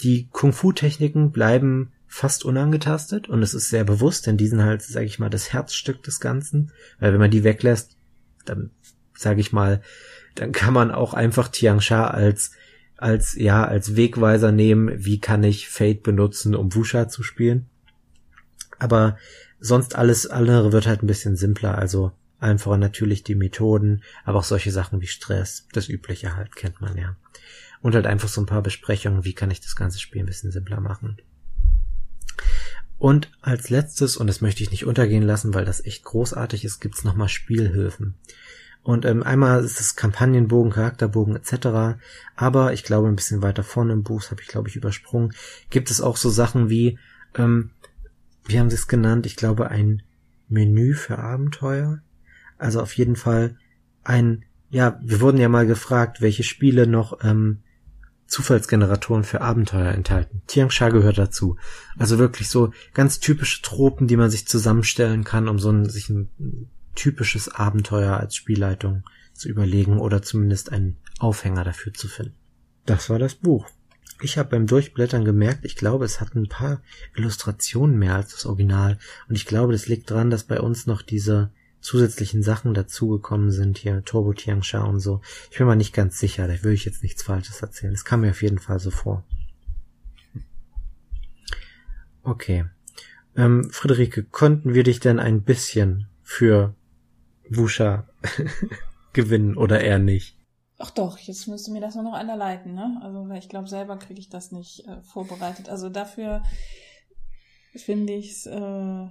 die 0.00 0.28
Kung-Fu-Techniken 0.30 1.32
bleiben 1.32 1.92
fast 2.06 2.44
unangetastet 2.44 3.28
und 3.28 3.42
es 3.42 3.54
ist 3.54 3.68
sehr 3.68 3.84
bewusst, 3.84 4.26
denn 4.26 4.36
die 4.36 4.46
sind 4.46 4.62
halt, 4.62 4.82
sage 4.82 5.06
ich 5.06 5.18
mal, 5.18 5.30
das 5.30 5.52
Herzstück 5.52 6.02
des 6.02 6.20
Ganzen. 6.20 6.72
Weil 6.98 7.12
wenn 7.12 7.20
man 7.20 7.30
die 7.30 7.44
weglässt, 7.44 7.96
dann 8.44 8.70
sage 9.14 9.40
ich 9.40 9.52
mal, 9.52 9.82
dann 10.34 10.52
kann 10.52 10.72
man 10.72 10.90
auch 10.90 11.14
einfach 11.14 11.48
Tiangsha 11.48 12.06
als 12.06 12.52
als 12.96 13.34
ja 13.34 13.64
als 13.64 13.96
Wegweiser 13.96 14.52
nehmen, 14.52 15.04
wie 15.04 15.20
kann 15.20 15.44
ich 15.44 15.68
Fate 15.68 16.02
benutzen, 16.02 16.54
um 16.54 16.74
Wusha 16.74 17.08
zu 17.08 17.22
spielen. 17.22 17.66
Aber 18.78 19.16
sonst 19.60 19.96
alles 19.96 20.26
andere 20.26 20.72
wird 20.72 20.86
halt 20.86 21.02
ein 21.02 21.06
bisschen 21.06 21.36
simpler, 21.36 21.76
also 21.76 22.12
einfacher 22.40 22.76
natürlich 22.76 23.24
die 23.24 23.34
Methoden, 23.34 24.02
aber 24.24 24.38
auch 24.38 24.44
solche 24.44 24.70
Sachen 24.70 25.00
wie 25.00 25.06
Stress, 25.06 25.66
das 25.72 25.88
übliche 25.88 26.36
halt 26.36 26.54
kennt 26.54 26.80
man 26.80 26.96
ja. 26.96 27.16
Und 27.80 27.94
halt 27.94 28.06
einfach 28.06 28.28
so 28.28 28.40
ein 28.40 28.46
paar 28.46 28.62
Besprechungen, 28.62 29.24
wie 29.24 29.34
kann 29.34 29.50
ich 29.50 29.60
das 29.60 29.76
ganze 29.76 30.00
Spiel 30.00 30.22
ein 30.22 30.26
bisschen 30.26 30.50
simpler 30.50 30.80
machen. 30.80 31.18
Und 32.98 33.30
als 33.40 33.70
letztes, 33.70 34.16
und 34.16 34.26
das 34.26 34.40
möchte 34.40 34.62
ich 34.62 34.72
nicht 34.72 34.84
untergehen 34.84 35.22
lassen, 35.22 35.54
weil 35.54 35.64
das 35.64 35.84
echt 35.84 36.04
großartig 36.04 36.64
ist, 36.64 36.80
gibt's 36.80 37.04
nochmal 37.04 37.28
Spielhilfen. 37.28 38.14
Und 38.82 39.04
ähm, 39.04 39.22
einmal 39.22 39.64
ist 39.64 39.80
es 39.80 39.96
Kampagnenbogen, 39.96 40.72
Charakterbogen 40.72 41.36
etc. 41.36 42.00
Aber 42.34 42.72
ich 42.72 42.84
glaube, 42.84 43.08
ein 43.08 43.16
bisschen 43.16 43.42
weiter 43.42 43.62
vorne 43.62 43.92
im 43.92 44.02
Buch, 44.02 44.22
habe 44.30 44.40
ich 44.40 44.48
glaube 44.48 44.68
ich 44.68 44.76
übersprungen, 44.76 45.34
gibt 45.70 45.90
es 45.90 46.00
auch 46.00 46.16
so 46.16 46.30
Sachen 46.30 46.70
wie 46.70 46.98
ähm, 47.36 47.70
wie 48.48 48.58
haben 48.58 48.70
sie 48.70 48.76
es 48.76 48.88
genannt? 48.88 49.26
Ich 49.26 49.36
glaube, 49.36 49.70
ein 49.70 50.02
Menü 50.48 50.94
für 50.94 51.18
Abenteuer. 51.18 52.00
Also 52.56 52.80
auf 52.80 52.96
jeden 52.96 53.16
Fall 53.16 53.56
ein, 54.02 54.44
ja, 54.70 54.98
wir 55.02 55.20
wurden 55.20 55.38
ja 55.38 55.48
mal 55.48 55.66
gefragt, 55.66 56.20
welche 56.20 56.42
Spiele 56.42 56.86
noch 56.86 57.22
ähm, 57.22 57.62
Zufallsgeneratoren 58.26 59.24
für 59.24 59.40
Abenteuer 59.40 59.92
enthalten. 59.92 60.42
Tiangsha 60.46 60.88
gehört 60.90 61.18
dazu. 61.18 61.56
Also 61.98 62.18
wirklich 62.18 62.48
so 62.48 62.72
ganz 62.94 63.20
typische 63.20 63.62
Tropen, 63.62 64.06
die 64.06 64.16
man 64.16 64.30
sich 64.30 64.46
zusammenstellen 64.46 65.24
kann, 65.24 65.48
um 65.48 65.58
so 65.58 65.70
ein, 65.70 65.88
sich 65.88 66.08
ein 66.08 66.28
typisches 66.94 67.48
Abenteuer 67.48 68.16
als 68.16 68.34
Spielleitung 68.34 69.04
zu 69.32 69.48
überlegen 69.48 69.98
oder 69.98 70.20
zumindest 70.20 70.72
einen 70.72 70.96
Aufhänger 71.18 71.64
dafür 71.64 71.94
zu 71.94 72.08
finden. 72.08 72.34
Das 72.84 73.08
war 73.08 73.18
das 73.18 73.34
Buch. 73.34 73.66
Ich 74.20 74.36
habe 74.36 74.50
beim 74.50 74.66
Durchblättern 74.66 75.24
gemerkt, 75.24 75.64
ich 75.64 75.76
glaube, 75.76 76.04
es 76.04 76.20
hat 76.20 76.34
ein 76.34 76.48
paar 76.48 76.82
Illustrationen 77.16 77.98
mehr 77.98 78.16
als 78.16 78.32
das 78.32 78.46
Original. 78.46 78.98
Und 79.28 79.36
ich 79.36 79.46
glaube, 79.46 79.72
das 79.72 79.86
liegt 79.86 80.10
daran, 80.10 80.30
dass 80.30 80.44
bei 80.44 80.60
uns 80.60 80.86
noch 80.86 81.02
diese 81.02 81.50
zusätzlichen 81.80 82.42
Sachen 82.42 82.74
dazugekommen 82.74 83.52
sind, 83.52 83.78
hier 83.78 84.04
Turbo 84.04 84.32
Tiangsha 84.32 84.82
und 84.82 85.00
so. 85.00 85.20
Ich 85.50 85.58
bin 85.58 85.66
mal 85.66 85.76
nicht 85.76 85.94
ganz 85.94 86.18
sicher, 86.18 86.48
da 86.48 86.62
will 86.62 86.72
ich 86.72 86.84
jetzt 86.84 87.02
nichts 87.02 87.22
Falsches 87.22 87.62
erzählen. 87.62 87.92
Es 87.92 88.04
kam 88.04 88.22
mir 88.22 88.30
auf 88.30 88.42
jeden 88.42 88.58
Fall 88.58 88.80
so 88.80 88.90
vor. 88.90 89.24
Okay. 92.22 92.66
Ähm, 93.36 93.70
Friederike, 93.70 94.24
konnten 94.24 94.74
wir 94.74 94.82
dich 94.82 94.98
denn 94.98 95.20
ein 95.20 95.42
bisschen 95.42 96.08
für 96.22 96.74
Wusha 97.48 98.08
gewinnen 99.12 99.56
oder 99.56 99.80
eher 99.80 100.00
nicht? 100.00 100.37
Ach 100.78 100.92
doch, 100.92 101.18
jetzt 101.18 101.48
müsste 101.48 101.72
mir 101.72 101.80
das 101.80 101.96
nur 101.96 102.04
noch 102.04 102.12
einer 102.12 102.36
leiten, 102.36 102.72
ne? 102.72 103.00
Also 103.02 103.28
ich 103.32 103.48
glaube, 103.48 103.68
selber 103.68 103.96
kriege 103.98 104.20
ich 104.20 104.28
das 104.28 104.52
nicht 104.52 104.86
äh, 104.86 105.02
vorbereitet. 105.02 105.68
Also 105.68 105.88
dafür 105.88 106.44
finde 107.74 108.12
ich 108.12 108.30
es 108.30 108.46
äh, 108.46 109.06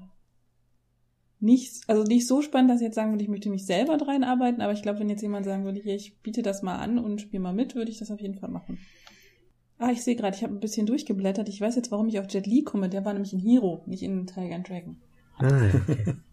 nicht, 1.40 1.84
also 1.88 2.04
nicht 2.04 2.26
so 2.26 2.42
spannend, 2.42 2.72
dass 2.72 2.80
ich 2.80 2.86
jetzt 2.86 2.96
sagen 2.96 3.12
würde, 3.12 3.24
ich 3.24 3.30
möchte 3.30 3.50
mich 3.50 3.66
selber 3.66 4.00
rein 4.08 4.24
arbeiten, 4.24 4.62
aber 4.62 4.72
ich 4.72 4.82
glaube, 4.82 5.00
wenn 5.00 5.10
jetzt 5.10 5.22
jemand 5.22 5.46
sagen 5.46 5.66
würde, 5.66 5.82
hier, 5.82 5.96
ich 5.96 6.22
biete 6.22 6.42
das 6.42 6.64
mal 6.64 6.78
an 6.78 6.98
und 6.98 7.20
spiele 7.22 7.44
mal 7.44 7.54
mit, 7.54 7.76
würde 7.76 7.92
ich 7.92 8.00
das 8.00 8.12
auf 8.12 8.22
jeden 8.22 8.40
Fall 8.40 8.50
machen. 8.50 8.80
Ah, 9.78 9.92
ich 9.92 10.04
sehe 10.04 10.16
gerade, 10.16 10.36
ich 10.36 10.44
habe 10.44 10.54
ein 10.54 10.62
bisschen 10.62 10.88
durchgeblättert. 10.88 11.50
Ich 11.50 11.62
weiß 11.62 11.76
jetzt, 11.76 11.92
warum 11.92 12.08
ich 12.08 12.18
auf 12.20 12.32
Jet 12.32 12.48
Li 12.48 12.64
komme. 12.64 12.90
Der 12.90 13.06
war 13.06 13.14
nämlich 13.14 13.34
ein 13.34 13.40
Hero, 13.40 13.84
nicht 13.86 14.02
in 14.02 14.26
Tiger 14.26 14.56
and 14.56 14.68
Dragon. 14.68 15.02
Ah, 15.38 15.70
okay. 15.76 16.16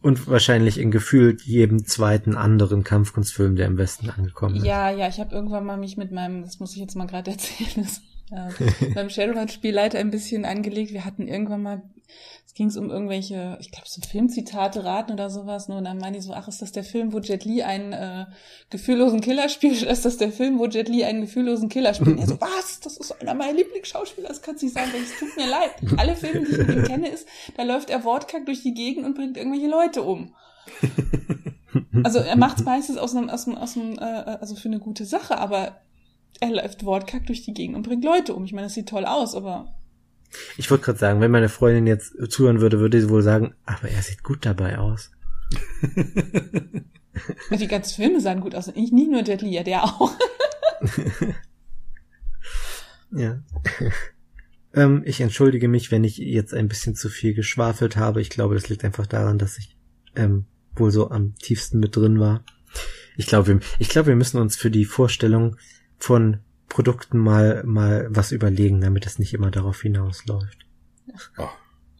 Und 0.00 0.28
wahrscheinlich 0.28 0.78
in 0.78 0.90
gefühlt 0.90 1.42
jedem 1.42 1.84
zweiten 1.84 2.36
anderen 2.36 2.84
Kampfkunstfilm, 2.84 3.56
der 3.56 3.66
im 3.66 3.78
Westen 3.78 4.10
angekommen 4.10 4.56
ist. 4.56 4.64
Ja, 4.64 4.90
ja, 4.90 5.08
ich 5.08 5.18
habe 5.18 5.34
irgendwann 5.34 5.66
mal 5.66 5.76
mich 5.76 5.96
mit 5.96 6.12
meinem, 6.12 6.42
das 6.42 6.60
muss 6.60 6.72
ich 6.72 6.78
jetzt 6.78 6.94
mal 6.94 7.06
gerade 7.06 7.30
erzählen, 7.32 7.84
das, 7.84 8.02
äh, 8.30 8.90
beim 8.94 9.10
Shadowrun-Spielleiter 9.10 9.98
ein 9.98 10.10
bisschen 10.10 10.44
angelegt. 10.44 10.92
Wir 10.92 11.04
hatten 11.04 11.26
irgendwann 11.26 11.62
mal 11.62 11.82
es 12.46 12.54
ging 12.54 12.74
um 12.76 12.90
irgendwelche, 12.90 13.56
ich 13.60 13.70
glaube, 13.70 13.88
so 13.88 14.00
Filmzitate 14.00 14.84
raten 14.84 15.12
oder 15.12 15.30
sowas. 15.30 15.68
Ne? 15.68 15.76
Und 15.76 15.84
dann 15.84 15.98
meine 15.98 16.18
ich 16.18 16.24
so, 16.24 16.32
ach, 16.32 16.48
ist 16.48 16.62
das 16.62 16.72
der 16.72 16.84
Film, 16.84 17.12
wo 17.12 17.18
Jet 17.18 17.44
Li 17.44 17.62
einen 17.62 17.92
äh, 17.92 18.26
gefühllosen 18.70 19.20
Killer 19.20 19.48
spielt? 19.48 19.82
Ist 19.88 20.04
das 20.04 20.16
der 20.16 20.32
Film, 20.32 20.58
wo 20.58 20.66
Jet 20.66 20.88
Li 20.88 21.04
einen 21.04 21.20
gefühllosen 21.20 21.68
Killer 21.68 21.94
spielt? 21.94 22.10
Und 22.10 22.18
er 22.18 22.26
so, 22.26 22.40
was? 22.40 22.80
Das 22.80 22.96
ist 22.96 23.12
einer 23.20 23.34
meiner 23.34 23.52
Lieblingsschauspieler, 23.52 24.28
das 24.28 24.42
kann 24.42 24.56
nicht 24.56 24.74
sein, 24.74 24.88
weil 24.92 25.02
es 25.02 25.18
tut 25.18 25.36
mir 25.36 25.48
leid. 25.48 25.70
Alle 25.98 26.16
Filme, 26.16 26.46
die 26.46 26.52
ich 26.52 26.58
mit 26.58 26.68
ihm 26.68 26.82
kenne, 26.84 27.08
ist, 27.08 27.28
da 27.56 27.62
läuft 27.62 27.90
er 27.90 28.04
wortkack 28.04 28.46
durch 28.46 28.62
die 28.62 28.74
Gegend 28.74 29.06
und 29.06 29.14
bringt 29.14 29.36
irgendwelche 29.36 29.68
Leute 29.68 30.02
um. 30.02 30.34
Also 32.02 32.18
er 32.18 32.36
macht 32.36 32.58
es 32.58 32.64
meistens 32.64 32.96
aus 32.96 33.14
einem, 33.14 33.30
aus 33.30 33.46
einem, 33.46 33.58
aus 33.58 33.76
einem, 33.76 33.98
äh, 33.98 34.38
also 34.40 34.54
für 34.54 34.68
eine 34.68 34.78
gute 34.78 35.04
Sache, 35.04 35.38
aber 35.38 35.80
er 36.40 36.50
läuft 36.50 36.84
wortkack 36.84 37.26
durch 37.26 37.42
die 37.42 37.54
Gegend 37.54 37.76
und 37.76 37.82
bringt 37.82 38.04
Leute 38.04 38.34
um. 38.34 38.44
Ich 38.44 38.52
meine, 38.52 38.66
das 38.66 38.74
sieht 38.74 38.88
toll 38.88 39.04
aus, 39.04 39.34
aber 39.34 39.74
ich 40.56 40.70
wollte 40.70 40.84
gerade 40.84 40.98
sagen, 40.98 41.20
wenn 41.20 41.30
meine 41.30 41.48
Freundin 41.48 41.86
jetzt 41.86 42.14
zuhören 42.30 42.60
würde, 42.60 42.80
würde 42.80 43.00
sie 43.00 43.08
wohl 43.08 43.22
sagen, 43.22 43.54
aber 43.64 43.88
er 43.88 44.02
sieht 44.02 44.22
gut 44.22 44.44
dabei 44.44 44.78
aus. 44.78 45.10
Die 47.50 47.66
ganzen 47.66 47.96
Filme 47.96 48.20
sahen 48.20 48.40
gut 48.40 48.54
aus. 48.54 48.68
Ich 48.68 48.92
nicht 48.92 49.10
nur 49.10 49.22
Li, 49.22 49.54
ja, 49.54 49.62
der 49.62 49.84
auch. 49.84 50.12
ja. 53.12 53.42
ähm, 54.74 55.02
ich 55.04 55.20
entschuldige 55.20 55.68
mich, 55.68 55.90
wenn 55.90 56.04
ich 56.04 56.18
jetzt 56.18 56.54
ein 56.54 56.68
bisschen 56.68 56.94
zu 56.94 57.08
viel 57.08 57.34
geschwafelt 57.34 57.96
habe. 57.96 58.20
Ich 58.20 58.30
glaube, 58.30 58.54
das 58.54 58.68
liegt 58.68 58.84
einfach 58.84 59.06
daran, 59.06 59.38
dass 59.38 59.58
ich 59.58 59.76
ähm, 60.14 60.46
wohl 60.76 60.90
so 60.90 61.10
am 61.10 61.34
tiefsten 61.36 61.80
mit 61.80 61.96
drin 61.96 62.20
war. 62.20 62.44
Ich 63.16 63.26
glaube, 63.26 63.60
ich 63.78 63.88
glaube, 63.88 64.08
wir 64.08 64.16
müssen 64.16 64.38
uns 64.38 64.56
für 64.56 64.70
die 64.70 64.84
Vorstellung 64.84 65.56
von 65.98 66.38
Produkten 66.68 67.18
mal, 67.18 67.62
mal 67.64 68.06
was 68.10 68.32
überlegen, 68.32 68.80
damit 68.80 69.06
es 69.06 69.18
nicht 69.18 69.34
immer 69.34 69.50
darauf 69.50 69.80
hinausläuft. 69.82 70.58
Ja. 71.06 71.50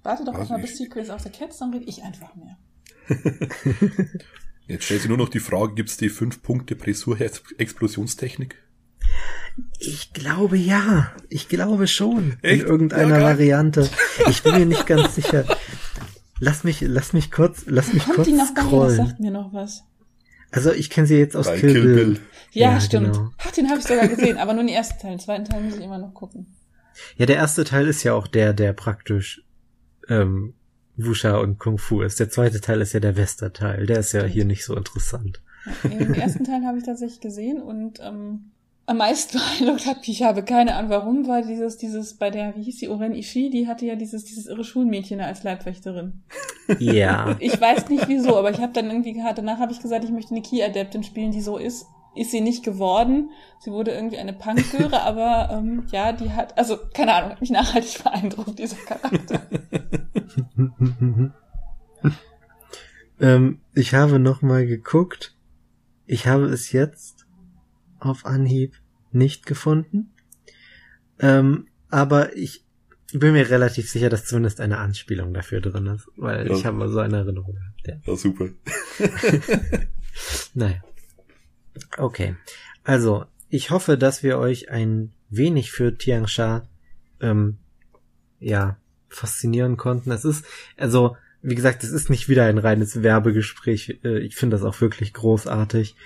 Warte 0.03 0.25
doch 0.25 0.35
also 0.35 0.53
mal 0.53 0.61
bis 0.61 0.77
Secrets 0.77 1.11
of 1.11 1.21
the 1.23 1.31
Cats, 1.31 1.59
dann 1.59 1.73
rede 1.73 1.87
ich 1.87 2.03
einfach 2.03 2.35
mehr. 2.37 2.57
Jetzt 4.67 4.85
stellt 4.85 5.01
sich 5.01 5.09
nur 5.09 5.19
noch 5.19 5.31
die 5.31 5.41
Frage, 5.41 5.75
gibt 5.75 5.89
es 5.89 5.97
die 5.97 6.11
fünf 6.11 6.43
Punkte 6.43 6.77
Pressur-Explosionstechnik? 6.77 8.57
Ich 9.79 10.13
glaube 10.13 10.59
ja. 10.59 11.13
Ich 11.31 11.49
glaube 11.49 11.87
schon. 11.87 12.37
Echt? 12.43 12.63
In 12.63 12.69
irgendeiner 12.69 13.19
ja, 13.19 13.25
Variante. 13.25 13.89
Ich 14.29 14.43
bin 14.43 14.55
mir 14.55 14.67
nicht 14.67 14.87
ganz 14.87 15.15
sicher. 15.15 15.45
Lass 16.39 16.65
mich, 16.65 16.81
lass 16.83 17.13
mich 17.13 17.31
kurz, 17.31 17.65
lass 17.67 17.93
mich 17.93 18.05
Kommt 18.05 18.17
kurz 18.17 18.29
die 18.29 18.35
noch 18.35 18.47
scrollen. 18.47 18.97
Sagt 18.97 19.21
mir 19.21 19.31
noch 19.31 19.53
was. 19.53 19.85
Also 20.51 20.73
ich 20.73 20.91
kenne 20.91 21.07
sie 21.07 21.17
jetzt 21.17 21.37
aus 21.37 21.47
Kill, 21.47 21.73
Kill 21.73 21.83
Bill. 21.83 21.95
Bill. 21.95 22.21
Ja, 22.53 22.73
ja 22.73 22.81
stimmt. 22.81 23.15
Genau. 23.15 23.31
Ach, 23.39 23.51
den 23.51 23.69
habe 23.69 23.79
ich 23.79 23.87
sogar 23.87 24.09
gesehen, 24.09 24.39
aber 24.39 24.55
nur 24.55 24.63
den 24.63 24.75
ersten 24.75 24.99
Teil. 24.99 25.13
Den 25.13 25.21
zweiten 25.21 25.45
Teil 25.45 25.63
muss 25.63 25.77
ich 25.77 25.85
immer 25.85 25.99
noch 25.99 26.15
gucken. 26.15 26.55
Ja, 27.17 27.27
der 27.27 27.37
erste 27.37 27.65
Teil 27.65 27.87
ist 27.87 28.03
ja 28.03 28.15
auch 28.15 28.27
der, 28.27 28.53
der 28.53 28.73
praktisch 28.73 29.43
ähm, 30.09 30.55
Wusha 30.97 31.37
und 31.37 31.59
Kung 31.59 31.79
Fu 31.79 32.03
ist. 32.03 32.19
Der 32.19 32.31
zweite 32.31 32.61
Teil 32.61 32.81
ist 32.81 32.93
ja 32.93 33.01
der 33.01 33.17
Westerteil. 33.17 33.87
Der 33.87 34.01
ist 34.01 34.13
ja 34.13 34.25
hier 34.25 34.45
nicht 34.45 34.65
so 34.65 34.77
interessant. 34.77 35.43
Ja, 35.85 35.99
den 35.99 36.15
ersten 36.15 36.45
Teil 36.45 36.65
habe 36.65 36.79
ich 36.79 36.85
tatsächlich 36.85 37.21
gesehen 37.21 37.61
und 37.61 38.01
ähm, 38.01 38.53
am 38.87 38.97
meisten 38.97 39.39
beeindruckt 39.39 39.87
hat 39.87 39.99
mich, 39.99 40.09
ich 40.09 40.23
habe 40.23 40.43
keine 40.43 40.75
Ahnung 40.75 40.91
warum, 40.91 41.29
war 41.29 41.43
dieses, 41.43 41.77
dieses, 41.77 42.15
bei 42.15 42.31
der, 42.31 42.57
wie 42.57 42.63
hieß 42.63 42.79
die, 42.79 42.89
Oren 42.89 43.15
Ishii, 43.15 43.51
die 43.51 43.69
hatte 43.69 43.85
ja 43.85 43.97
dieses, 43.97 44.25
dieses 44.25 44.47
irre 44.47 44.65
Schulmädchen 44.65 45.21
als 45.21 45.43
Leibwächterin. 45.43 46.23
Ja. 46.79 47.37
Ich 47.39 47.61
weiß 47.61 47.89
nicht 47.89 48.09
wieso, 48.09 48.37
aber 48.37 48.51
ich 48.51 48.61
habe 48.61 48.73
dann 48.73 48.91
irgendwie 48.91 49.15
gehabt, 49.15 49.39
danach 49.39 49.59
habe 49.59 49.73
ich 49.73 49.81
gesagt, 49.81 50.05
ich 50.05 50.11
möchte 50.11 50.33
eine 50.33 50.43
Key-Adeptin 50.43 51.03
spielen, 51.03 51.33
die 51.33 51.41
so 51.41 51.57
ist. 51.57 51.87
Ist 52.15 52.31
sie 52.31 52.41
nicht 52.41 52.65
geworden. 52.65 53.31
Sie 53.61 53.71
wurde 53.71 53.93
irgendwie 53.93 54.19
eine 54.19 54.33
Punkgöre, 54.33 55.03
aber 55.05 55.51
ähm, 55.53 55.87
ja, 55.91 56.13
die 56.13 56.33
hat, 56.33 56.57
also 56.59 56.77
keine 56.93 57.15
Ahnung, 57.15 57.31
hat 57.31 57.41
mich 57.41 57.51
nachhaltig 57.51 58.03
beeindruckt, 58.05 58.59
dieser 58.59 58.77
Charakter. 58.77 59.43
ähm, 63.21 63.61
ich 63.75 63.95
habe 63.95 64.19
noch 64.19 64.43
mal 64.43 64.67
geguckt. 64.67 65.37
Ich 66.07 66.27
habe 66.27 66.47
es 66.47 66.73
jetzt 66.73 67.27
auf 67.99 68.27
Anhieb 68.27 68.75
nicht 69.13 69.47
gefunden. 69.47 70.13
Ähm, 71.21 71.67
aber 71.91 72.37
ich 72.37 72.65
bin 73.13 73.33
mir 73.33 73.49
relativ 73.49 73.91
sicher, 73.91 74.11
dass 74.11 74.27
zumindest 74.27 74.61
eine 74.61 74.79
Anspielung 74.79 75.33
dafür 75.33 75.61
drin 75.61 75.87
ist, 75.87 76.09
weil 76.17 76.47
ja. 76.47 76.55
ich 76.55 76.67
habe 76.67 76.77
mal 76.77 76.89
so 76.89 76.99
eine 76.99 77.19
Erinnerung 77.19 77.55
gehabt. 77.55 77.87
Ja, 77.87 78.13
ja 78.13 78.17
super. 78.17 78.49
naja. 80.55 80.83
Okay. 81.97 82.37
Also, 82.85 83.25
ich 83.49 83.71
hoffe, 83.71 83.97
dass 83.97 84.23
wir 84.23 84.39
euch 84.39 84.71
ein 84.71 85.13
wenig 85.31 85.71
für 85.73 85.97
Tiangsha 85.97 86.69
ähm, 87.21 87.59
ja, 88.41 88.77
faszinieren 89.09 89.77
konnten. 89.77 90.11
Es 90.11 90.25
ist, 90.25 90.45
also, 90.77 91.17
wie 91.41 91.55
gesagt, 91.55 91.85
es 91.85 91.91
ist 91.91 92.11
nicht 92.11 92.29
wieder 92.29 92.45
ein 92.45 92.59
reines 92.59 93.03
Werbegespräch. 93.03 94.01
Äh, 94.05 94.19
ich 94.19 94.37
finde 94.37 94.57
das 94.57 94.65
auch 94.65 94.81
wirklich 94.81 95.15
großartig. 95.15 95.97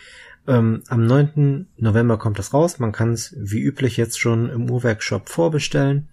Ähm, 0.47 0.83
am 0.89 1.07
9. 1.07 1.67
November 1.79 2.19
kommt 2.19 2.39
das 2.39 2.53
raus. 2.53 2.79
Man 2.79 2.93
kann 2.93 3.13
es 3.13 3.35
wie 3.37 3.61
üblich 3.61 3.97
jetzt 3.97 4.21
schon 4.21 4.51
im 4.51 4.71
Uhrwerkshop 4.71 5.29
vorbestellen. 5.29 6.09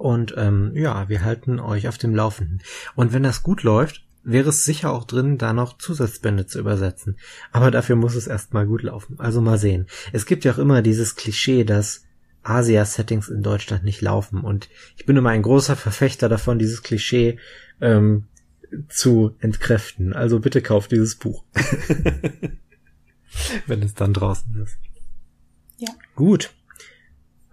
Und 0.00 0.32
ähm, 0.38 0.72
ja, 0.74 1.10
wir 1.10 1.22
halten 1.22 1.60
euch 1.60 1.86
auf 1.86 1.98
dem 1.98 2.14
Laufenden. 2.14 2.62
Und 2.94 3.12
wenn 3.12 3.22
das 3.22 3.42
gut 3.42 3.62
läuft, 3.64 4.02
wäre 4.22 4.48
es 4.48 4.64
sicher 4.64 4.92
auch 4.92 5.04
drin, 5.04 5.36
da 5.36 5.52
noch 5.52 5.76
Zusatzbände 5.76 6.46
zu 6.46 6.58
übersetzen. 6.58 7.18
Aber 7.52 7.70
dafür 7.70 7.96
muss 7.96 8.14
es 8.14 8.26
erstmal 8.26 8.66
gut 8.66 8.82
laufen. 8.82 9.20
Also 9.20 9.42
mal 9.42 9.58
sehen. 9.58 9.88
Es 10.14 10.24
gibt 10.24 10.46
ja 10.46 10.52
auch 10.52 10.58
immer 10.58 10.80
dieses 10.80 11.16
Klischee, 11.16 11.64
dass 11.64 12.04
Asia-Settings 12.42 13.28
in 13.28 13.42
Deutschland 13.42 13.84
nicht 13.84 14.00
laufen. 14.00 14.40
Und 14.40 14.70
ich 14.96 15.04
bin 15.04 15.18
immer 15.18 15.30
ein 15.30 15.42
großer 15.42 15.76
Verfechter 15.76 16.30
davon, 16.30 16.58
dieses 16.58 16.82
Klischee 16.82 17.38
ähm, 17.82 18.24
zu 18.88 19.36
entkräften. 19.40 20.14
Also 20.14 20.40
bitte 20.40 20.62
kauft 20.62 20.92
dieses 20.92 21.16
Buch. 21.16 21.44
wenn 23.66 23.82
es 23.82 23.92
dann 23.92 24.14
draußen 24.14 24.62
ist. 24.62 24.78
Ja. 25.76 25.90
Gut. 26.14 26.54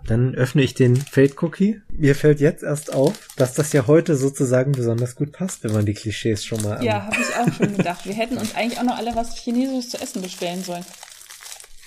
Dann 0.07 0.35
öffne 0.35 0.63
ich 0.63 0.73
den 0.73 0.95
Fade 0.95 1.33
Cookie. 1.41 1.81
Mir 1.89 2.15
fällt 2.15 2.39
jetzt 2.39 2.63
erst 2.63 2.93
auf, 2.93 3.27
dass 3.35 3.53
das 3.55 3.73
ja 3.73 3.87
heute 3.87 4.15
sozusagen 4.15 4.71
besonders 4.71 5.17
gut 5.17 5.33
passt, 5.33 5.65
wenn 5.65 5.73
man 5.73 5.85
die 5.85 5.93
Klischees 5.93 6.45
schon 6.45 6.61
mal. 6.63 6.81
Ja, 6.81 7.07
habe 7.07 7.17
ich 7.19 7.35
auch 7.35 7.53
schon 7.53 7.75
gedacht. 7.75 8.05
Wir 8.05 8.13
hätten 8.13 8.37
uns 8.37 8.55
eigentlich 8.55 8.79
auch 8.79 8.85
noch 8.85 8.97
alle 8.97 9.13
was 9.15 9.37
Chinesisches 9.37 9.89
zu 9.91 10.01
essen 10.01 10.21
bestellen 10.21 10.63
sollen. 10.63 10.85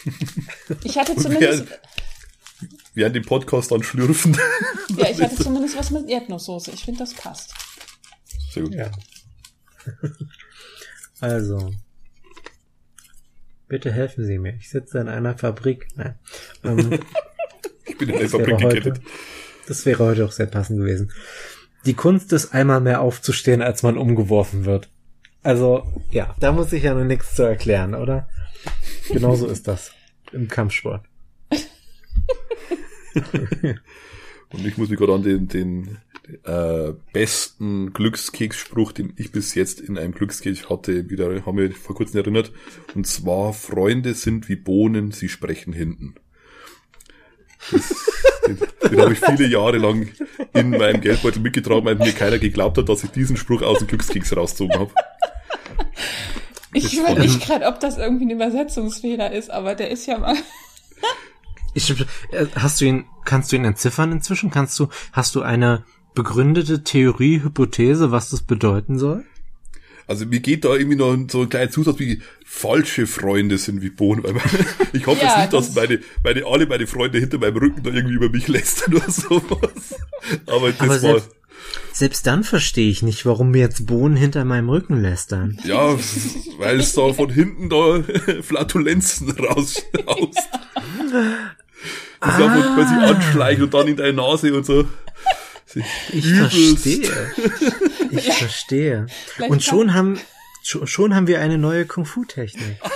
Ich 0.84 0.96
hatte 0.96 1.14
zumindest. 1.14 1.66
Wir 2.94 3.04
werden 3.04 3.12
den 3.12 3.24
Podcast 3.24 3.70
dann 3.70 3.82
schlürfen. 3.82 4.36
Ja, 4.96 5.10
ich 5.10 5.20
hatte 5.20 5.36
zumindest 5.42 5.76
was 5.76 5.90
mit 5.90 6.08
Erdnusssoße. 6.08 6.70
Ich 6.72 6.84
finde, 6.84 7.00
das 7.00 7.12
passt. 7.12 7.52
Sehr 8.52 8.62
gut. 8.62 8.74
Ja. 8.74 8.90
Also, 11.22 11.70
Bitte 13.70 13.92
helfen 13.92 14.24
Sie 14.24 14.38
mir. 14.38 14.54
Ich 14.54 14.68
sitze 14.68 14.98
in 14.98 15.08
einer 15.08 15.38
Fabrik. 15.38 15.86
Nein. 15.94 16.18
Ähm, 16.64 16.98
bin 18.00 18.08
in 18.10 18.28
der 18.28 18.28
gekettet. 18.28 19.00
Das 19.66 19.86
wäre 19.86 20.04
heute 20.04 20.24
auch 20.24 20.32
sehr 20.32 20.46
passend 20.46 20.80
gewesen. 20.80 21.12
Die 21.86 21.94
Kunst 21.94 22.32
ist 22.32 22.52
einmal 22.52 22.80
mehr 22.80 23.00
aufzustehen, 23.00 23.62
als 23.62 23.82
man 23.82 23.96
umgeworfen 23.96 24.64
wird. 24.64 24.88
Also, 25.42 25.84
ja, 26.10 26.34
da 26.40 26.52
muss 26.52 26.72
ich 26.72 26.82
ja 26.82 26.92
nur 26.92 27.04
nichts 27.04 27.34
zu 27.34 27.44
erklären, 27.44 27.94
oder? 27.94 28.28
Genauso 29.08 29.46
ist 29.46 29.68
das 29.68 29.92
im 30.32 30.48
Kampfsport. 30.48 31.04
Und 34.52 34.66
ich 34.66 34.76
muss 34.76 34.88
mich 34.88 34.98
gerade 34.98 35.14
an 35.14 35.22
den, 35.22 35.48
den, 35.48 35.98
äh, 36.44 36.92
besten 37.12 37.92
Glückskeksspruch, 37.92 38.92
den 38.92 39.12
ich 39.16 39.32
bis 39.32 39.54
jetzt 39.54 39.80
in 39.80 39.98
einem 39.98 40.12
Glückskeks 40.12 40.68
hatte, 40.68 41.10
wieder 41.10 41.44
haben 41.44 41.58
wir 41.58 41.72
vor 41.72 41.96
kurzem 41.96 42.20
erinnert. 42.20 42.52
Und 42.94 43.06
zwar, 43.06 43.52
Freunde 43.52 44.14
sind 44.14 44.48
wie 44.48 44.56
Bohnen, 44.56 45.12
sie 45.12 45.28
sprechen 45.28 45.72
hinten. 45.72 46.14
Das, 47.70 47.94
den 48.46 48.58
den 48.90 49.00
habe 49.00 49.12
ich 49.12 49.20
viele 49.20 49.46
Jahre 49.46 49.78
lang 49.78 50.08
in 50.54 50.70
meinem 50.70 51.00
Geldbeutel 51.00 51.42
mitgetragen, 51.42 51.84
weil 51.84 51.96
mir 51.96 52.12
keiner 52.12 52.38
geglaubt 52.38 52.78
hat, 52.78 52.88
dass 52.88 53.04
ich 53.04 53.10
diesen 53.10 53.36
Spruch 53.36 53.62
aus 53.62 53.78
dem 53.78 53.88
Glückskeks 53.88 54.36
rausgezogen 54.36 54.78
habe. 54.78 54.92
Ich 56.72 56.96
überlege 56.96 57.38
gerade, 57.38 57.66
ob 57.66 57.80
das 57.80 57.98
irgendwie 57.98 58.26
ein 58.26 58.30
Übersetzungsfehler 58.30 59.32
ist, 59.32 59.50
aber 59.50 59.74
der 59.74 59.90
ist 59.90 60.06
ja 60.06 60.18
mal. 60.18 60.36
Ich, 61.72 61.88
äh, 61.88 62.46
hast 62.56 62.80
du 62.80 62.84
ihn, 62.84 63.04
kannst 63.24 63.52
du 63.52 63.56
ihn 63.56 63.64
entziffern 63.64 64.10
inzwischen? 64.10 64.50
Kannst 64.50 64.76
du, 64.80 64.88
hast 65.12 65.36
du 65.36 65.42
eine 65.42 65.84
begründete 66.16 66.82
Theorie, 66.82 67.44
Hypothese, 67.44 68.10
was 68.10 68.30
das 68.30 68.42
bedeuten 68.42 68.98
soll? 68.98 69.24
Also 70.10 70.26
mir 70.26 70.40
geht 70.40 70.64
da 70.64 70.74
irgendwie 70.74 70.96
noch 70.96 71.16
so 71.30 71.42
ein 71.42 71.48
kleiner 71.48 71.70
Zusatz 71.70 72.00
wie 72.00 72.20
falsche 72.44 73.06
Freunde 73.06 73.58
sind 73.58 73.80
wie 73.80 73.90
Bohnen. 73.90 74.24
Weil 74.24 74.34
ich 74.92 75.06
hoffe 75.06 75.22
ja, 75.22 75.28
jetzt 75.28 75.38
nicht, 75.38 75.52
dass 75.52 75.74
meine, 75.76 76.00
meine, 76.24 76.44
alle 76.46 76.66
meine 76.66 76.88
Freunde 76.88 77.20
hinter 77.20 77.38
meinem 77.38 77.56
Rücken 77.58 77.84
da 77.84 77.90
irgendwie 77.90 78.16
über 78.16 78.28
mich 78.28 78.48
lästern 78.48 78.94
oder 78.96 79.08
sowas. 79.08 79.94
Aber 80.46 80.72
das 80.72 80.80
Aber 80.80 80.90
war. 80.90 80.98
Selbst, 80.98 81.30
selbst 81.92 82.26
dann 82.26 82.42
verstehe 82.42 82.90
ich 82.90 83.02
nicht, 83.02 83.24
warum 83.24 83.52
mir 83.52 83.60
jetzt 83.60 83.86
Bohnen 83.86 84.16
hinter 84.16 84.44
meinem 84.44 84.68
Rücken 84.68 85.00
lästern. 85.00 85.60
Ja, 85.62 85.96
weil 86.58 86.80
es 86.80 86.92
da 86.92 87.12
von 87.12 87.30
hinten 87.30 87.68
da 87.68 88.02
Flatulenzen 88.42 89.30
raus, 89.30 89.80
raus. 90.08 90.34
Das 92.20 92.34
ah. 92.34 92.46
einfach 92.48 92.74
quasi 92.74 92.94
anschleicht 92.94 93.62
und 93.62 93.72
dann 93.72 93.86
in 93.86 93.96
deine 93.96 94.14
Nase 94.14 94.52
und 94.54 94.66
so. 94.66 94.86
Ich 96.12 96.24
Übelst. 96.24 96.54
verstehe. 96.56 97.30
Ich 98.10 98.32
verstehe. 98.32 99.06
Und 99.48 99.62
schon 99.62 99.94
haben, 99.94 100.18
schon 100.62 101.14
haben 101.14 101.26
wir 101.26 101.40
eine 101.40 101.58
neue 101.58 101.86
Kung-Fu-Technik. 101.86 102.78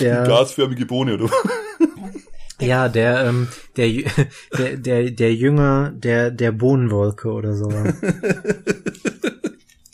Der, 0.00 0.22
Die 0.22 0.28
gasförmige 0.28 0.86
Bohne, 0.86 1.14
oder? 1.14 1.28
Ja, 2.60 2.88
der, 2.88 3.24
ähm, 3.26 3.48
der, 3.76 3.88
der, 4.58 4.76
der, 4.76 5.10
der 5.10 5.34
Jünger 5.34 5.90
der, 5.94 6.30
der 6.30 6.52
Bohnenwolke 6.52 7.30
oder 7.32 7.54
so. 7.54 7.68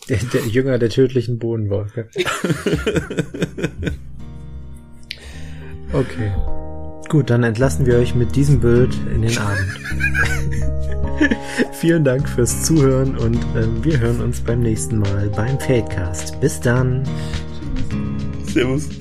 Der, 0.07 0.19
der 0.19 0.43
Jünger 0.43 0.79
der 0.79 0.91
tödlichen 0.91 1.39
Bohnenwolke. 1.39 2.11
Okay. 5.95 6.31
Gut, 7.09 7.31
dann 7.31 7.45
entlassen 7.45 7.87
wir 7.87 7.97
euch 7.97 8.15
mit 8.15 8.35
diesem 8.35 8.61
Bild 8.61 8.95
in 9.15 9.23
den 9.23 9.39
Abend. 9.39 9.81
Vielen 11.73 12.05
Dank 12.05 12.29
fürs 12.29 12.65
Zuhören 12.65 13.17
und 13.17 13.37
äh, 13.37 13.67
wir 13.83 14.01
hören 14.01 14.21
uns 14.21 14.41
beim 14.41 14.61
nächsten 14.61 14.99
Mal 14.99 15.31
beim 15.35 15.59
Fadecast. 15.61 16.41
Bis 16.41 16.61
dann. 16.61 17.05
Servus. 18.47 18.89